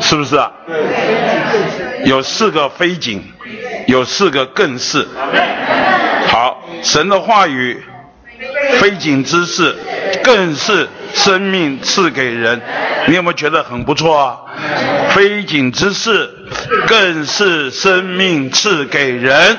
[0.01, 0.53] 是不是啊？
[2.05, 3.23] 有四个非景，
[3.87, 5.09] 有四个更是。
[6.29, 7.83] 好，神的话语
[8.79, 9.75] 非景之事，
[10.23, 12.61] 更是生命赐给人。
[13.09, 14.37] 你有没有觉得很不错啊？
[15.11, 16.31] 非景之事，
[16.87, 19.57] 更是生命赐给人。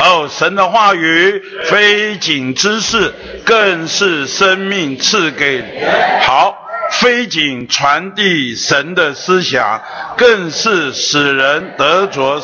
[0.00, 3.12] 哦，神的话语非景之事，
[3.44, 5.64] 更是生命赐给
[6.22, 6.65] 好。
[7.00, 9.82] 非仅传递神的思想，
[10.16, 12.40] 更是使人得着；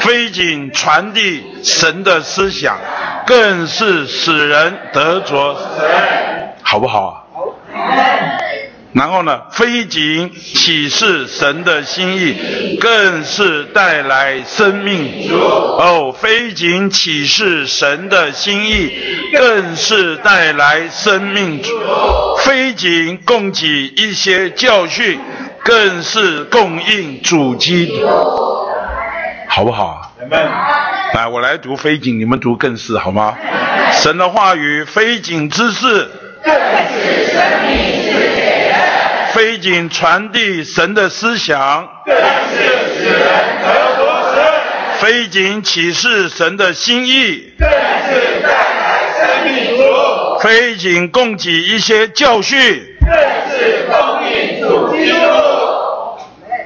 [0.00, 2.78] 非仅传递神的思想，
[3.26, 5.56] 更是使人得着。
[6.62, 7.26] 好不好？
[7.34, 8.15] 好。
[8.96, 9.42] 然后呢？
[9.50, 15.30] 非仅启示神的心意，更是带来生命。
[15.30, 18.90] 哦，非仅启示神的心意，
[19.36, 21.60] 更是带来生命。
[22.38, 23.66] 非仅供给
[23.96, 25.20] 一些教训，
[25.62, 28.08] 更是供应主基督。
[29.46, 30.10] 好不好？
[31.12, 33.36] 来，我来读非仅，你们读更是好吗？
[33.92, 36.10] 神的话语，非仅之事，
[36.42, 37.95] 更是生命之
[39.36, 42.24] 非仅传递神的思想，更是
[42.96, 43.20] 使人
[43.60, 43.68] 得
[43.98, 44.42] 着神；
[44.98, 52.58] 非仅启示神的心意，更是带来生命主；非仅供给一些教训，
[52.98, 53.10] 更
[53.50, 55.18] 是供应主基督。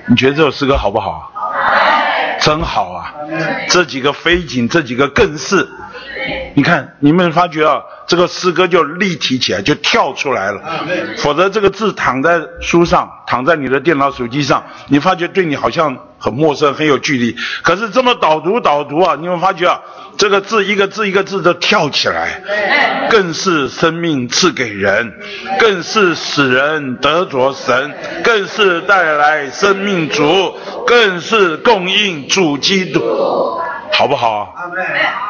[0.06, 1.32] 你觉得这首诗歌好不好？
[2.40, 3.12] 真好啊！
[3.68, 5.68] 这几个非仅，这几个更是。
[6.54, 10.60] 你看，你们发觉啊，这个诗歌就立体起来，就跳出来了。
[11.18, 17.36] 否则这个字躺在书上，躺在你的电脑、手机上，你发觉对你好像很陌生，很有距离。
[17.62, 19.80] 可是这么导读导读啊，你们发觉啊，
[20.16, 22.42] 这个字一个字一个字的跳起来，
[23.10, 25.12] 更是生命赐给人，
[25.60, 27.94] 更是使人得着神，
[28.24, 33.00] 更是带来生命主，更是供应主基督。
[33.92, 34.54] 好不好？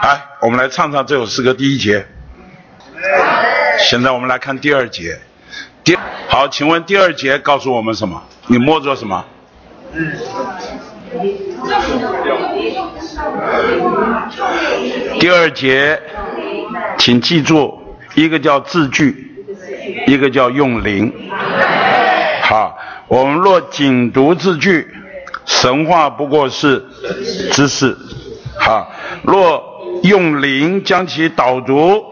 [0.02, 2.06] 来，我们来唱唱这首诗歌第一节。
[3.78, 5.18] 现在我们来看第二节。
[5.82, 5.96] 第
[6.28, 8.22] 好，请问第二节告诉我们什么？
[8.46, 9.24] 你摸着什么？
[15.18, 16.00] 第二节，
[16.98, 17.78] 请记住，
[18.14, 19.34] 一个叫字句，
[20.06, 21.12] 一个叫用灵。
[22.42, 24.86] 好，我们若仅读字句，
[25.46, 26.84] 神话不过是
[27.52, 27.96] 知识。
[28.60, 28.92] 好，
[29.22, 32.04] 若用灵将其导读，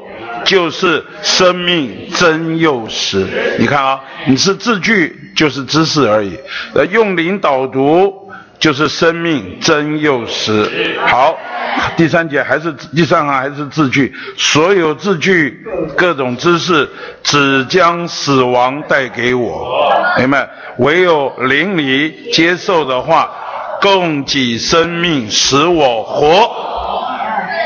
[0.44, 3.26] 就是生命真又实。
[3.58, 6.38] 你看啊，你是字句就是知识而已，
[6.74, 10.96] 呃，用灵导读就是生命真又实。
[11.06, 11.36] 好，
[11.98, 15.62] 第三节还是第三行还是字句，所有字句
[15.96, 16.88] 各种知识
[17.22, 20.48] 只将死亡带给我，明白？
[20.78, 23.30] 唯有灵里接受的话。
[23.80, 26.50] 供给生命，使我活。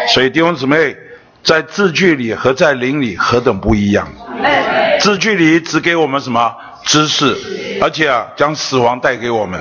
[0.09, 0.97] 所以弟兄姊妹，
[1.43, 4.07] 在字句里和在灵里何等不一样？
[5.01, 6.55] 字句里只给我们什么
[6.85, 7.37] 知识，
[7.81, 9.61] 而且啊将死亡带给我们；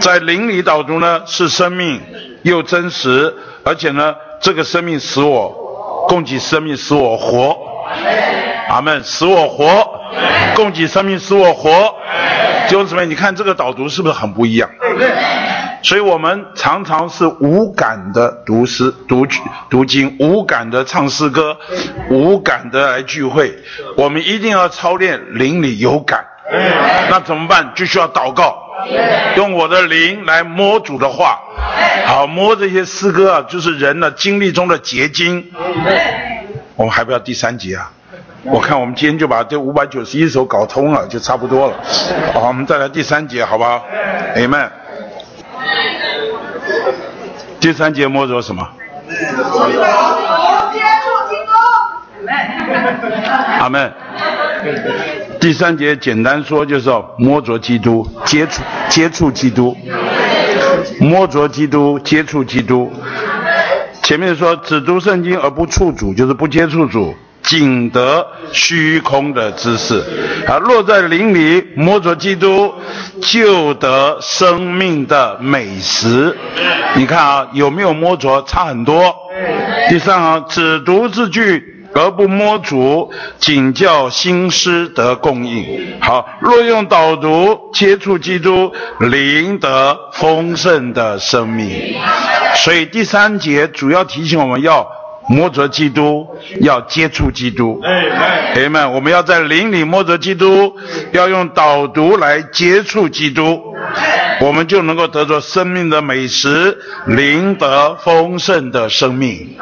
[0.00, 2.00] 在灵里导读呢是生命
[2.42, 3.34] 又真实，
[3.64, 7.56] 而且呢这个生命使我供给生命使我活。
[8.68, 9.88] 阿门，使我活，
[10.54, 11.94] 供给生命使我活。
[12.68, 14.68] 弟兄姊妹，你看这个导读是不是很不一样？
[15.86, 19.24] 所以我们常常是无感的读诗、读
[19.70, 21.56] 读经，无感的唱诗歌，
[22.10, 23.56] 无感的来聚会。
[23.96, 26.26] 我们一定要操练灵里有感。
[27.08, 27.70] 那怎么办？
[27.76, 28.58] 就需要祷告，
[29.36, 31.38] 用我的灵来摸主的话。
[32.04, 35.52] 好，摸这些诗歌啊，就是人的经历中的结晶。
[36.74, 37.92] 我们还不要第三节啊？
[38.42, 41.76] 我看我们今天就把这五百九十一首搞通了，就差不多了。
[42.34, 43.86] 好，我们再来第三节，好不好
[44.34, 44.68] ？Amen。
[47.60, 48.68] 第三节摸着什么？
[53.58, 53.92] 阿门。
[55.40, 59.76] 第三节简单说就是摸着基督，接触接触基督，
[60.98, 62.92] 摸着基督，接触基督。
[64.02, 67.14] 前面说只读圣经而不触主，就是不接触主。
[67.46, 70.02] 仅得虚空的知识，
[70.48, 72.74] 啊，落在灵里摸着基督，
[73.22, 76.36] 就得生命的美食。
[76.96, 78.42] 你看啊，有没有摸着？
[78.48, 79.14] 差很多。
[79.88, 85.96] 第三啊，只读字句而不摸主，仅叫心师得供应。
[86.00, 91.94] 好，若用导读接触基督，灵得丰盛的生命。
[92.56, 94.84] 所以第三节主要提醒我们要。
[95.28, 96.26] 摸着基督，
[96.60, 97.80] 要接触基督。
[98.54, 100.76] 朋友们，我们要在灵里摸着基督，
[101.12, 103.74] 要用导读来接触基督，
[104.40, 109.56] 我们就能够得着生命的美食，灵得丰盛的生命。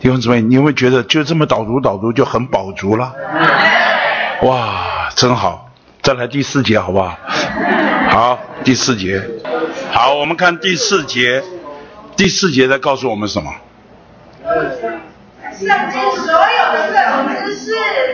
[0.00, 3.12] 弟兄姊妹，你有没有觉得就这么导读导读就很饱足了？
[4.42, 5.70] 哇，真好！
[6.02, 7.18] 再来第四节好不好？
[8.10, 9.22] 好，第四节。
[9.90, 11.42] 好，我们看第四节。
[12.16, 13.50] 第四节在告诉我们什么？
[14.48, 17.66] 圣经所有的各种知识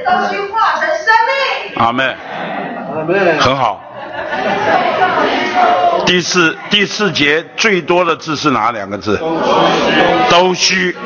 [0.04, 1.76] 都需化成生命。
[1.76, 2.14] 阿妹，
[3.38, 3.80] 很好。
[6.06, 9.18] 第四第四节最多的字是哪两个字？
[10.28, 10.96] 都需。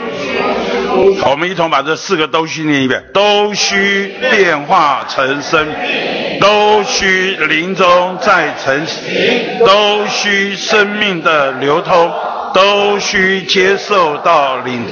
[1.24, 5.68] 我们一同把这四个都需念一遍：都需变化成生，
[6.40, 12.12] 都需临终再成形，都需生命的流通，
[12.54, 14.84] 都需接受到领，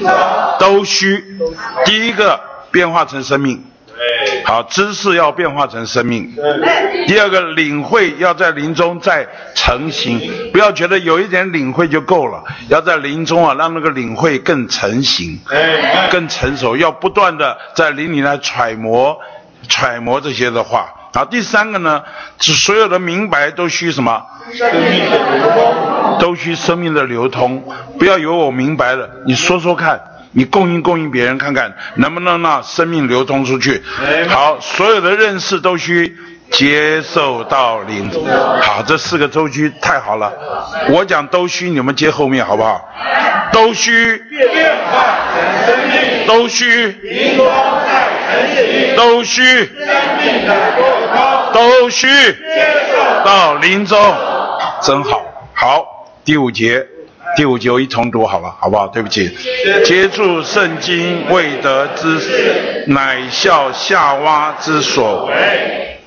[0.59, 1.25] 都需。
[1.85, 2.41] 第一个
[2.71, 3.65] 变化成生命。
[4.45, 6.33] 好，知识要变化成生命。
[7.07, 10.21] 第二个，领会要在临中再成型，
[10.53, 15.41] 不要觉得有一点领会就够了，要在临中啊，让那个领会更成型，
[16.11, 19.19] 更成熟，要不断的在林里来揣摩、
[19.69, 20.93] 揣摩这些的话。
[21.15, 22.03] 好，第三个呢，
[22.39, 24.23] 是所有的明白都需什么？
[24.53, 25.75] 生命的流通，
[26.19, 27.63] 都需生命的流通。
[27.99, 30.01] 不要以为我明白了，你说说看。
[30.33, 33.83] 你供应供应别人看看能不能让生命流通出去。
[34.29, 36.15] 好，所有的认识都需
[36.51, 38.11] 接受到灵。
[38.61, 40.31] 好，这四个周期太好了。
[40.91, 42.87] 我讲都需，你们接后面好不好？
[43.51, 47.49] 都需变化成生命，都需灵光
[47.87, 49.87] 在晨曦，都需生
[50.23, 53.99] 命的流通，都需接受到灵中，
[54.83, 55.23] 真好。
[55.55, 55.96] 好，
[56.27, 56.85] 第五节。
[57.37, 58.89] 第五节我一重读好了，好不好？
[58.89, 59.31] 对不起，
[59.85, 65.99] 接触圣经未得之事，乃效夏娃之所为。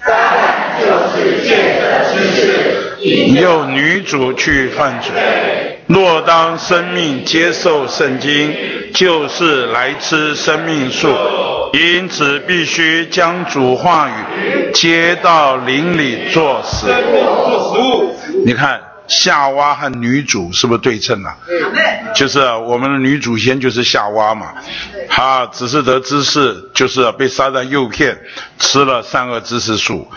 [0.82, 5.14] 就是借着知识，引诱女主去犯罪。
[5.88, 8.54] 若当生命接受圣经，
[8.94, 11.08] 就是来吃生命树，
[11.74, 16.88] 因此必须将主话语接到灵里做食。
[18.46, 18.82] 你看。
[19.10, 21.36] 夏娃和女主是不是对称啊？
[22.16, 24.54] 就是我们的女祖先就是夏娃嘛，
[25.10, 28.18] 她只是得知识，就是被撒旦诱骗，
[28.60, 30.08] 吃了善恶知识树。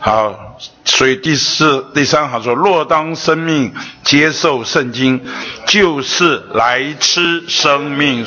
[0.00, 3.72] 好，所以第四、第三行说：若当生命
[4.02, 5.24] 接受圣经，
[5.66, 8.26] 就是来吃生命。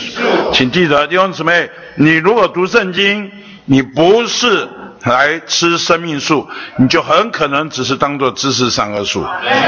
[0.53, 3.29] 请记得弟兄姊妹，你如果读圣经，
[3.65, 4.69] 你不是。
[5.05, 9.23] 来吃生命树，你就很可能只是当做知识上个树，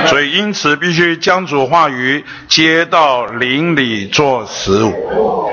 [0.08, 5.52] 所以因此必须将主话语接到灵里做食物。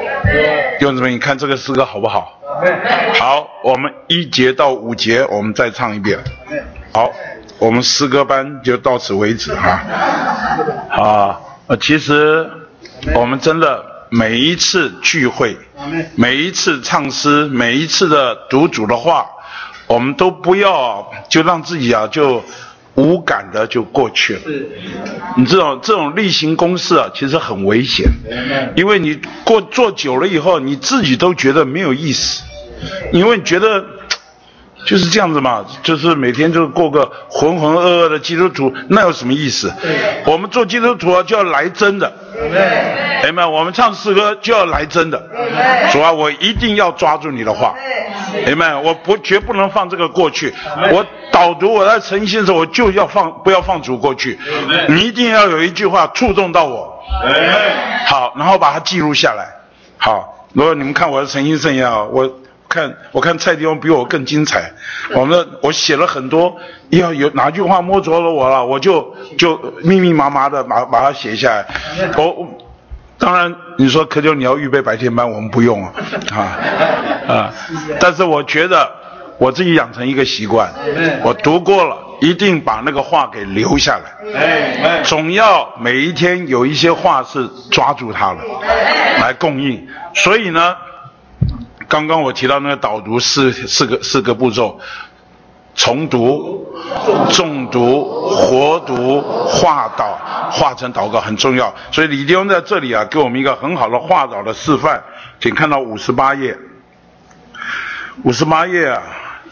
[0.78, 2.40] 弟兄姊妹，你看这个诗歌好不好？
[3.20, 6.18] 好，我们一节到五节，我们再唱一遍。
[6.92, 7.10] 好，
[7.58, 9.82] 我们诗歌班就到此为止哈。
[10.90, 11.38] 啊，
[11.78, 12.48] 其实
[13.14, 15.58] 我们真的每一次聚会，
[16.16, 19.26] 每一次唱诗，每一次的读主的话。
[19.86, 22.42] 我们都不要就让自己啊就
[22.94, 24.40] 无感的就过去了。
[25.36, 28.06] 你这种这种例行公事啊，其实很危险，
[28.76, 32.42] 因为你过做久了以后，你自己都觉得没有意思，
[33.12, 33.84] 因为觉得
[34.86, 39.72] 就是这样子嘛，就是每天就过个浑浑噩噩的基督徒，那有什么意思？
[40.26, 42.12] 我们做基督徒啊，就要来真的。
[43.22, 45.18] 哎们，我们唱诗歌就要来真的。
[45.90, 47.74] 主啊，我一定要抓住你的话。
[48.46, 50.52] 哎们，我不绝不能放这个过去。
[50.92, 54.38] 我导读我在诚心的时候，我就要放，不要放主过去。
[54.88, 56.92] 你一定要有一句话触动到我。
[58.06, 59.46] 好，然后把它记录下来。
[59.96, 62.30] 好，如果你们看我的诚心圣言啊，我
[62.74, 64.72] 看我看蔡弟兄比我更精彩。
[65.14, 66.56] 我们我写了很多，
[66.90, 71.64] 要有哪句话摸着了我了，我就就密密麻麻的把把它写下来。
[72.16, 72.48] 我。
[73.16, 75.92] 当然，你说可就你要预备白天班，我们不用啊，
[76.34, 76.38] 啊
[77.28, 77.54] 啊！
[78.00, 78.90] 但是我觉得
[79.38, 80.68] 我自己养成一个习惯，
[81.22, 88.42] 我读过了，一定把那个话给留下来，总要每一天有一些话是抓住它了，
[89.20, 89.86] 来供应。
[90.14, 90.76] 所以呢，
[91.88, 94.80] 刚刚我提到那个导读四四个四个步骤。
[95.76, 96.72] 重读、
[97.30, 100.16] 重读、活读、化导、
[100.48, 105.02] 化成祷告很重要，所以李弟兄在这里啊，给我们一个很好的化导的示范，
[105.40, 106.56] 请看到五十八页。
[108.22, 109.02] 五十八页啊，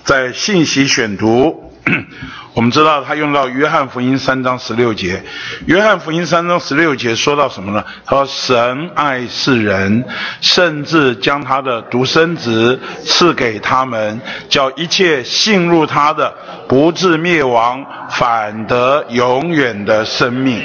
[0.05, 1.72] 在信息选读。
[2.55, 5.23] 我们知道他用到约翰福音三章十六节，
[5.67, 7.85] 约翰福音三章十六节说到什么呢？
[8.05, 10.05] 他说神爱世人，
[10.41, 16.33] 甚至将他的独生子赐给他们，叫一切信入他的
[16.69, 20.63] 不至灭亡，反得永远的生命。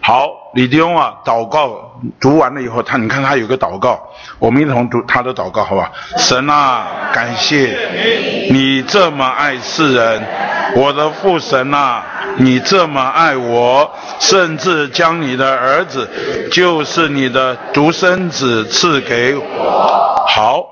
[0.00, 0.39] 好。
[0.54, 4.00] 李弟兄啊，祷告读完了以后，他你看他有个祷告，
[4.38, 5.92] 我们一同读他的祷告，好吧？
[6.16, 10.22] 神啊，感谢你这么爱世人，
[10.74, 12.04] 我的父神啊，
[12.36, 16.08] 你这么爱我，甚至将你的儿子，
[16.50, 20.24] 就是你的独生子赐给我。
[20.26, 20.64] 好，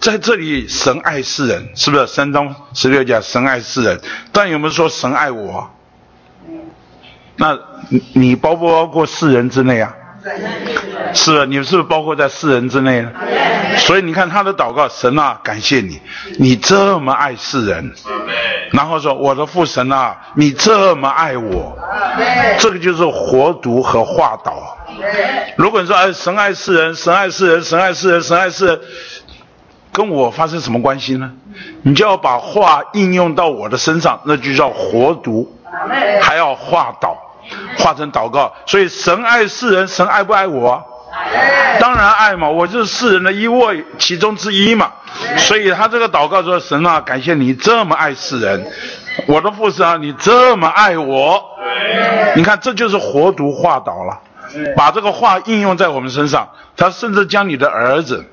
[0.00, 2.06] 在这里神爱世人，是不是？
[2.06, 4.00] 三章十六讲神爱世人，
[4.32, 5.70] 但有没有说神爱我？
[7.36, 9.94] 那你你包不包括世人之内啊？
[11.12, 13.12] 是，你是不是包括在世人之内呢？
[13.76, 16.00] 所以你看他的祷告，神啊，感谢你，
[16.38, 17.92] 你这么爱世人，
[18.72, 21.76] 然后说我的父神啊，你这么爱我，
[22.58, 24.52] 这个就是活读和化祷。
[25.56, 28.80] 如果你说哎，神爱世人，神爱世人，神爱世人，神爱世人，
[29.92, 31.30] 跟我发生什么关系呢？
[31.82, 35.54] 你就要把话应用到我的身上，那就叫活读，
[36.22, 37.14] 还要化祷。
[37.78, 40.82] 化成祷告，所以神爱世人，神爱不爱我？
[41.78, 44.92] 当然爱嘛，我就是世人的一位其中之一嘛。
[45.38, 48.66] 所以他这个祷告说：神啊，感谢你这么爱世人，
[49.26, 51.42] 我的父神啊，你这么爱我。
[52.36, 54.20] 你看，这就是活读化祷了，
[54.76, 56.48] 把这个话应用在我们身上。
[56.76, 58.24] 他甚至将你的儿子，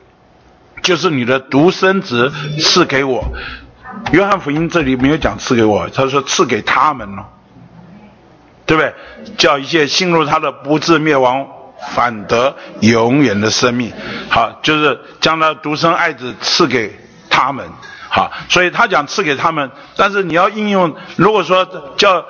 [0.82, 3.24] 就是你的独生子赐给我。
[4.12, 7.28] 约翰福音这里没有讲赐给我，他说赐给他们了。
[8.72, 8.94] 对不对？
[9.36, 11.46] 叫一切信入他的不至灭亡，
[11.94, 13.92] 反得永远的生命。
[14.30, 16.98] 好，就是将他独生爱子赐给
[17.30, 17.68] 他们。
[18.10, 21.68] 好，所以他讲赐给他们，但是你要应用，如果说
[21.98, 22.26] 叫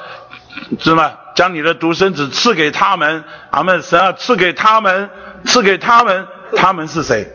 [0.79, 3.79] 什么，将你的独生子赐给他们，阿门。
[3.83, 5.11] 神啊，赐给他们，
[5.45, 7.31] 赐给他们，他们是谁？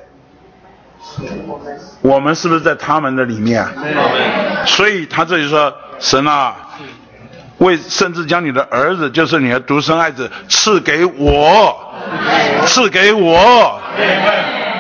[2.03, 3.65] 我们是不是在他们的里面？
[4.66, 6.57] 所以他这里说，神啊。
[7.59, 11.95] 为甚至将你的儿子，就是你的独生爱子，赐给我，
[12.66, 13.81] 赐给我，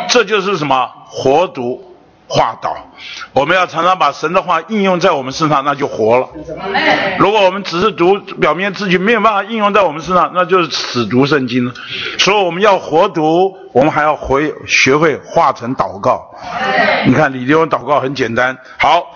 [0.08, 1.96] 这就是什么活读
[2.28, 2.74] 化祷。
[3.32, 6.28] 我们要常常把神的话应用在我们身上，那就活了。
[7.18, 11.72] 如果我们只是读表面字句，没有办法应用在我们身上，那就是死读圣经了。
[12.18, 16.30] 所以我们要活读，我们还要回学会化成祷告。
[17.06, 19.06] 你看李弟兄祷告很简单，好，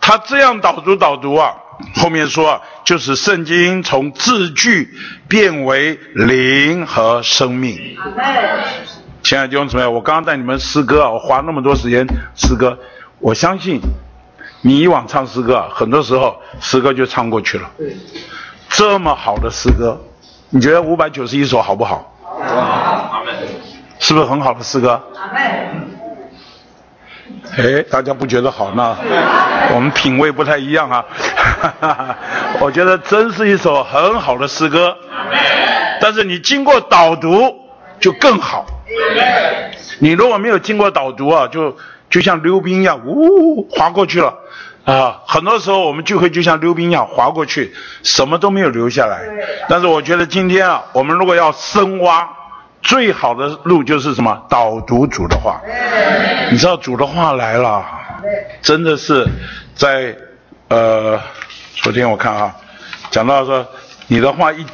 [0.00, 1.52] 他这样导读导读啊。
[1.94, 4.88] 后面说，就是圣经从字句
[5.28, 7.78] 变为灵和生命。
[9.22, 12.78] 亲爱的弟兄姊妹，我刚刚带你们诗歌啊，我花那么多时间诗歌，
[13.18, 13.80] 我相信
[14.62, 17.70] 你以往唱诗歌啊，很多时候诗歌就唱过去了。
[18.68, 20.00] 这么好的诗歌，
[20.48, 22.12] 你觉得五百九十一首好不好？
[22.22, 23.22] 好。
[23.98, 24.98] 是不是很好的诗歌？
[27.56, 28.96] 哎，大家不觉得好呢？
[29.74, 31.04] 我们品味不太一样啊。
[32.60, 34.96] 我觉得真是一首很好的诗歌。
[36.00, 37.54] 但是你经过导读
[37.98, 38.64] 就更好。
[39.98, 41.76] 你如果没有经过导读啊，就
[42.08, 44.34] 就像溜冰一样，呜，滑过去了
[44.84, 45.20] 啊。
[45.26, 49.20] 很多时候我们聚会就像溜冰一样滑过去，什么都没有留下来。
[49.68, 52.28] 但是我觉得今天啊，我们如果要深挖。
[52.82, 54.46] 最好的路就是什么？
[54.48, 55.60] 导读主的话。
[56.50, 57.84] 你知道主的话来了，
[58.62, 59.26] 真的是
[59.74, 60.16] 在
[60.68, 61.20] 呃，
[61.76, 62.54] 昨天我看啊，
[63.10, 63.66] 讲到说
[64.08, 64.66] 你的话一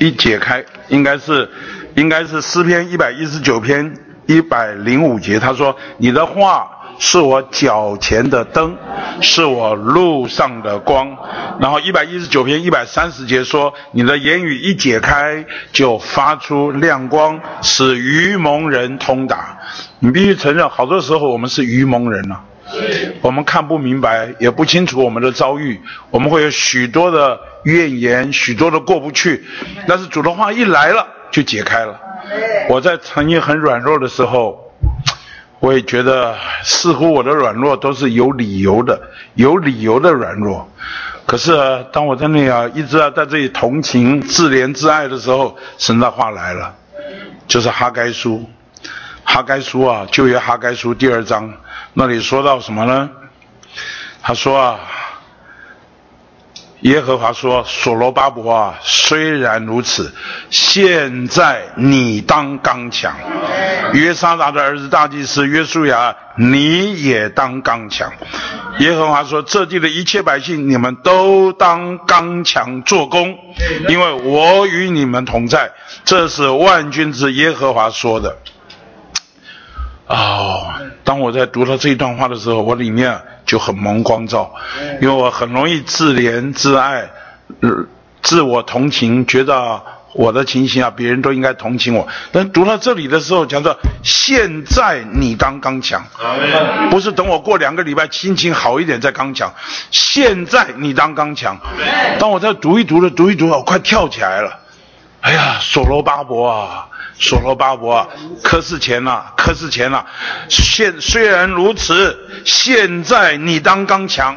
[0.00, 1.48] 一解开，应该是
[1.94, 3.96] 应该是诗篇一百一十九篇
[4.26, 6.70] 一百零五节，他说你的话。
[6.98, 8.76] 是我脚前的灯，
[9.20, 11.16] 是我路上的光。
[11.60, 19.58] 然后一百一十九篇一百三十节说，你的言语一解开，就发出亮光，使愚蒙人通达。
[20.00, 22.42] 你必须承认，好多时候我们是愚蒙人啊，
[23.22, 25.80] 我们看不明白，也不清楚我们的遭遇，
[26.10, 29.44] 我们会有许多的怨言，许多的过不去。
[29.86, 31.98] 但是主的话一来了，就解开了。
[32.68, 34.64] 我在曾经很软弱的时候。
[35.60, 39.00] 我也觉得，似乎我的软弱都是有理由的，
[39.34, 40.68] 有理由的软弱。
[41.26, 46.74] 可是，当我在那啊，一直在这里同情、自怜、自爱的时候，神的话来了，
[47.46, 48.48] 就是哈该书。
[49.24, 51.52] 哈该书啊，就约哈该书第二章
[51.92, 53.10] 那里说到什么呢？
[54.22, 54.78] 他说啊。
[56.82, 60.14] 耶和华说：“所罗巴伯啊，虽然如此，
[60.48, 63.16] 现在你当刚强。
[63.92, 68.12] 约沙达的儿子大祭司约书亚，你也当刚强。
[68.78, 73.36] 耶和华说：这地的一切百姓，你们都当刚强做工，
[73.88, 75.72] 因为我与你们同在。
[76.04, 78.36] 这是万军之耶和华说的。”
[80.06, 80.72] 哦，
[81.02, 84.54] 当我在读到这一段话的时候，我里面就很蒙光照，
[85.00, 87.08] 因为我很容易自怜自爱，
[88.22, 92.06] 自我同情，觉得我的情形啊，别人都应该同情我。
[92.30, 96.04] 但读到这里的时候，讲说现在你当刚强，
[96.90, 99.50] 不是等我过两个礼拜心情好一点再刚强。
[99.90, 101.58] 现在你当刚强。
[102.18, 104.60] 当我在读一读的读一读，我快跳起来了。
[105.20, 106.88] 哎呀，所罗巴伯啊，
[107.18, 108.08] 所罗巴伯啊，
[108.42, 110.04] 科斯前呐，科斯前呐。
[110.48, 114.36] 现虽然如此，现在你当刚强。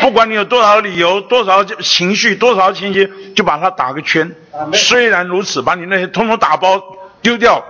[0.00, 4.30] 不管你有多少理由、多少情绪、多少情绪，就把它打个圈。
[4.72, 6.80] 虽然如此，把你那些通通打包
[7.20, 7.64] 丢掉。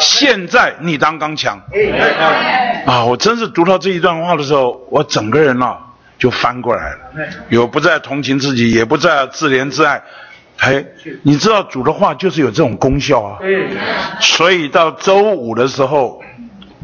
[0.00, 1.62] 现在你当刚强。
[2.86, 5.76] 啊，我真是读到这一段话的时候，我整个人呐
[6.18, 6.98] 就翻过来了，
[7.50, 10.02] 有不再同情自己，也不再自怜自爱。
[10.58, 10.84] 哎，
[11.22, 13.38] 你知道主的话就是有这种功效啊。
[14.20, 16.22] 所以到周五的时候，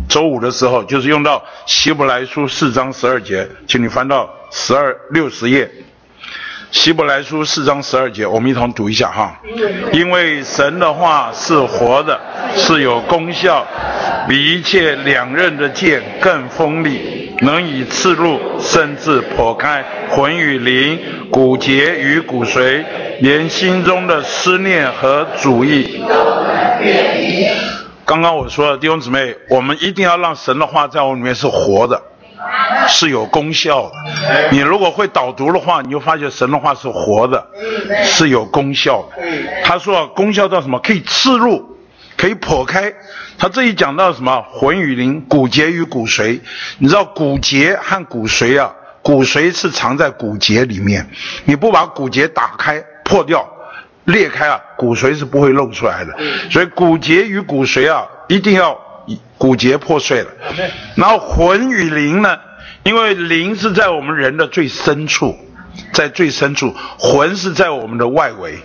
[0.09, 5.71] 周五的时候就是用到希伯来书四章十二节，请你翻到十二六十页。
[6.75, 9.41] 希伯来书四章十二节，我们一同读一下哈。
[9.93, 12.21] 因为神的话是活的，
[12.57, 13.65] 是有功效，
[14.29, 20.99] 比一切两刃的剑更锋利，能以刺入，甚至剖开魂与灵、
[21.31, 22.85] 骨节与骨髓，
[23.21, 26.03] 连心中的思念和主意。
[28.05, 32.03] 刚刚我说了，弟兄姊妹，我们一定要让神的话在我里面是活的。
[32.89, 34.49] 是有功效的。
[34.51, 37.47] 你如果会导读的话，你就发现神的话是活的，
[38.05, 39.23] 是有功效的。
[39.65, 40.79] 他说功效到什么？
[40.81, 41.77] 可以刺入，
[42.17, 42.93] 可以剖开。
[43.39, 44.45] 他这里讲到什么？
[44.53, 46.41] 魂与灵、骨节与骨髓。
[46.79, 48.73] 你知道骨节和骨髓啊？
[49.03, 51.09] 骨髓是藏在骨节里面，
[51.45, 53.47] 你不把骨节打开、破掉、
[54.05, 56.17] 裂开啊，骨髓是不会露出来的。
[56.51, 58.79] 所以骨节与骨髓啊，一定要。
[59.37, 60.31] 骨节破碎了，
[60.95, 62.39] 然后魂与灵呢？
[62.85, 65.37] 因为灵是在我们人的最深处，
[65.93, 68.59] 在最深处，魂是在我们的外围，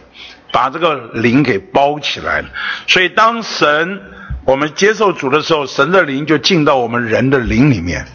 [0.52, 2.50] 把这个灵给包起来了。
[2.86, 4.02] 所以当神
[4.46, 8.06] 我们接受主的时候，神的灵就进到我们人的灵里面，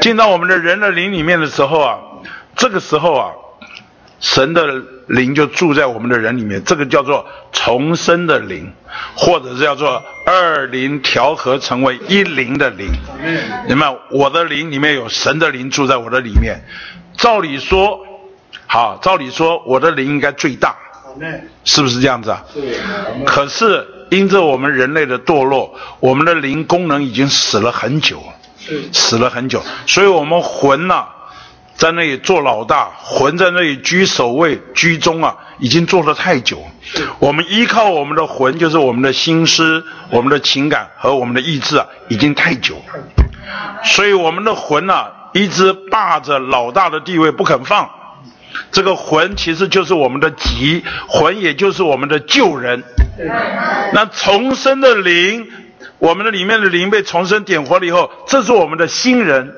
[0.00, 1.98] 进到我们的人的灵里面的时候啊，
[2.56, 3.30] 这个时候啊。
[4.20, 4.66] 神的
[5.06, 8.70] 灵就住在我们的人里面，这个叫做重生的灵，
[9.16, 12.86] 或者是叫做二灵调和成为一灵的灵。
[13.66, 16.62] 你们，我的灵里面有神的灵住在我的里面。
[17.16, 17.98] 照理说，
[18.66, 20.76] 好，照理说我的灵应该最大，
[21.64, 22.44] 是不是这样子啊？
[23.24, 28.22] 可是因着我们人类的堕落，我们的灵功能已经死了很久，
[28.92, 31.06] 死了很久，所以我们魂呐。
[31.80, 36.62] 在那里做老大，魂在那里居首位、居中啊，已经做了太久。
[37.20, 42.76] 我们依靠我们的魂，就是我们的心思、我们的情感和我们的意志啊，已经太久。
[43.82, 47.88] 所以我们的魂呐，一直霸着老大的地位不肯放。
[48.70, 52.84] 这个魂其实就是我们的己，魂也就是我们的旧人。
[53.94, 55.48] 那重生的灵，
[55.98, 59.54] 我们的里面的灵被重生点活了以后，这是我们的新人。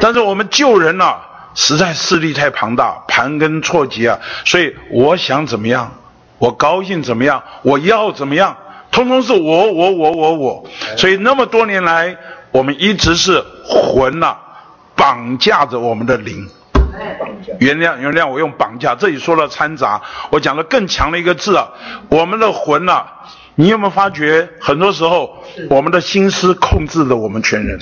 [0.00, 1.16] 但是我们旧人呐。
[1.54, 4.18] 实在势力太庞大，盘根错节啊！
[4.44, 5.92] 所以我想怎么样，
[6.38, 8.56] 我高兴怎么样，我要怎么样，
[8.90, 10.66] 通通是我我我我我。
[10.96, 12.16] 所以那么多年来，
[12.50, 14.36] 我们一直是魂呐，
[14.96, 16.48] 绑架着我们的灵。
[17.60, 20.00] 原谅原谅我用绑架，这里说了掺杂，
[20.30, 21.68] 我讲的更强的一个字啊，
[22.08, 23.04] 我们的魂呐。
[23.56, 27.78] 你有没有发觉，很多时候我们的心思控制了我们全人？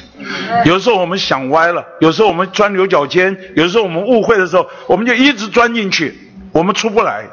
[0.66, 7.24] 有时候我们想歪了，有时候我们钻牛角尖，有时候我们误会的时候，我们就一直钻进去，我们出不来。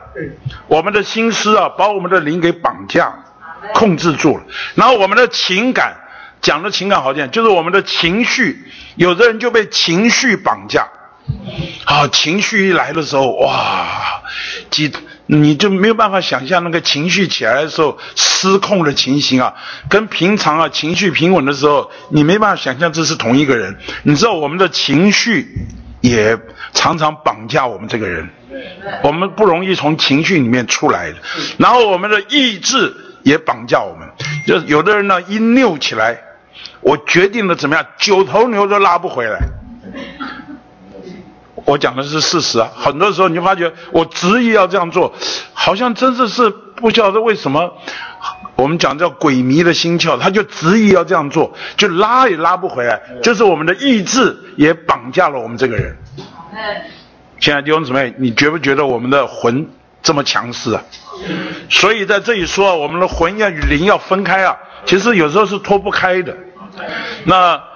[0.67, 3.13] 我们的心思啊，把我们的灵给绑架、
[3.73, 4.43] 控制住了。
[4.75, 5.97] 然后我们的情感，
[6.41, 8.63] 讲的情感好点，就是我们的情绪，
[8.95, 10.87] 有的人就被情绪绑架。
[11.83, 14.21] 啊，情绪一来的时候，哇，
[14.69, 14.91] 激。
[15.31, 19.53] 你就没有办法想象那个情绪起来的时候失控的情形啊，
[19.87, 23.77] 跟平常啊情绪平稳的时候，你没办法想象这是同一个人。
[24.01, 25.47] 你知道我们的情绪
[26.01, 26.35] 也
[26.73, 28.27] 常常绑架我们这个人，
[29.03, 31.13] 我们不容易从情绪里面出来。
[31.59, 32.91] 然后我们的意志
[33.21, 34.09] 也绑架我们，
[34.47, 36.19] 就有的人呢一拗起来，
[36.81, 39.37] 我决定了怎么样，九头牛都拉不回来。
[41.65, 45.13] 我讲的是事实啊，很多时候你就发觉我执意要这样做，
[45.53, 47.73] 好像真的是不晓得为什么。
[48.55, 55.97] 我们讲叫鬼迷的心窍，他就执意要这样做，就拉也拉不回来，就是我们的意志也绑架了我们这个人。
[57.39, 59.69] 亲爱的弟兄姊妹，你觉不觉得我们的魂
[60.01, 60.83] 这么强势啊？
[61.69, 66.35] 所以在这里说，我们的魂要与灵要分开啊，其实有时候是脱不开的。
[67.23, 67.68] 那。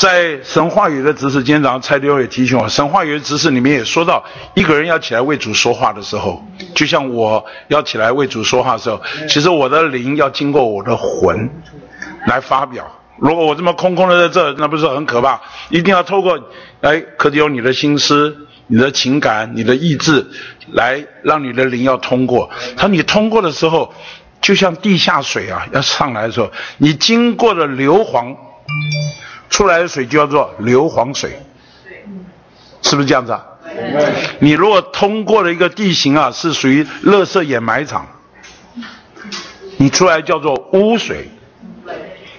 [0.00, 4.24] 在神话语的指示，今天早上蔡丢也提醒我，神话语的指示里面也说到，
[4.54, 6.42] 一个人要起来为主说话的时候，
[6.74, 8.98] 就像我要起来为主说话的时候，
[9.28, 11.50] 其实我的灵要经过我的魂
[12.26, 12.90] 来发表。
[13.18, 15.38] 如果我这么空空的在这，那不是很可怕？
[15.68, 16.40] 一定要透过，
[16.80, 18.34] 哎，可得有你的心思、
[18.68, 20.26] 你的情感、你的意志，
[20.72, 22.48] 来让你的灵要通过。
[22.74, 23.92] 他你通过的时候，
[24.40, 28.34] 就像地下水啊，要上来的时候，你经过了硫磺。
[29.50, 31.32] 出来的水就叫做硫磺水，
[32.80, 33.44] 是不是这样子啊？
[34.38, 38.06] 你如果通过了一个地形啊，是属于垃圾掩埋场，
[39.76, 41.28] 你出来叫做污水，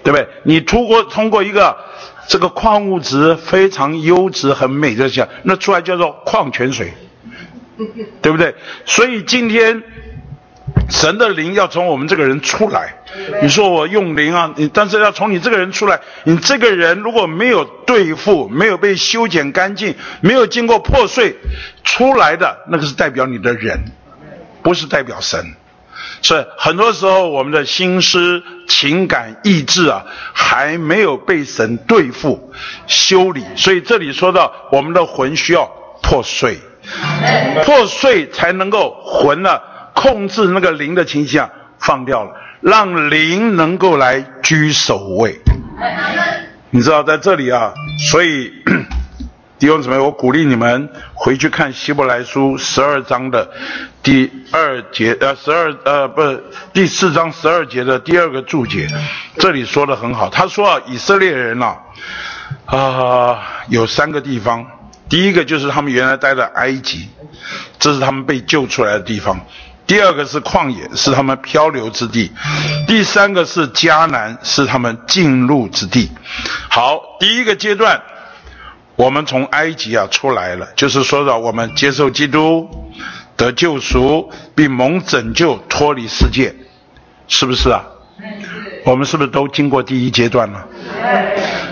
[0.04, 0.28] 对不对？
[0.44, 1.78] 你通过通过一个
[2.28, 6.94] 这个矿物质非常优质很美的像，那出来叫做矿泉水，
[8.22, 8.56] 对不对？
[8.86, 9.84] 所以今天。
[10.90, 12.96] 神的灵要从我们这个人出来，
[13.42, 21.38] 你说我用灵啊，你但是要从你这个人出来，你这个人如果没有对付，没有被修剪干净，没有经过破碎
[21.84, 23.80] 出来的，那个是代表你的人，
[24.62, 25.56] 不是代表神。
[26.22, 32.54] 所以很多时候我们的心思、情感、意志啊，还没有被神对付、
[32.86, 35.72] 修理，所以这里说到我们的魂需要
[36.04, 36.60] 破碎，
[37.64, 39.60] 破碎才能够魂呢。
[39.94, 41.50] 控制那个灵的倾向
[41.80, 42.32] 放掉了，
[42.62, 45.40] 让灵能够来居首位。
[46.70, 47.74] 你知道在这里啊，
[48.10, 48.52] 所以
[49.60, 53.52] 弟兄姊妹，我鼓励你们回去看希伯来书十二章的
[54.02, 56.44] 第二节，呃，十二呃不是
[56.74, 58.88] 第四章十二节的第二个注解，
[59.38, 60.30] 这里说的很好。
[60.30, 61.76] 他说啊，以色列人呐，
[62.66, 63.38] 啊
[63.70, 64.66] 有三个地方，
[65.10, 67.10] 第一个就是他们原来待的埃及，
[67.78, 69.40] 这是他们被救出来的地方。
[69.92, 72.32] 第二个是旷野，是他们漂流之地；
[72.88, 76.10] 第三个是迦南，是他们进入之地。
[76.70, 78.02] 好，第一个阶段，
[78.96, 82.70] 我们从埃及啊出来了，就是说到我们接受基督
[83.36, 86.56] 得救赎，并蒙拯救脱离世界，
[87.28, 87.84] 是不是啊？
[88.86, 90.66] 我们是不是都经过第一阶段了？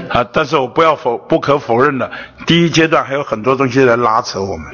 [0.10, 0.26] 啊！
[0.34, 2.12] 但是我不要否不可否认的，
[2.46, 4.66] 第一阶段还有很多东西在拉扯我们。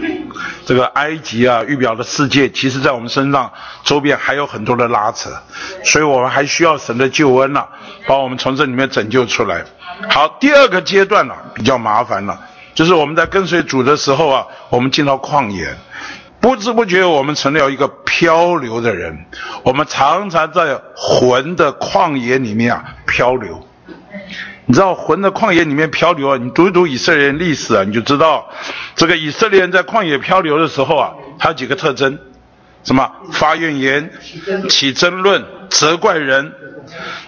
[0.66, 3.52] 这个埃及啊，预表的世界，其实在我们身上
[3.84, 5.30] 周边还有很多的拉扯，
[5.84, 7.68] 所以我们还需要神的救恩了，
[8.08, 9.64] 把我们从这里面拯救出来。
[10.10, 12.40] 好，第二个阶段呢，比较麻烦了，
[12.74, 15.76] 就是我们在跟随主的时候啊，我们进到旷野，
[16.40, 19.26] 不知不觉我们成了一个漂流的人，
[19.64, 23.66] 我们常常在魂的旷野里面啊漂流。
[24.68, 26.38] 你知道魂在旷野里面漂流啊？
[26.38, 28.50] 你读一读以色列人历史啊，你就知道，
[28.96, 32.18] 这个以色列人在旷野漂流的时候啊，他有几个特征：
[32.84, 33.12] 什么？
[33.32, 34.12] 发怨言、
[34.68, 36.52] 起争论、责怪人，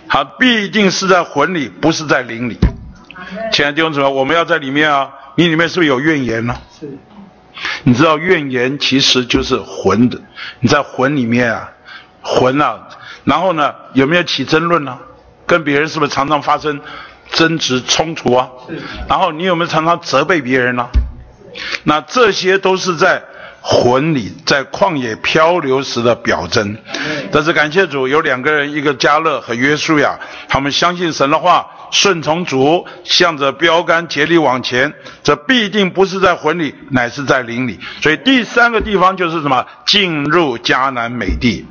[0.09, 2.57] 他必定是在魂里，不是在灵里。
[3.51, 6.55] 亲爱的弟兄姊妹，我们要在里面啊，你里面是不是有怨言呢？
[6.79, 6.97] 是。
[7.83, 10.19] 你知道怨言其实就是魂的，
[10.59, 11.71] 你在魂里面啊，
[12.21, 12.87] 魂啊，
[13.25, 14.97] 然后呢，有没有起争论呢？
[15.45, 16.81] 跟别人是不是常常发生？
[17.31, 18.49] 争执冲突啊，
[19.07, 20.87] 然后你有没有常常责备别人呢？
[21.83, 23.23] 那这些都是在
[23.61, 26.77] 魂里，在旷野漂流时的表征。
[27.31, 31.67] 但是感谢主，有两个人，一个加勒和约书亚，他们相信神的话。
[31.91, 34.93] 顺从主，向着标杆竭力往前，
[35.23, 37.79] 这必定不是在魂里，乃是在灵里。
[38.01, 39.65] 所以第三个地方就是什么？
[39.85, 41.65] 进入迦南美地。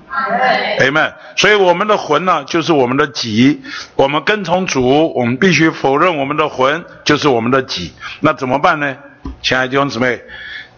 [0.78, 3.62] 哎们，所以我们的魂呢，就是我们的己。
[3.94, 7.92] 我们跟从主，我们必须否认我们的魂就是我们的己。
[8.20, 8.96] 那怎么办呢？
[9.42, 10.20] 亲爱的弟兄姊妹，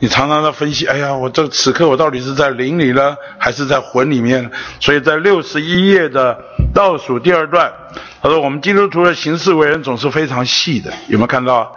[0.00, 4.50] 你常常在分析，哎呀，我这此刻我到底是在灵里呢，还是在魂里面？
[4.78, 6.38] 所以在六十一页的
[6.72, 7.72] 倒数第二段。
[8.20, 11.72] 他说：“我们基督徒的行事为人总是非常细的，有没有看到？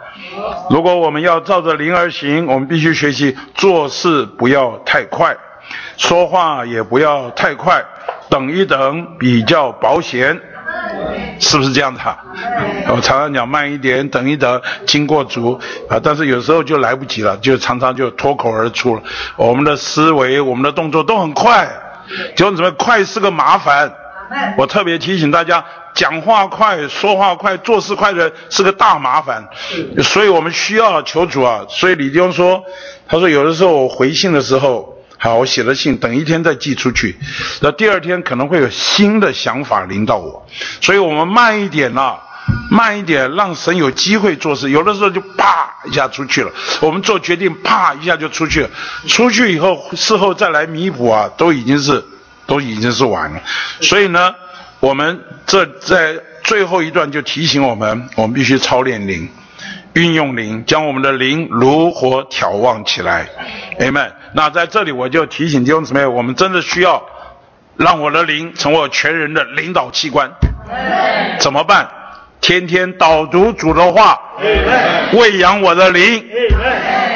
[0.70, 5.36] 如果我们要照着灵而行，我们必须学习做事不要太快，
[5.98, 7.84] 说话也不要太快，
[8.30, 10.40] 等一等比较保险，
[11.40, 12.02] 是不是这样的？
[12.88, 19.02] 我常常讲慢一点，等一等，经过足啊，但是有时候就来不及了，就常常就脱口而出了。
[19.36, 21.68] 我们的思维、我们的动作都很快，
[22.36, 23.92] 就怎么快是个麻烦。
[24.58, 29.46] 我特别提醒大家。”讲话快、说话快、做事快的人是个大麻烦，
[30.02, 31.66] 所以我们需要求主啊。
[31.68, 32.64] 所以李弟兄说，
[33.10, 37.16] 他说有的时候我回信的时候，好，我写了信，等一天再寄出去，
[37.62, 40.44] 那第二天可能会有新的想法临到我，
[40.82, 42.16] 所以我们慢一点呐，
[42.72, 44.72] 慢一点，让神有机会做事。
[44.72, 48.70] 有的时候就啪一下出去了，我们做决定啪一下就出去了，
[49.08, 52.04] 出去以后事后再来弥补啊，都已经是
[52.48, 53.40] 都已经是晚了。
[53.80, 54.34] 所以呢。
[54.82, 59.30] 我们这在最后一段就提醒我们，我们必须操练灵。
[59.94, 63.30] 运用灵，将我们的灵如何眺望起来。
[63.80, 64.12] Amen。
[64.34, 67.04] 那在这里我就提醒弟兄姊妹，我们真的需要
[67.78, 70.32] 让我的灵成为我全人的领导器官。
[71.40, 71.90] 怎么办？
[72.40, 74.20] 天天导读主的话，
[75.14, 76.26] 喂养我的灵。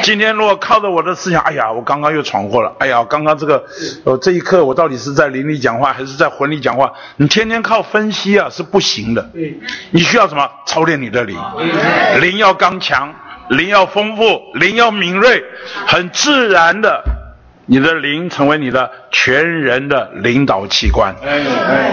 [0.03, 2.71] 今天如果靠着我的思想，哎呀，我刚刚又闯祸了。
[2.77, 3.63] 哎呀，刚刚这个，
[4.03, 6.93] 呃，这一刻我到底是在灵里讲话，还是在魂里讲话？
[7.15, 9.27] 你天天靠分析啊，是不行的。
[9.89, 10.47] 你需要什么？
[10.67, 11.35] 操练你的灵，
[12.21, 13.15] 灵要刚强，
[13.49, 15.43] 灵要丰富，灵要敏锐，
[15.87, 17.03] 很自然的。
[17.67, 21.15] 你的灵成为你的全人的领导器官，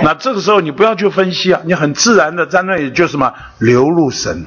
[0.03, 4.45] 那这个时候你不要去分析啊，你很自然的在那里就什么流入神，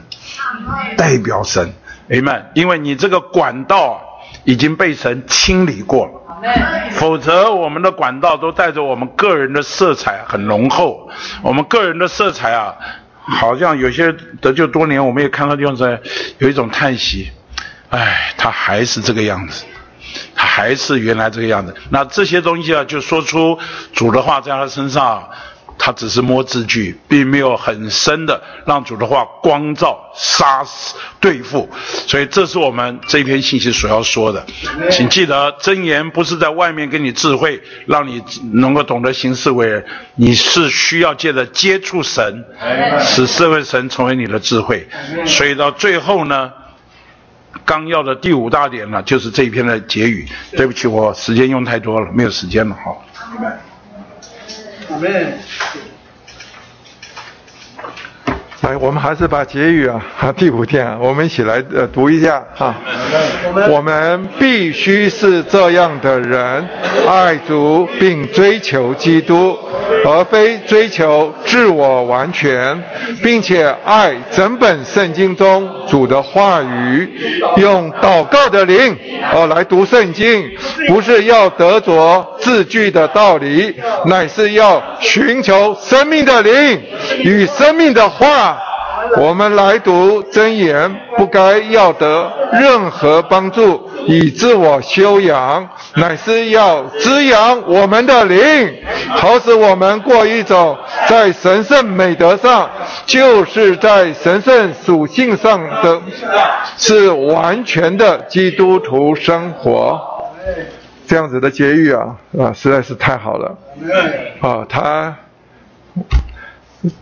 [0.98, 1.74] 代表神
[2.10, 2.44] ，amen。
[2.54, 4.02] 因为你这个管道啊
[4.44, 6.12] 已经被神清理过了，
[6.92, 11.10] 否则我们的管道都带着我们个人的色彩很浓厚，
[11.42, 12.76] 我们个人的色彩啊，
[13.28, 16.00] 好像有些得救多年，我们也看到地方在
[16.38, 17.32] 有一种叹息，
[17.90, 19.66] 哎，他还是这个样子。
[20.34, 23.58] 他还是原来这个样子，那这些东西啊，就说出
[23.92, 25.30] 主的话在他身上，
[25.78, 31.70] 他只是摸字句，并没有很深的让主的话光照、杀死、对付。
[32.08, 34.46] 所以这是我们这篇信息所要说的。
[34.90, 38.24] 请记得，真言不是在外面给你智慧，让你
[38.54, 39.86] 能够懂得行事为人，
[40.16, 42.46] 你是需要借着接触神，
[43.02, 44.88] 使社会神成为你的智慧。
[45.26, 46.52] 所以到最后呢？
[47.64, 50.28] 纲要的第五大点呢，就是这一篇的结语。
[50.52, 53.04] 对不起，我时间用太多了，没有时间了，好。
[53.40, 53.75] 阿
[54.90, 55.40] 门。
[58.66, 60.02] 来，我们还是把结语啊，
[60.36, 62.74] 第五天啊，我们一起来呃读一下哈。
[63.70, 66.68] 我们必须是这样的人，
[67.08, 69.56] 爱主并追求基督，
[70.04, 72.84] 而非追求自我完全，
[73.22, 77.08] 并且爱整本圣经中主的话语，
[77.58, 78.98] 用祷告的灵
[79.32, 80.44] 哦来读圣经，
[80.88, 83.76] 不是要得着字句的道理，
[84.08, 86.82] 乃是要寻求生命的灵
[87.20, 88.55] 与生命的话。
[89.18, 98.74] 我们来读真言，不该要得任何帮助以自我修养，乃是要滋养我们的灵，
[99.10, 100.78] 好使我们过一种
[101.08, 102.70] 在神圣美德上，
[103.06, 106.02] 就是在神圣属性上的，
[106.78, 110.00] 是完全的基督徒生活。
[111.08, 113.56] 这样子的结语啊啊，实在是太好了
[114.42, 114.66] 啊！
[114.68, 115.16] 他。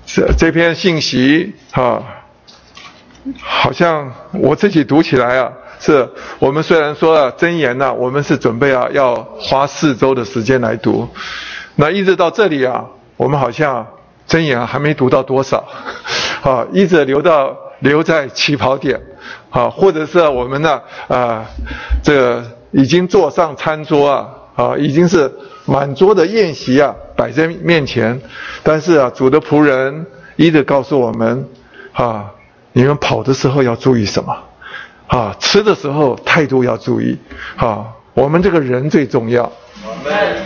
[0.06, 2.02] 这这篇信息啊，
[3.40, 6.08] 好像我自己读起来啊，是
[6.40, 11.08] 我们虽然说了真言呢，我们是准备啊要花四周的时间来读，
[11.76, 12.86] 那一直到这里啊，
[13.18, 13.88] 我们好像
[14.28, 15.64] 真言还没读到多少，
[16.42, 19.02] 啊，一直留到留在起跑点，
[19.50, 21.46] 啊，或者是我们呢啊，
[22.04, 25.32] 这已经坐上餐桌啊，啊，已经是。
[25.66, 28.20] 满桌的宴席啊，摆在面前，
[28.64, 31.48] 但是啊，主的仆人一直告诉我们，
[31.94, 32.32] 啊，
[32.74, 34.36] 你们跑的时候要注意什么？
[35.08, 37.18] 啊，吃的时候态度要注意。
[37.56, 39.52] 啊，我们这个人最重要。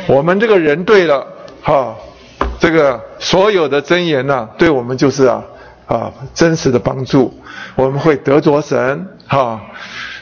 [0.07, 1.26] 我们这个人对了，
[1.61, 1.95] 哈，
[2.60, 5.44] 这个所有的真言呢，对我们就是啊
[5.88, 7.34] 啊真实的帮助。
[7.76, 9.61] 我们会得着神，哈。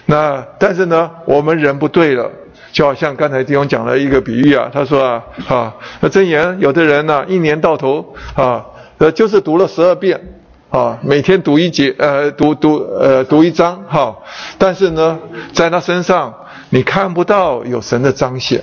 [0.05, 2.31] 那但是呢，我们人不对了。
[2.76, 8.65] 就好像刚才弟兄讲了一个比喻啊，他说啊，啊，那真言有的人呢，一年到头啊，
[8.97, 10.22] 呃，就是读了十二遍，
[10.69, 14.14] 啊，每天读一节，呃，读读呃读一章，哈，
[14.57, 15.18] 但是呢，
[15.53, 16.34] 在他身上
[16.69, 18.61] 你看不到有神的彰显，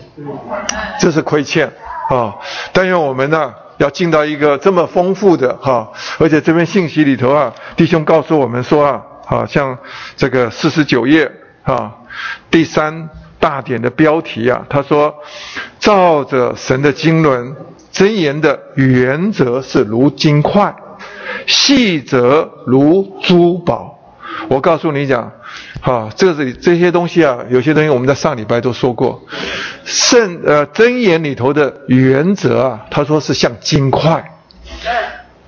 [1.00, 1.72] 这是亏欠
[2.10, 2.34] 啊。
[2.74, 9.78] 但愿我们呢，要进到一个这么丰富的哈，而且这篇信息里头啊，弟兄告诉我们说啊，好像
[10.18, 11.32] 这个四十九页
[11.62, 11.94] 啊，
[12.50, 13.08] 第三。
[13.42, 15.12] 大典的标题啊，他说
[15.80, 17.56] ：“照着神的经纶
[17.90, 20.72] 真言的原则是如金块，
[21.44, 23.98] 细则如珠宝。”
[24.48, 25.32] 我告诉你讲，
[25.80, 29.20] 啊，这是这些东西啊，有些东西我们在上礼拜都说过。
[29.84, 34.38] 圣呃真言里头的原则啊，他说是像金块。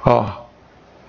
[0.02, 0.36] 啊，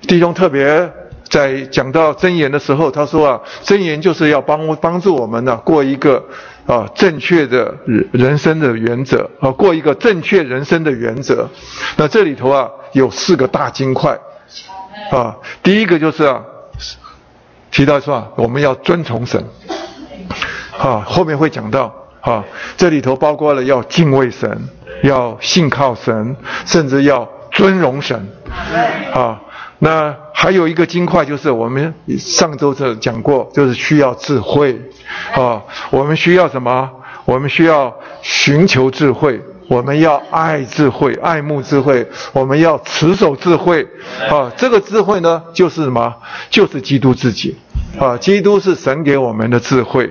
[0.08, 0.92] 弟兄特别
[1.28, 6.24] 在讲到真言的时候，他说啊，真言就是要帮帮助我们呢过一个。
[6.66, 7.76] 啊，正确的
[8.12, 11.48] 人生的原则啊，过一个正确人生的原则。
[11.96, 14.18] 那这里头啊，有四个大金块
[15.12, 15.36] 啊。
[15.62, 16.42] 第一个就是啊，
[17.72, 19.44] 提到说啊，我们要遵从神
[20.78, 22.44] 啊，后面会讲到啊，
[22.76, 24.68] 这里头包括了要敬畏神，
[25.04, 26.36] 要信靠神，
[26.66, 28.28] 甚至要尊荣神，
[29.14, 29.40] 啊，
[29.78, 34.80] 那还有一个金块就是我们上周这讲过，就是需要智慧，
[35.34, 35.60] 啊，
[35.90, 36.88] 我们需要什么？
[37.26, 37.92] 我们需要
[38.22, 43.88] 寻求智慧，我们要爱智慧，爱慕智慧，我们要持守智慧，
[44.30, 46.14] 啊，这个智慧呢，就是什么？
[46.52, 47.58] 就是基督自己，
[48.00, 50.08] 啊，基督是神给我们的智慧。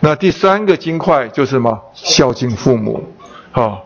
[0.00, 1.80] 那第三个金块就是什么？
[1.94, 3.14] 孝敬父母。
[3.52, 3.76] 啊，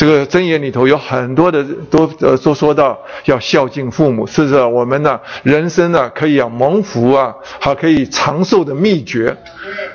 [0.00, 4.58] 这个箴言里头有很多的都呃都说到要孝敬父母，是不是？
[4.64, 9.36] 我们呢人生呢可以啊蒙福啊，还可以长寿的秘诀。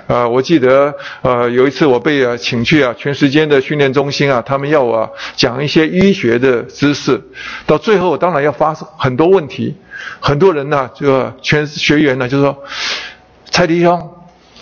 [0.06, 7.20] 啊，我记得呃有一次我被啊请去啊全时间的训练中心啊，他们要我讲一些医学的知识，
[7.66, 9.76] 到最后当然要发生很多问题，
[10.20, 12.56] 很多人呢就全学员呢就说，
[13.50, 14.12] 蔡弟兄，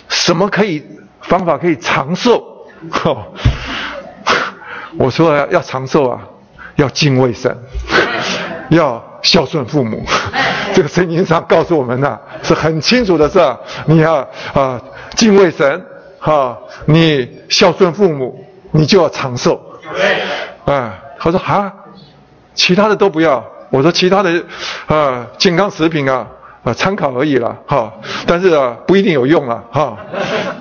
[0.08, 0.82] 什么可以
[1.20, 2.42] 方法可以长寿？
[4.98, 6.20] 我说要长寿啊，
[6.76, 7.56] 要敬畏神，
[8.70, 10.04] 要孝顺父母。
[10.74, 13.38] 这个圣经上告诉我们呐，是很清楚的事。
[13.86, 14.80] 你要啊
[15.16, 15.84] 敬畏神，
[16.18, 19.60] 哈，你孝顺父母，你就要长寿。
[20.64, 21.72] 啊，他说啊，
[22.54, 23.44] 其他的都不要。
[23.70, 24.44] 我说其他的
[24.86, 26.26] 啊健康食品啊
[26.62, 27.92] 啊参考而已了，哈，
[28.26, 29.96] 但是啊不一定有用啊，哈，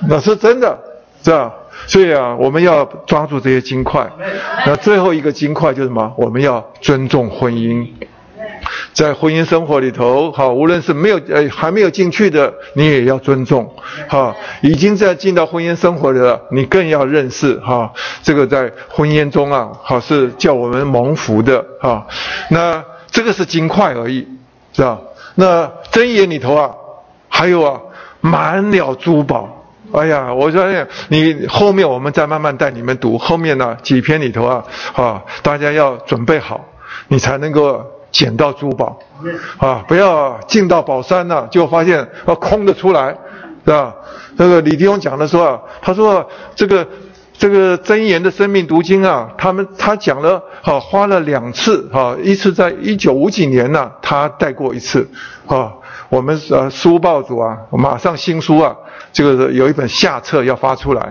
[0.08, 0.78] 那是真的，
[1.24, 1.52] 是吧？
[1.88, 4.10] 所以啊，我们要抓住这些金块。
[4.66, 6.14] 那最后一个金块就是什么？
[6.18, 7.88] 我们要尊重婚姻，
[8.94, 13.66] 在婚姻生活里头，好，无论是没有呃还没有进去的，你也要尊重；
[14.08, 17.92] 哈，已经在进到婚姻生活的，你更要认识哈。
[18.22, 22.08] 这个在婚姻中啊，好是叫我们蒙福的哈。
[22.50, 24.28] 那这个是金块而已，
[24.74, 25.00] 是吧？
[25.36, 26.72] 那真言里头啊，
[27.28, 27.82] 还有啊，
[28.22, 29.60] 满了珠宝。
[29.94, 30.65] 哎呀，我说
[31.10, 34.64] 你后面我们再慢慢带你们读后面呢几篇里头啊
[34.95, 36.65] 啊，大家要准备好，
[37.10, 38.98] 你才能够捡到珠宝
[39.57, 39.86] 啊！
[39.88, 43.15] 不要进到宝山呢，就发现啊空的出来，
[43.65, 43.94] 是吧？
[44.36, 46.88] 这个李弟兄讲的说啊，他说这个
[47.38, 55.07] 这个真言的生命读经啊，他们他讲了啊，花了两次啊，一次在一九五几年呢，他带过一次
[55.45, 55.72] 啊。
[56.10, 58.76] 我们呃书报组啊，马上新书啊，
[59.14, 61.02] 这个有一本下册要发出来，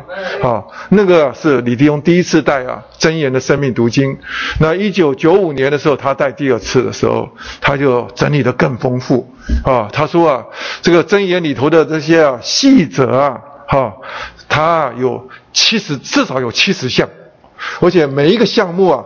[0.42, 4.18] 啊，那个是李弟兄第一次带啊真言的生命读经。
[4.58, 7.30] 那一九九五年的时候，他带第二次的时候，
[7.60, 9.32] 他就整理的更丰富
[9.64, 9.88] 啊。
[9.92, 10.44] 他说啊，
[10.82, 13.94] 这个真言里头的这些啊细则啊，哈，
[14.48, 17.08] 他有七十至少有七十项，
[17.80, 19.04] 而且每一个项目啊，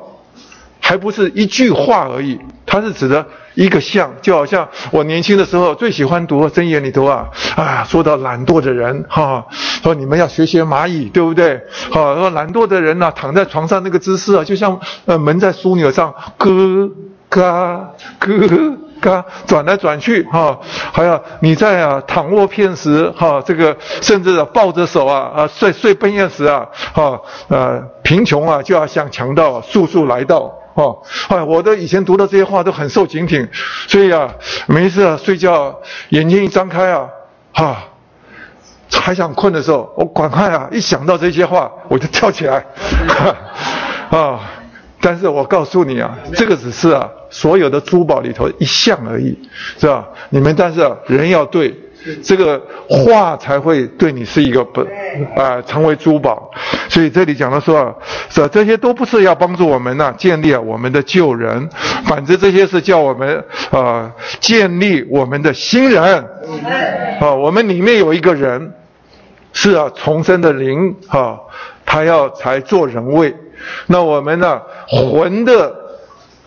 [0.86, 3.26] 还不是一句话而已，它是指的。
[3.56, 7.26] 一个像，就好像我年轻的时候最喜欢读箴言里头啊，
[7.56, 9.46] 啊，说到懒惰的人哈，
[9.82, 11.58] 说你们要学学蚂蚁，对不对？
[11.90, 16.90] 好，说懒惰的人呢，躺在床上那个姿势啊，就像呃门在枢纽上咯
[17.30, 20.60] 嘎咯嘎转来转去哈，
[20.92, 27.18] 还有你在啊躺卧片时哈，这个甚至抱着手啊啊睡睡半夜时啊哈
[27.48, 30.54] 呃贫穷啊就要向强盗速速来到。
[30.76, 33.48] 哦，哎，我的以前读的这些话都很受警醒，
[33.88, 34.32] 所以啊，
[34.66, 35.74] 每一次啊睡觉
[36.10, 37.08] 眼睛一张开啊，
[37.54, 37.78] 哈，
[38.92, 42.62] 还想困的时候，我赶快啊一想到这些话我就跳起来，
[44.12, 44.40] 啊，
[45.00, 49.36] 但是我告诉你啊，这个只是啊所有的珠宝里头一项而已，
[49.78, 50.06] 是吧？
[50.28, 51.74] 你们但是啊人要对。
[52.22, 54.86] 这个话才会对你是一个本
[55.36, 56.50] 啊，成为珠宝。
[56.88, 57.94] 所以这里讲的说啊，
[58.30, 61.68] 这这些都不是要帮助我们呐，建立我们的旧人，
[62.04, 66.24] 反正这些是叫我们啊，建立我们的新人。
[67.20, 68.72] 啊，我们里面有一个人
[69.52, 71.38] 是啊，重生的灵啊，
[71.84, 73.34] 他要才做人位。
[73.86, 75.85] 那我们呢，魂的。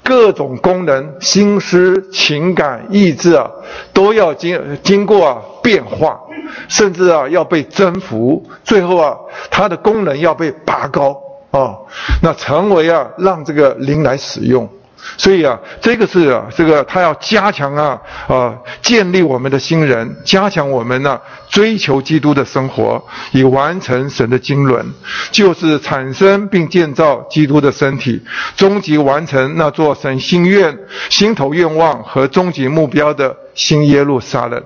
[0.10, 3.48] 各种功能、心思、情感、意志啊，
[3.94, 6.19] 都要经经过啊变化，
[6.68, 9.15] 甚至啊要被征服，最后啊
[9.52, 11.15] 它的功能要被拔高
[11.52, 11.77] 啊，
[12.23, 14.68] 那成为啊让这个灵来使用。
[15.17, 21.19] 所以啊，这个是啊，这个他要加强啊啊，建立我们的新人，加强我们呢
[21.49, 24.85] 追求基督的生活，以完成神的经纶，
[25.31, 28.21] 就是产生并建造基督的身体，
[28.55, 30.77] 终极完成那座神心愿、
[31.09, 34.63] 心头愿望和终极目标的新耶路撒冷。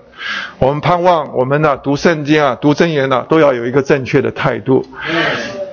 [0.60, 4.86] 我们盼望我们呢读圣经啊，读真言呢，都要有一个正确的态度。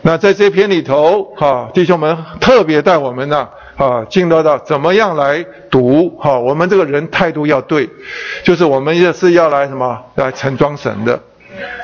[0.02, 3.48] 那在这篇里头，哈，弟兄们特别带我们呢。
[3.80, 6.10] 啊，进入到怎么样来读？
[6.18, 7.88] 哈，我们这个人态度要对，
[8.44, 9.98] 就是我们也是要来什么？
[10.16, 11.18] 来盛装神的，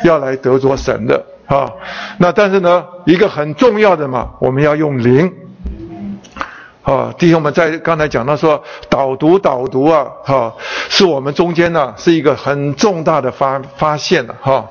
[0.04, 1.24] 要来得着神的。
[1.46, 1.72] 啊，
[2.18, 5.32] 那但是呢，一个很重要的嘛，我们要用灵。
[6.86, 10.54] 啊，弟兄们在刚才讲到说导读导读啊，哈，
[10.88, 14.64] 是我们中间呢是一个很重大的发发现了哈。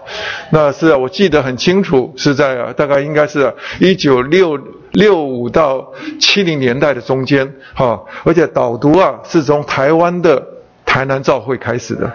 [0.49, 4.57] 那是我记得很清楚，是在大概应该是一九六
[4.93, 10.41] 六五到七零年代的中间哈，而且导读啊是从台湾的
[10.85, 12.09] 台南教会开始的，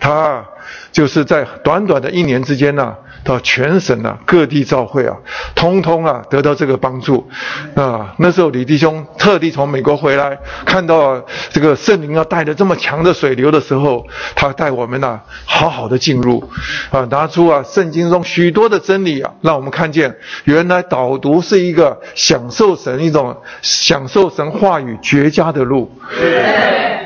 [0.00, 0.44] 他啊
[0.90, 2.96] 就是在短短的一年之间呢。
[3.26, 5.16] 到全省啊，各地召会啊，
[5.54, 7.28] 通通啊得到这个帮助
[7.74, 8.14] 啊。
[8.18, 11.20] 那时候李弟兄特地从美国回来，看到
[11.50, 16.48] 这个圣灵啊带着这么强的水流的时候，他带我们呐好好的进入
[16.90, 25.90] 啊，拿出啊圣经中许多的真理啊，让我们看见原来导读是一个享受神一种享受神话语绝佳的路。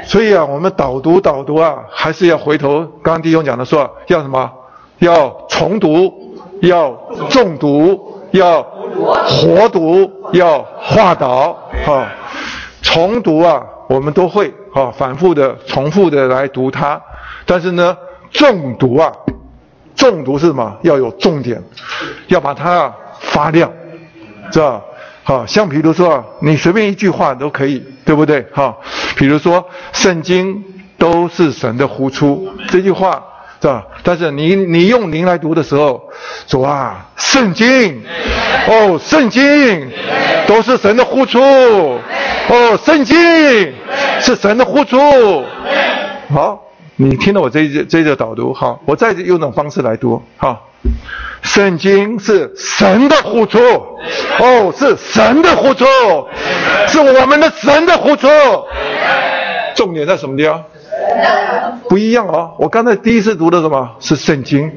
[0.05, 4.51] 所以啊，我们导读导读啊，还是要回头刚刚弟兄讲的说要什么？
[5.01, 6.91] 要重读，要
[7.29, 11.53] 重读，要活读，要化导，
[11.85, 12.07] 哈，
[12.83, 17.01] 重读啊，我们都会哈，反复的、重复的来读它。
[17.47, 17.97] 但是呢，
[18.31, 19.11] 重读啊，
[19.97, 20.77] 重读是什么？
[20.83, 21.63] 要有重点，
[22.29, 23.73] 要把它发亮，
[24.51, 24.83] 知道？
[25.23, 28.47] 好，像比如说啊，你随便一句话都可以，对不对？
[28.53, 28.77] 哈，
[29.17, 30.63] 比如说，圣经
[30.99, 33.25] 都是神的呼出，这句话。
[33.61, 33.87] 是吧？
[34.03, 36.03] 但是你你用灵来读的时候，
[36.47, 38.03] 主啊，圣经，
[38.67, 39.91] 哦，圣经
[40.47, 43.17] 都是神的呼出，哦，圣经
[44.21, 44.99] 是神的呼出。
[46.33, 46.63] 好，
[46.97, 50.59] 你听到我这这这个导读，哈，我再用种方式来读，哈，
[51.43, 55.85] 圣经是神的呼出，哦，是神的呼出，
[56.89, 58.27] 是我们的神的呼出。
[59.75, 60.65] 重点在什么地方？
[61.89, 63.91] 不一样哦，我刚才第一次读的什么？
[63.99, 64.71] 是圣经，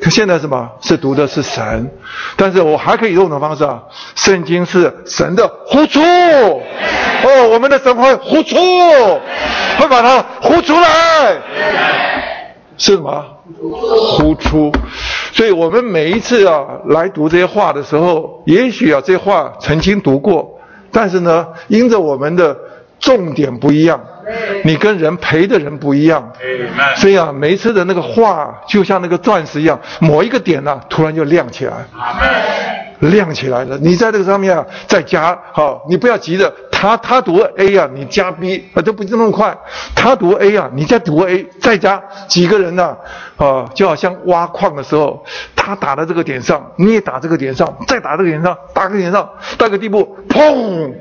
[0.00, 0.68] 可现在什么？
[0.80, 1.90] 是读的是神，
[2.36, 3.82] 但是我还可以用的方式啊，
[4.14, 8.56] 圣经是神的呼出，哦，我们的神会呼出，
[9.78, 11.36] 会把它呼出来，
[12.76, 13.24] 是什么？
[14.18, 14.72] 呼出，
[15.32, 20.58] 所以我们每一次啊来读这些话的时候，也许啊这话曾经读过，
[20.90, 22.56] 但是呢，因着我们的
[23.02, 24.00] 重点不一样。
[24.64, 26.32] 你跟人陪的人不一样，
[26.96, 31.74] 所以啊，每一次的那个话就像那个钻石一样，某一个点呢，突然就亮起来，
[33.00, 33.76] 亮起来了。
[33.78, 39.54] 你在这个上面啊，再加好，你不要急着，他他读 A 啊，你加 B 啊，都不那么快。
[39.96, 42.96] 他读 A 啊，你再读 A，再加几个人呢？
[43.36, 45.24] 啊，就好像挖矿的时候，
[45.56, 50.92] 他打到这个点上，你也打这个点上，再打这个点上，打个点上，到个地步，砰！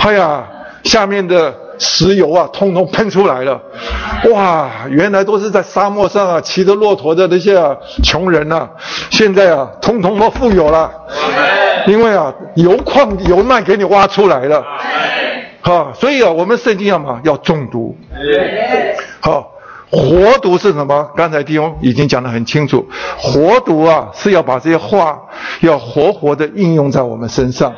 [0.00, 0.44] 哎呀，
[0.84, 1.54] 下面的。
[1.82, 3.58] 石油啊，通通喷出来了！
[4.30, 7.74] 哇，原来都是在沙漠上啊骑着骆驼的那些啊
[8.04, 8.68] 穷人呐，
[9.08, 10.92] 现在啊通通都富有了，
[11.86, 14.62] 因为啊油矿油脉给你挖出来了，
[15.62, 17.96] 好，所以啊我们圣经要嘛要中毒，
[19.20, 19.50] 好，
[19.90, 21.10] 活读是什么？
[21.16, 22.86] 刚才弟兄已经讲得很清楚，
[23.16, 25.18] 活读啊是要把这些话
[25.62, 27.72] 要活活的应用在我们身上，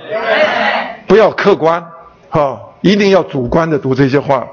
[1.06, 1.86] 不要客观，
[2.28, 2.58] 哈。
[2.82, 4.46] 一定要主观的读这些话，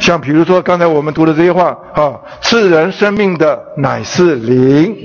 [0.00, 4.96] 像比如说刚才我们读的这些话啊，赐人生命的乃是灵，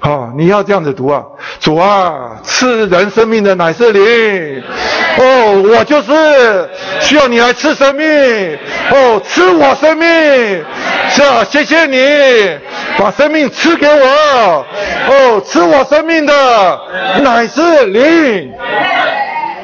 [0.00, 1.24] 啊，你要这样子读啊，
[1.58, 4.62] 主啊，赐人生命的乃是灵，
[5.18, 6.68] 哦，我就是
[7.00, 8.06] 需要你来赐生命，
[8.90, 10.06] 哦，赐我生命，
[11.08, 12.58] 是啊，谢谢你
[12.98, 14.66] 把生命赐给我，
[15.08, 16.80] 哦，赐我生命的
[17.22, 18.52] 乃是灵。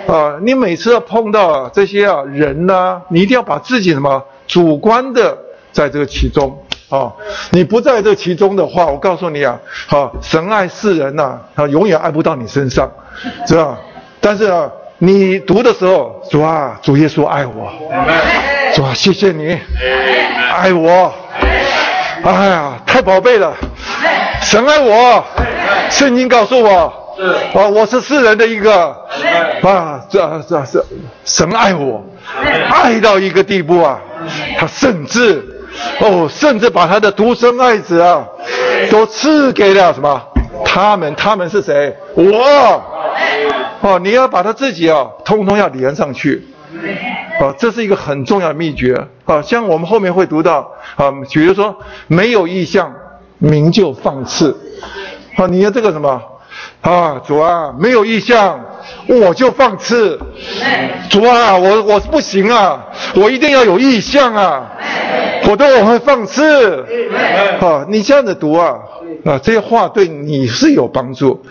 [0.07, 5.37] 啊，你每次要碰到这些啊人呢，你一定要把自己什么主观的
[5.73, 6.57] 在这个其中
[6.89, 7.13] 啊，
[7.51, 9.59] 你不在这其中的话，我告诉你啊，
[9.89, 12.89] 好，神爱世人呐，他永远爱不到你身上，
[13.47, 13.79] 是吧？
[14.21, 17.73] 但是啊，你读的时候，主啊，主耶稣爱我，
[18.75, 19.59] 主啊，谢谢你
[20.55, 21.13] 爱我，
[22.23, 23.53] 哎呀，太宝贝了，
[24.41, 25.25] 神爱我，
[25.91, 27.06] 圣经告诉我。
[27.55, 28.89] 啊，我是世人的一个
[29.63, 30.85] 啊，这这是
[31.25, 32.05] 神爱我，
[32.71, 33.99] 爱到一个地步啊，
[34.59, 35.43] 他甚至
[36.01, 38.27] 哦，甚至把他的独生爱子啊，
[38.91, 40.23] 都赐给了什么？
[40.65, 41.97] 他们，他们是谁？
[42.15, 42.85] 我。
[43.81, 46.47] 哦，你要把他自己啊，通通要连上去。
[47.41, 49.07] 啊，这是一个很重要的秘诀。
[49.25, 49.41] 啊。
[49.41, 51.75] 像我们后面会读到啊，比如说
[52.09, 52.93] 没有意向，
[53.39, 54.55] 名就放肆。
[55.37, 56.21] 啊，你要这个什么？
[56.87, 58.61] 啊，主啊，没有意向，
[59.09, 60.17] 我就放肆。
[61.11, 62.81] 主啊，我我不行啊，
[63.17, 64.71] 我一定要有意向啊，
[65.43, 66.87] 否则我会放肆。
[67.61, 68.77] 啊，你这样子读啊，
[69.25, 71.45] 啊，这些话对你是有帮助。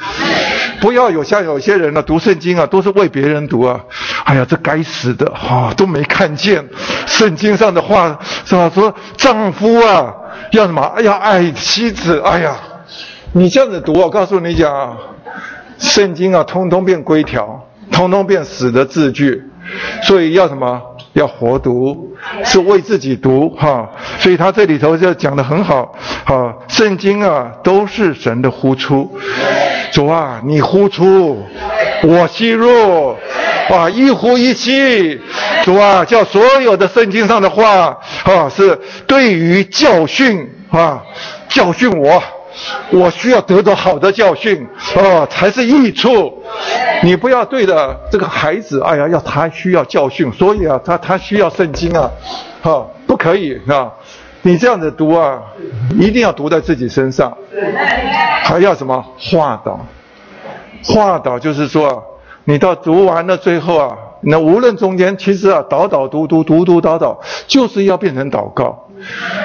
[0.80, 3.78] 不要有像有些人呢、读圣经啊，都是为别人读啊。
[4.24, 6.66] 哎呀，这该死的哈、都没看见
[7.06, 8.72] 圣经上的话是吧？
[8.74, 10.14] 说丈夫啊
[10.52, 10.94] 要什么？
[11.02, 12.22] 要爱妻子。
[12.24, 12.56] 哎呀，
[13.34, 14.98] 你这样子读，我告诉你讲啊，
[15.78, 19.44] 圣经啊，通通变规条，通通变死的字句，
[20.04, 20.82] 所以要什么？
[21.14, 22.14] 要活读，
[22.44, 23.90] 是为自己读哈。
[24.20, 25.96] 所以他这里头就讲得很好，
[26.26, 29.10] 哈，圣经啊都是神的呼出。
[29.94, 31.42] 主啊，你呼出，
[32.04, 33.16] 我吸入，
[33.70, 35.18] 哇，一呼一吸。
[35.64, 41.02] 主啊，叫所有的圣经上的话啊，是对于教训啊，
[41.48, 42.22] 教训我。
[42.92, 46.42] 我需要得到好的教训，哦，才是益处。
[47.04, 52.10] 你不要对着这个孩子，哎呀，要他需要教训，所以啊，他他需要圣经啊，
[52.62, 53.92] 哈、不可以啊。
[54.42, 55.42] 你这样子读啊，
[56.00, 57.36] 一定要读在自己身上，
[58.44, 59.80] 还要什么化导？
[60.84, 61.96] 化导就是说啊，
[62.44, 68.85] 你到读完了最后啊，那无论中间，其实啊，导导读读读读导导，就是要变成祷告。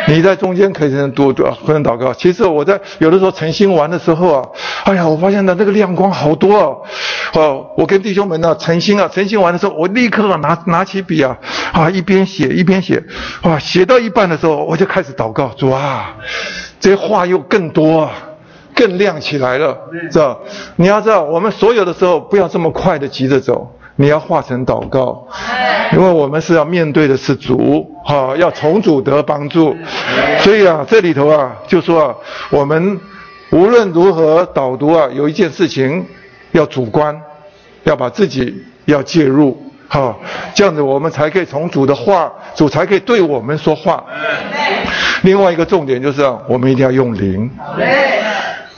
[0.08, 2.12] 你在中间可以读读不能祷告。
[2.12, 4.48] 其实我在有的时候诚心玩的时候啊，
[4.84, 6.82] 哎呀，我发现呢那个亮光好多哦。
[7.34, 11.36] 哦，我跟弟兄们呢诚心啊，诚心玩的时候，我立刻啊拿拿起笔啊
[11.72, 13.02] 啊一边写一边写，
[13.42, 16.16] 啊，写到一半的时候我就开始祷告，主啊，
[16.80, 18.12] 这话又更多啊。
[18.72, 19.76] 更亮起来了，
[20.10, 20.40] 知道？
[20.76, 23.70] 你要知道，我们所有的时候不要这么快的急着走，
[24.00, 25.26] 你要化成祷告，
[25.92, 29.76] 因为我们是要面对的是主，哈、要从主得帮助。
[30.38, 32.14] 所以啊，这里头啊，就说啊，
[32.48, 32.98] 我们
[33.50, 36.02] 无论如何导读啊，有一件事情
[36.52, 37.14] 要主观，
[37.82, 40.16] 要把自己要介入，哈、
[40.54, 44.02] 这样子我们才可以从主的话，主才可以对我们说话。
[45.24, 47.50] 另外一个重点就是啊，我们一定要用灵。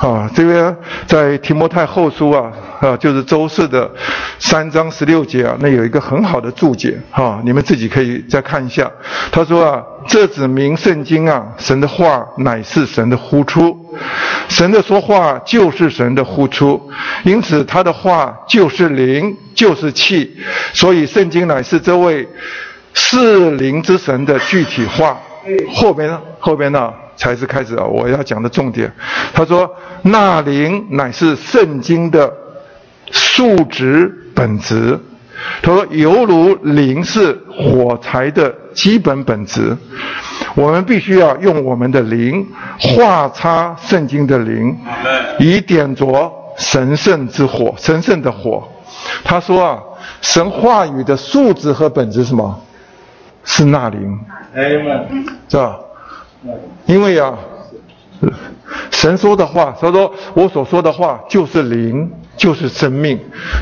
[0.03, 0.77] 啊，这边
[1.07, 2.51] 在提摩太后书啊，
[2.81, 3.89] 啊，就是周四的
[4.41, 8.91] 三章十六节啊，那有一个很好的注解哈、你们自己可以再看一下。
[9.31, 13.79] 他说啊，这指明圣经啊，神的话乃是神的呼出，
[14.49, 16.91] 神的说话就是神的呼出，
[17.23, 20.37] 因此他的话就是灵，就是气，
[20.73, 22.29] 所以圣经乃是这位
[22.93, 25.16] 是灵之神的具体化。
[25.73, 26.93] 后边呢，后边呢？
[27.16, 27.84] 才是开始啊！
[27.84, 28.93] 我要讲的重点。
[29.32, 29.70] 他说
[30.02, 32.32] ：“纳灵乃是圣经的
[33.10, 34.98] 数值本质。”
[35.62, 39.76] 他说：“犹如灵是火柴的基本本质，
[40.55, 42.47] 我们必须要用我们的灵
[42.78, 44.76] 化擦圣经的灵，
[45.39, 48.66] 以点着神圣之火，神圣的火。”
[49.24, 49.82] 他说啊，
[50.20, 52.60] 神话语的数值和本质是什么？
[53.44, 54.20] 是那灵，
[55.48, 55.76] 是吧？
[56.86, 57.39] 因为啊，
[58.90, 63.19] 神说的话，他说我所说的话就是灵，就是生命。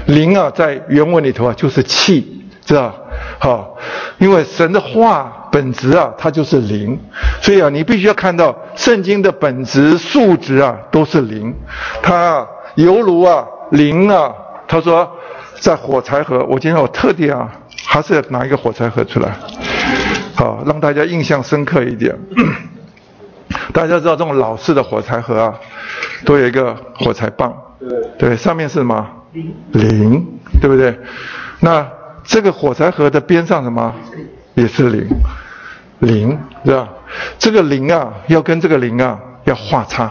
[0.07, 2.95] 灵啊，在原文里头啊，就是气，知道？
[3.39, 3.77] 好，
[4.19, 6.99] 因为神的话本质啊，它就是灵，
[7.43, 11.55] 所以啊，你必须要看到圣经的本质素质啊，都是灵。
[12.03, 12.47] 它
[12.77, 14.33] 犹如啊灵啊，
[14.67, 15.11] 他说
[15.59, 17.51] 在火柴盒，我今天我特地啊，
[17.85, 19.35] 还是拿一个火柴盒出来，
[20.41, 22.19] 好让大家印象深刻一点。
[23.75, 25.55] 大家知道这种老式的火柴盒啊，
[26.25, 27.55] 都有一个火柴棒，
[28.19, 29.07] 对，上面是什么？
[29.73, 30.27] 零，
[30.59, 30.99] 对不对？
[31.61, 31.87] 那
[32.25, 33.95] 这个火柴盒的边上什么？
[34.55, 35.07] 也是零，
[35.99, 36.89] 零，是吧？
[37.39, 40.11] 这个零啊，要跟这个零啊要画叉，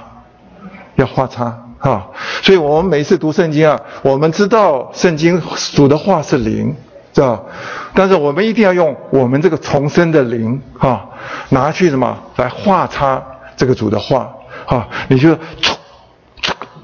[0.93, 1.45] 要画叉
[1.79, 2.05] 啊。
[2.43, 5.41] 所以我们每一次读圣经啊，我们知道圣经
[5.73, 6.75] 主的话是零，
[7.11, 7.45] 这？
[7.93, 11.09] 但是我们一定要用我们这个重生的灵哈、
[11.49, 13.21] 拿去什么来画叉
[13.57, 14.29] 这个主的话
[14.65, 15.37] 哈、你就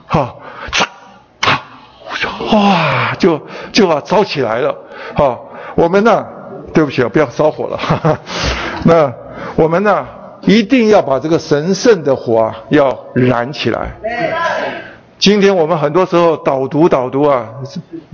[0.08, 0.36] 哈
[2.52, 3.42] 哇就
[3.72, 4.76] 就啊烧起来了
[5.16, 5.40] 哈、
[5.76, 6.26] 我们呢，
[6.74, 8.20] 对不起啊，不要烧火了，哈哈
[8.84, 9.12] 那
[9.56, 10.06] 我们呢
[10.42, 13.92] 一定要把这个神圣的火啊要燃起来。
[15.18, 17.48] 今天我们很多时候导读导读啊，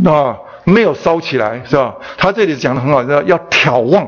[0.06, 1.96] 啊没有烧起来是吧？
[2.18, 4.08] 他这里讲的很好，要要眺望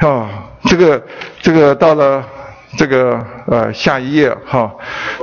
[0.00, 0.28] 啊，
[0.64, 1.02] 这个
[1.40, 2.24] 这个到了
[2.76, 4.74] 这个呃下一页哈、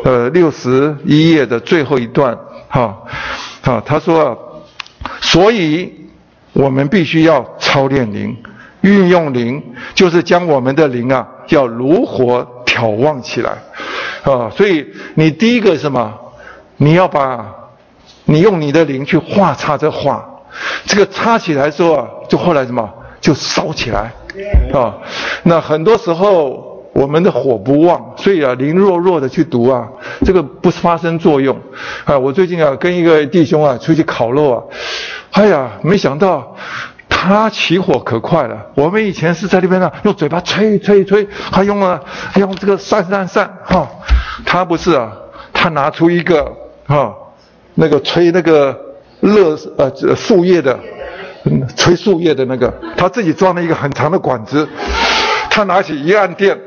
[0.03, 2.37] 呃六十一页的最后一段
[2.69, 2.97] 哈，
[3.63, 4.37] 啊他说啊，
[5.21, 5.93] 所以
[6.53, 8.35] 我们必须要操练灵，
[8.81, 9.61] 运用灵，
[9.93, 13.51] 就是将我们的灵啊要如火眺望起来
[14.23, 16.13] 啊，所以你第一个是什么？
[16.77, 17.53] 你要把
[18.25, 20.23] 你用你的灵去画插这画，
[20.85, 22.89] 这个插起来之后啊，就后来什么
[23.19, 24.11] 就烧起来
[24.73, 24.95] 啊。
[25.43, 29.87] 那很多时候我们的火不旺，所以啊，灵弱弱的去读啊，
[30.25, 31.57] 这个不是发生作用
[32.05, 32.17] 啊。
[32.17, 34.63] 我最近啊，跟一个弟兄啊出去烤肉啊，
[35.31, 36.55] 哎呀，没想到
[37.09, 38.67] 他起火可快了。
[38.75, 43.87] 我们以前是在那边呢，用嘴巴吹吹吹，还用啊，还用这个扇扇扇哈。
[44.45, 45.11] 他不是啊，
[45.51, 46.51] 他拿出一个
[46.85, 47.13] 哈，
[47.75, 48.77] 那个吹那个
[49.19, 50.77] 热呃树叶的，
[51.75, 54.67] 吹树叶的那个，他自己装了一个很长的管子，
[55.49, 56.57] 他拿起一按电。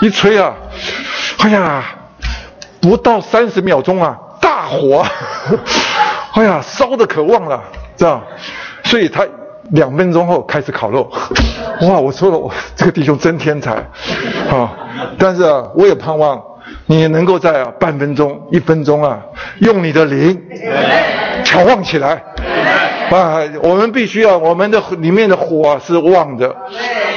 [0.00, 0.54] 一吹啊，
[1.38, 1.84] 哎呀，
[2.80, 5.04] 不到三十秒钟啊，大火，
[6.34, 7.60] 哎呀，烧的可旺了，
[7.96, 8.22] 这样，
[8.84, 9.26] 所以他
[9.72, 11.10] 两分钟后开始烤肉，
[11.82, 13.72] 哇，我说了，我这个弟兄真天才，
[14.48, 14.72] 啊，
[15.18, 16.40] 但是啊，我也盼望
[16.88, 19.20] 你能够在啊半分钟、一分钟啊，
[19.60, 20.42] 用你的灵，
[21.44, 22.22] 强旺起来。
[23.10, 26.54] 啊，我们必须要我们的里面的火是旺的，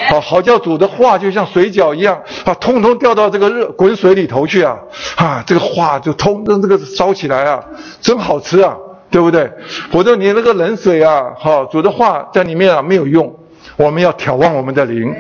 [0.10, 4.78] 好，好叫主的话就像水饺一样啊，通通掉到这个热滚水里头去啊，
[5.18, 7.62] 啊，这个话就通让这个烧起来啊，
[8.00, 8.74] 真好吃啊，
[9.10, 9.52] 对不对？
[9.92, 13.36] 否则你那个冷水啊，好，主的话在里面啊没有用，
[13.84, 15.14] 我们要眺望我们的灵。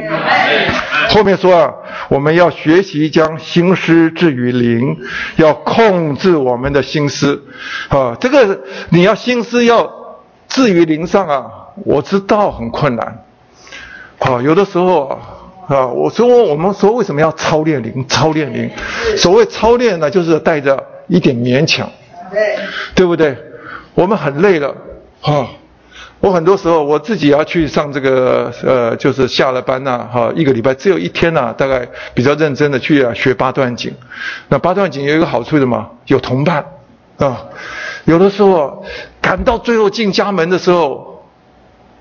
[1.09, 1.73] 后面说啊，
[2.09, 4.97] 我们要学习将心思置于灵，
[5.35, 7.43] 要控制我们的心思，
[7.89, 9.99] 啊，这个你要心思要。
[10.53, 11.49] 置于灵上啊，
[11.85, 13.23] 我知道很困难，
[14.19, 15.17] 啊，有的时候啊，
[15.69, 18.05] 啊，我说我们说为什么要操练灵？
[18.05, 18.69] 操练灵，
[19.15, 20.77] 所谓操练呢，就是带着
[21.07, 21.89] 一点勉强，
[22.29, 22.57] 对，
[22.93, 23.33] 对不对？
[23.93, 24.75] 我们很累了，
[25.21, 25.47] 啊，
[26.21, 33.91] 我很多时候我自己要去上这个，呃，就是下了班呐，哈，一个礼拜只有一天呐，大概比较认真的去啊学八段锦。
[34.47, 36.63] 那八段锦有一个好处的嘛，有同伴，
[37.17, 37.43] 啊。
[38.05, 38.83] 有的时候
[39.21, 41.23] 赶到最后进家门的时候，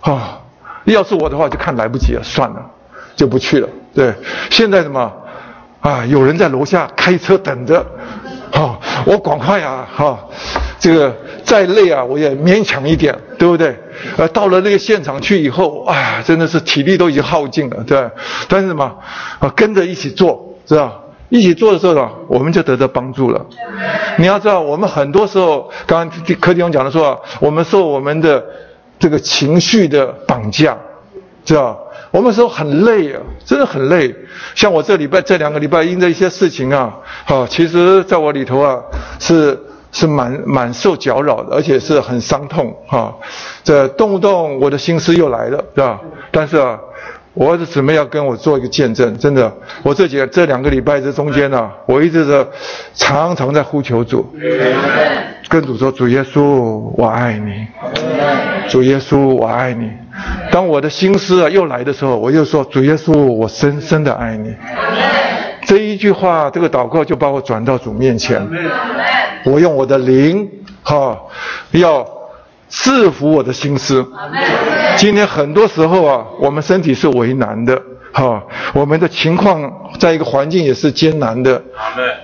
[0.01, 0.41] 啊，
[0.85, 2.71] 要是我的话就看来不及了，算了，
[3.17, 3.69] 就不去了。
[3.95, 4.15] 对，
[4.51, 5.13] 现在什么
[5.81, 6.05] 啊？
[6.07, 7.85] 有人在楼下开车等着，
[8.53, 10.19] 哦，我赶快啊，哈，
[10.79, 11.15] 这个
[11.45, 13.77] 再累啊，我也勉强一点，对不对？
[14.17, 18.09] 呃，到了那个现场去以后，哎，真的是体力都已经耗尽了，对。
[18.49, 18.85] 但是什么
[19.39, 19.53] 啊？
[19.55, 21.05] 跟着一起做，知道？
[21.29, 23.47] 一起做的时候呢，我们就得到帮助了。
[24.19, 28.45] 你要知道，我们很多时候，刚刚柯弟兄讲的说，我们受我们的
[28.99, 30.77] 这个情绪的绑架，
[31.45, 31.79] 知道？
[32.11, 34.15] 我们说很累啊，真的很累。
[34.55, 36.93] 像我这礼拜这两个礼拜因着一些事情啊，
[37.27, 38.79] 啊，其实在我里头啊，
[39.19, 39.59] 是
[39.93, 43.13] 是蛮蛮受搅扰的，而且是很伤痛啊。
[43.63, 46.01] 这动不动我的心思又来了，是吧？
[46.31, 46.79] 但是啊。
[47.33, 49.51] 我儿子姊妹要跟我做一个见证，真的，
[49.85, 52.45] 我这几这两个礼拜这中间呢，我一直是
[52.93, 54.29] 常常在呼求主，
[55.49, 57.69] 跟主说：“主耶稣，我爱你。”
[58.69, 59.93] 主耶稣，我爱你。
[60.51, 64.55] 当我的心思啊又来的时候，我又说：“主耶稣，我深深的爱你。”
[65.67, 68.47] 这一句话，这个祷告就把我转到主面前。
[69.45, 70.49] 我用我的灵，
[70.83, 71.19] 哈，
[71.73, 72.07] 要。
[72.73, 74.07] 制服我的心思。
[74.97, 77.77] 今天很多时候啊，我们身体是为难的，
[78.13, 78.41] 哈，
[78.73, 81.61] 我们的情况在一个环境也是艰难的。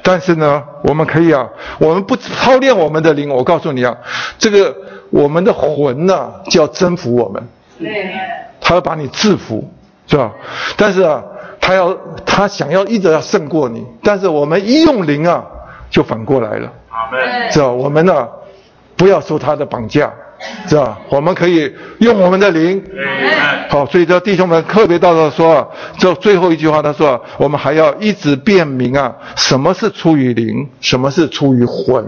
[0.04, 1.44] 但是呢，我们可以啊，
[1.80, 3.92] 我们不操练我们的灵，我告诉你啊，
[4.38, 4.72] 这个
[5.10, 7.42] 我们的魂呐，就要征服我们。
[8.60, 9.68] 他要把你制服，
[10.06, 10.32] 是吧？
[10.76, 11.22] 但是啊，
[11.60, 15.44] 他要他想要一直要胜过你，但是我们一用灵啊，
[15.90, 16.72] 就反过来了。
[17.50, 17.68] 是吧？
[17.68, 18.28] 我们呢，
[18.96, 20.12] 不要受他的绑架。
[20.68, 20.98] 是吧？
[21.08, 22.82] 我们可以用我们的灵，
[23.68, 32.04] 好，所以这弟兄们特别到了说，这最后一句话他说，我们还要一直辨明啊，什么是出于灵，什么是出于魂，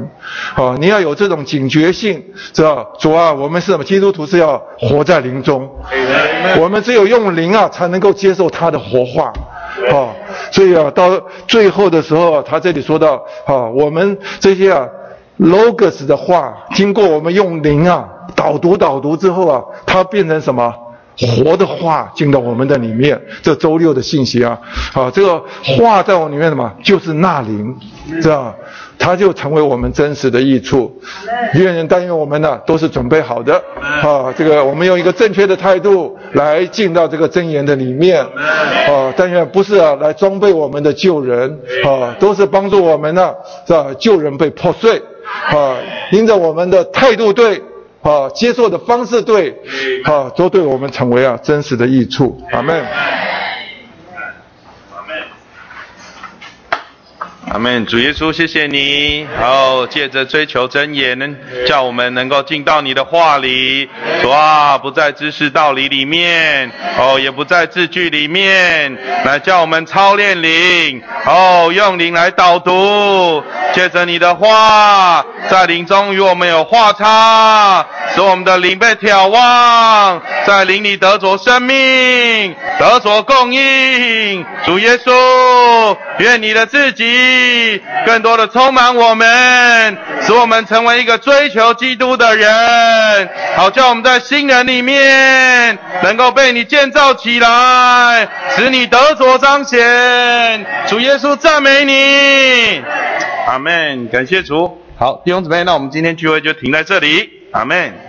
[0.55, 2.93] 好，你要有这种警觉性，知道？
[2.99, 3.85] 主啊，我们是什么？
[3.85, 5.71] 基督徒是要活在灵中，
[6.59, 9.33] 我们只有用灵啊，才能够接受他的活化，
[9.91, 10.15] 好，
[10.51, 11.11] 所以啊，到
[11.47, 14.87] 最后的时候，他这里说到，好，我们这些啊
[15.39, 18.09] ，logos 的话，经过我们用灵啊。
[18.37, 20.73] 导读导读之后啊，它变成什么
[21.17, 23.21] 活的话进到我们的里面。
[23.43, 24.57] 这周六的信息啊，
[24.93, 27.75] 啊，这个话在我里面什么，就是纳灵，
[28.23, 28.55] 知道
[28.97, 31.01] 它就成为我们真实的益处。
[31.55, 39.13] 愿人但愿我们呢都是准备好的啊，这个我们用一个正确的态度来进到这个真言的里面啊。
[39.17, 43.35] 但愿不是啊来装备我们的救人啊，都是帮助我们呢，
[43.67, 43.87] 是吧？
[43.99, 45.03] 救人被破碎
[45.57, 45.77] 啊，
[46.13, 47.63] 因着我们的态度对。
[48.01, 49.51] 啊，接受的方式对，
[50.05, 52.41] 啊，都对我们成为啊真实的益处。
[52.53, 52.81] 阿门。
[57.51, 57.87] 阿门。
[57.87, 63.89] 主耶稣，谢谢你，哦，借着追求真言，叫我们能够进到你的话里。
[64.21, 73.43] 主啊，不在知识道理里面，哦，也不在字句里面，来叫我们操练灵，哦，用灵来导读，
[73.73, 84.45] 借着你的话，在灵中与我们有话差，使我们的灵被眺望，在灵里得着生命，得着供应。
[84.65, 87.05] 主耶稣，愿你的自己
[88.07, 99.79] 更多的充满我们，使我们成为一个追求基督的人，好叫我们在新人里面能够被你建造起来，使你得着彰显。
[100.87, 102.83] 主耶稣，赞美你，
[103.47, 104.09] 阿门。
[104.09, 104.81] 感谢主。
[104.99, 108.08] 好，弟兄姊妹，那我们今天聚会就停在这里，阿门。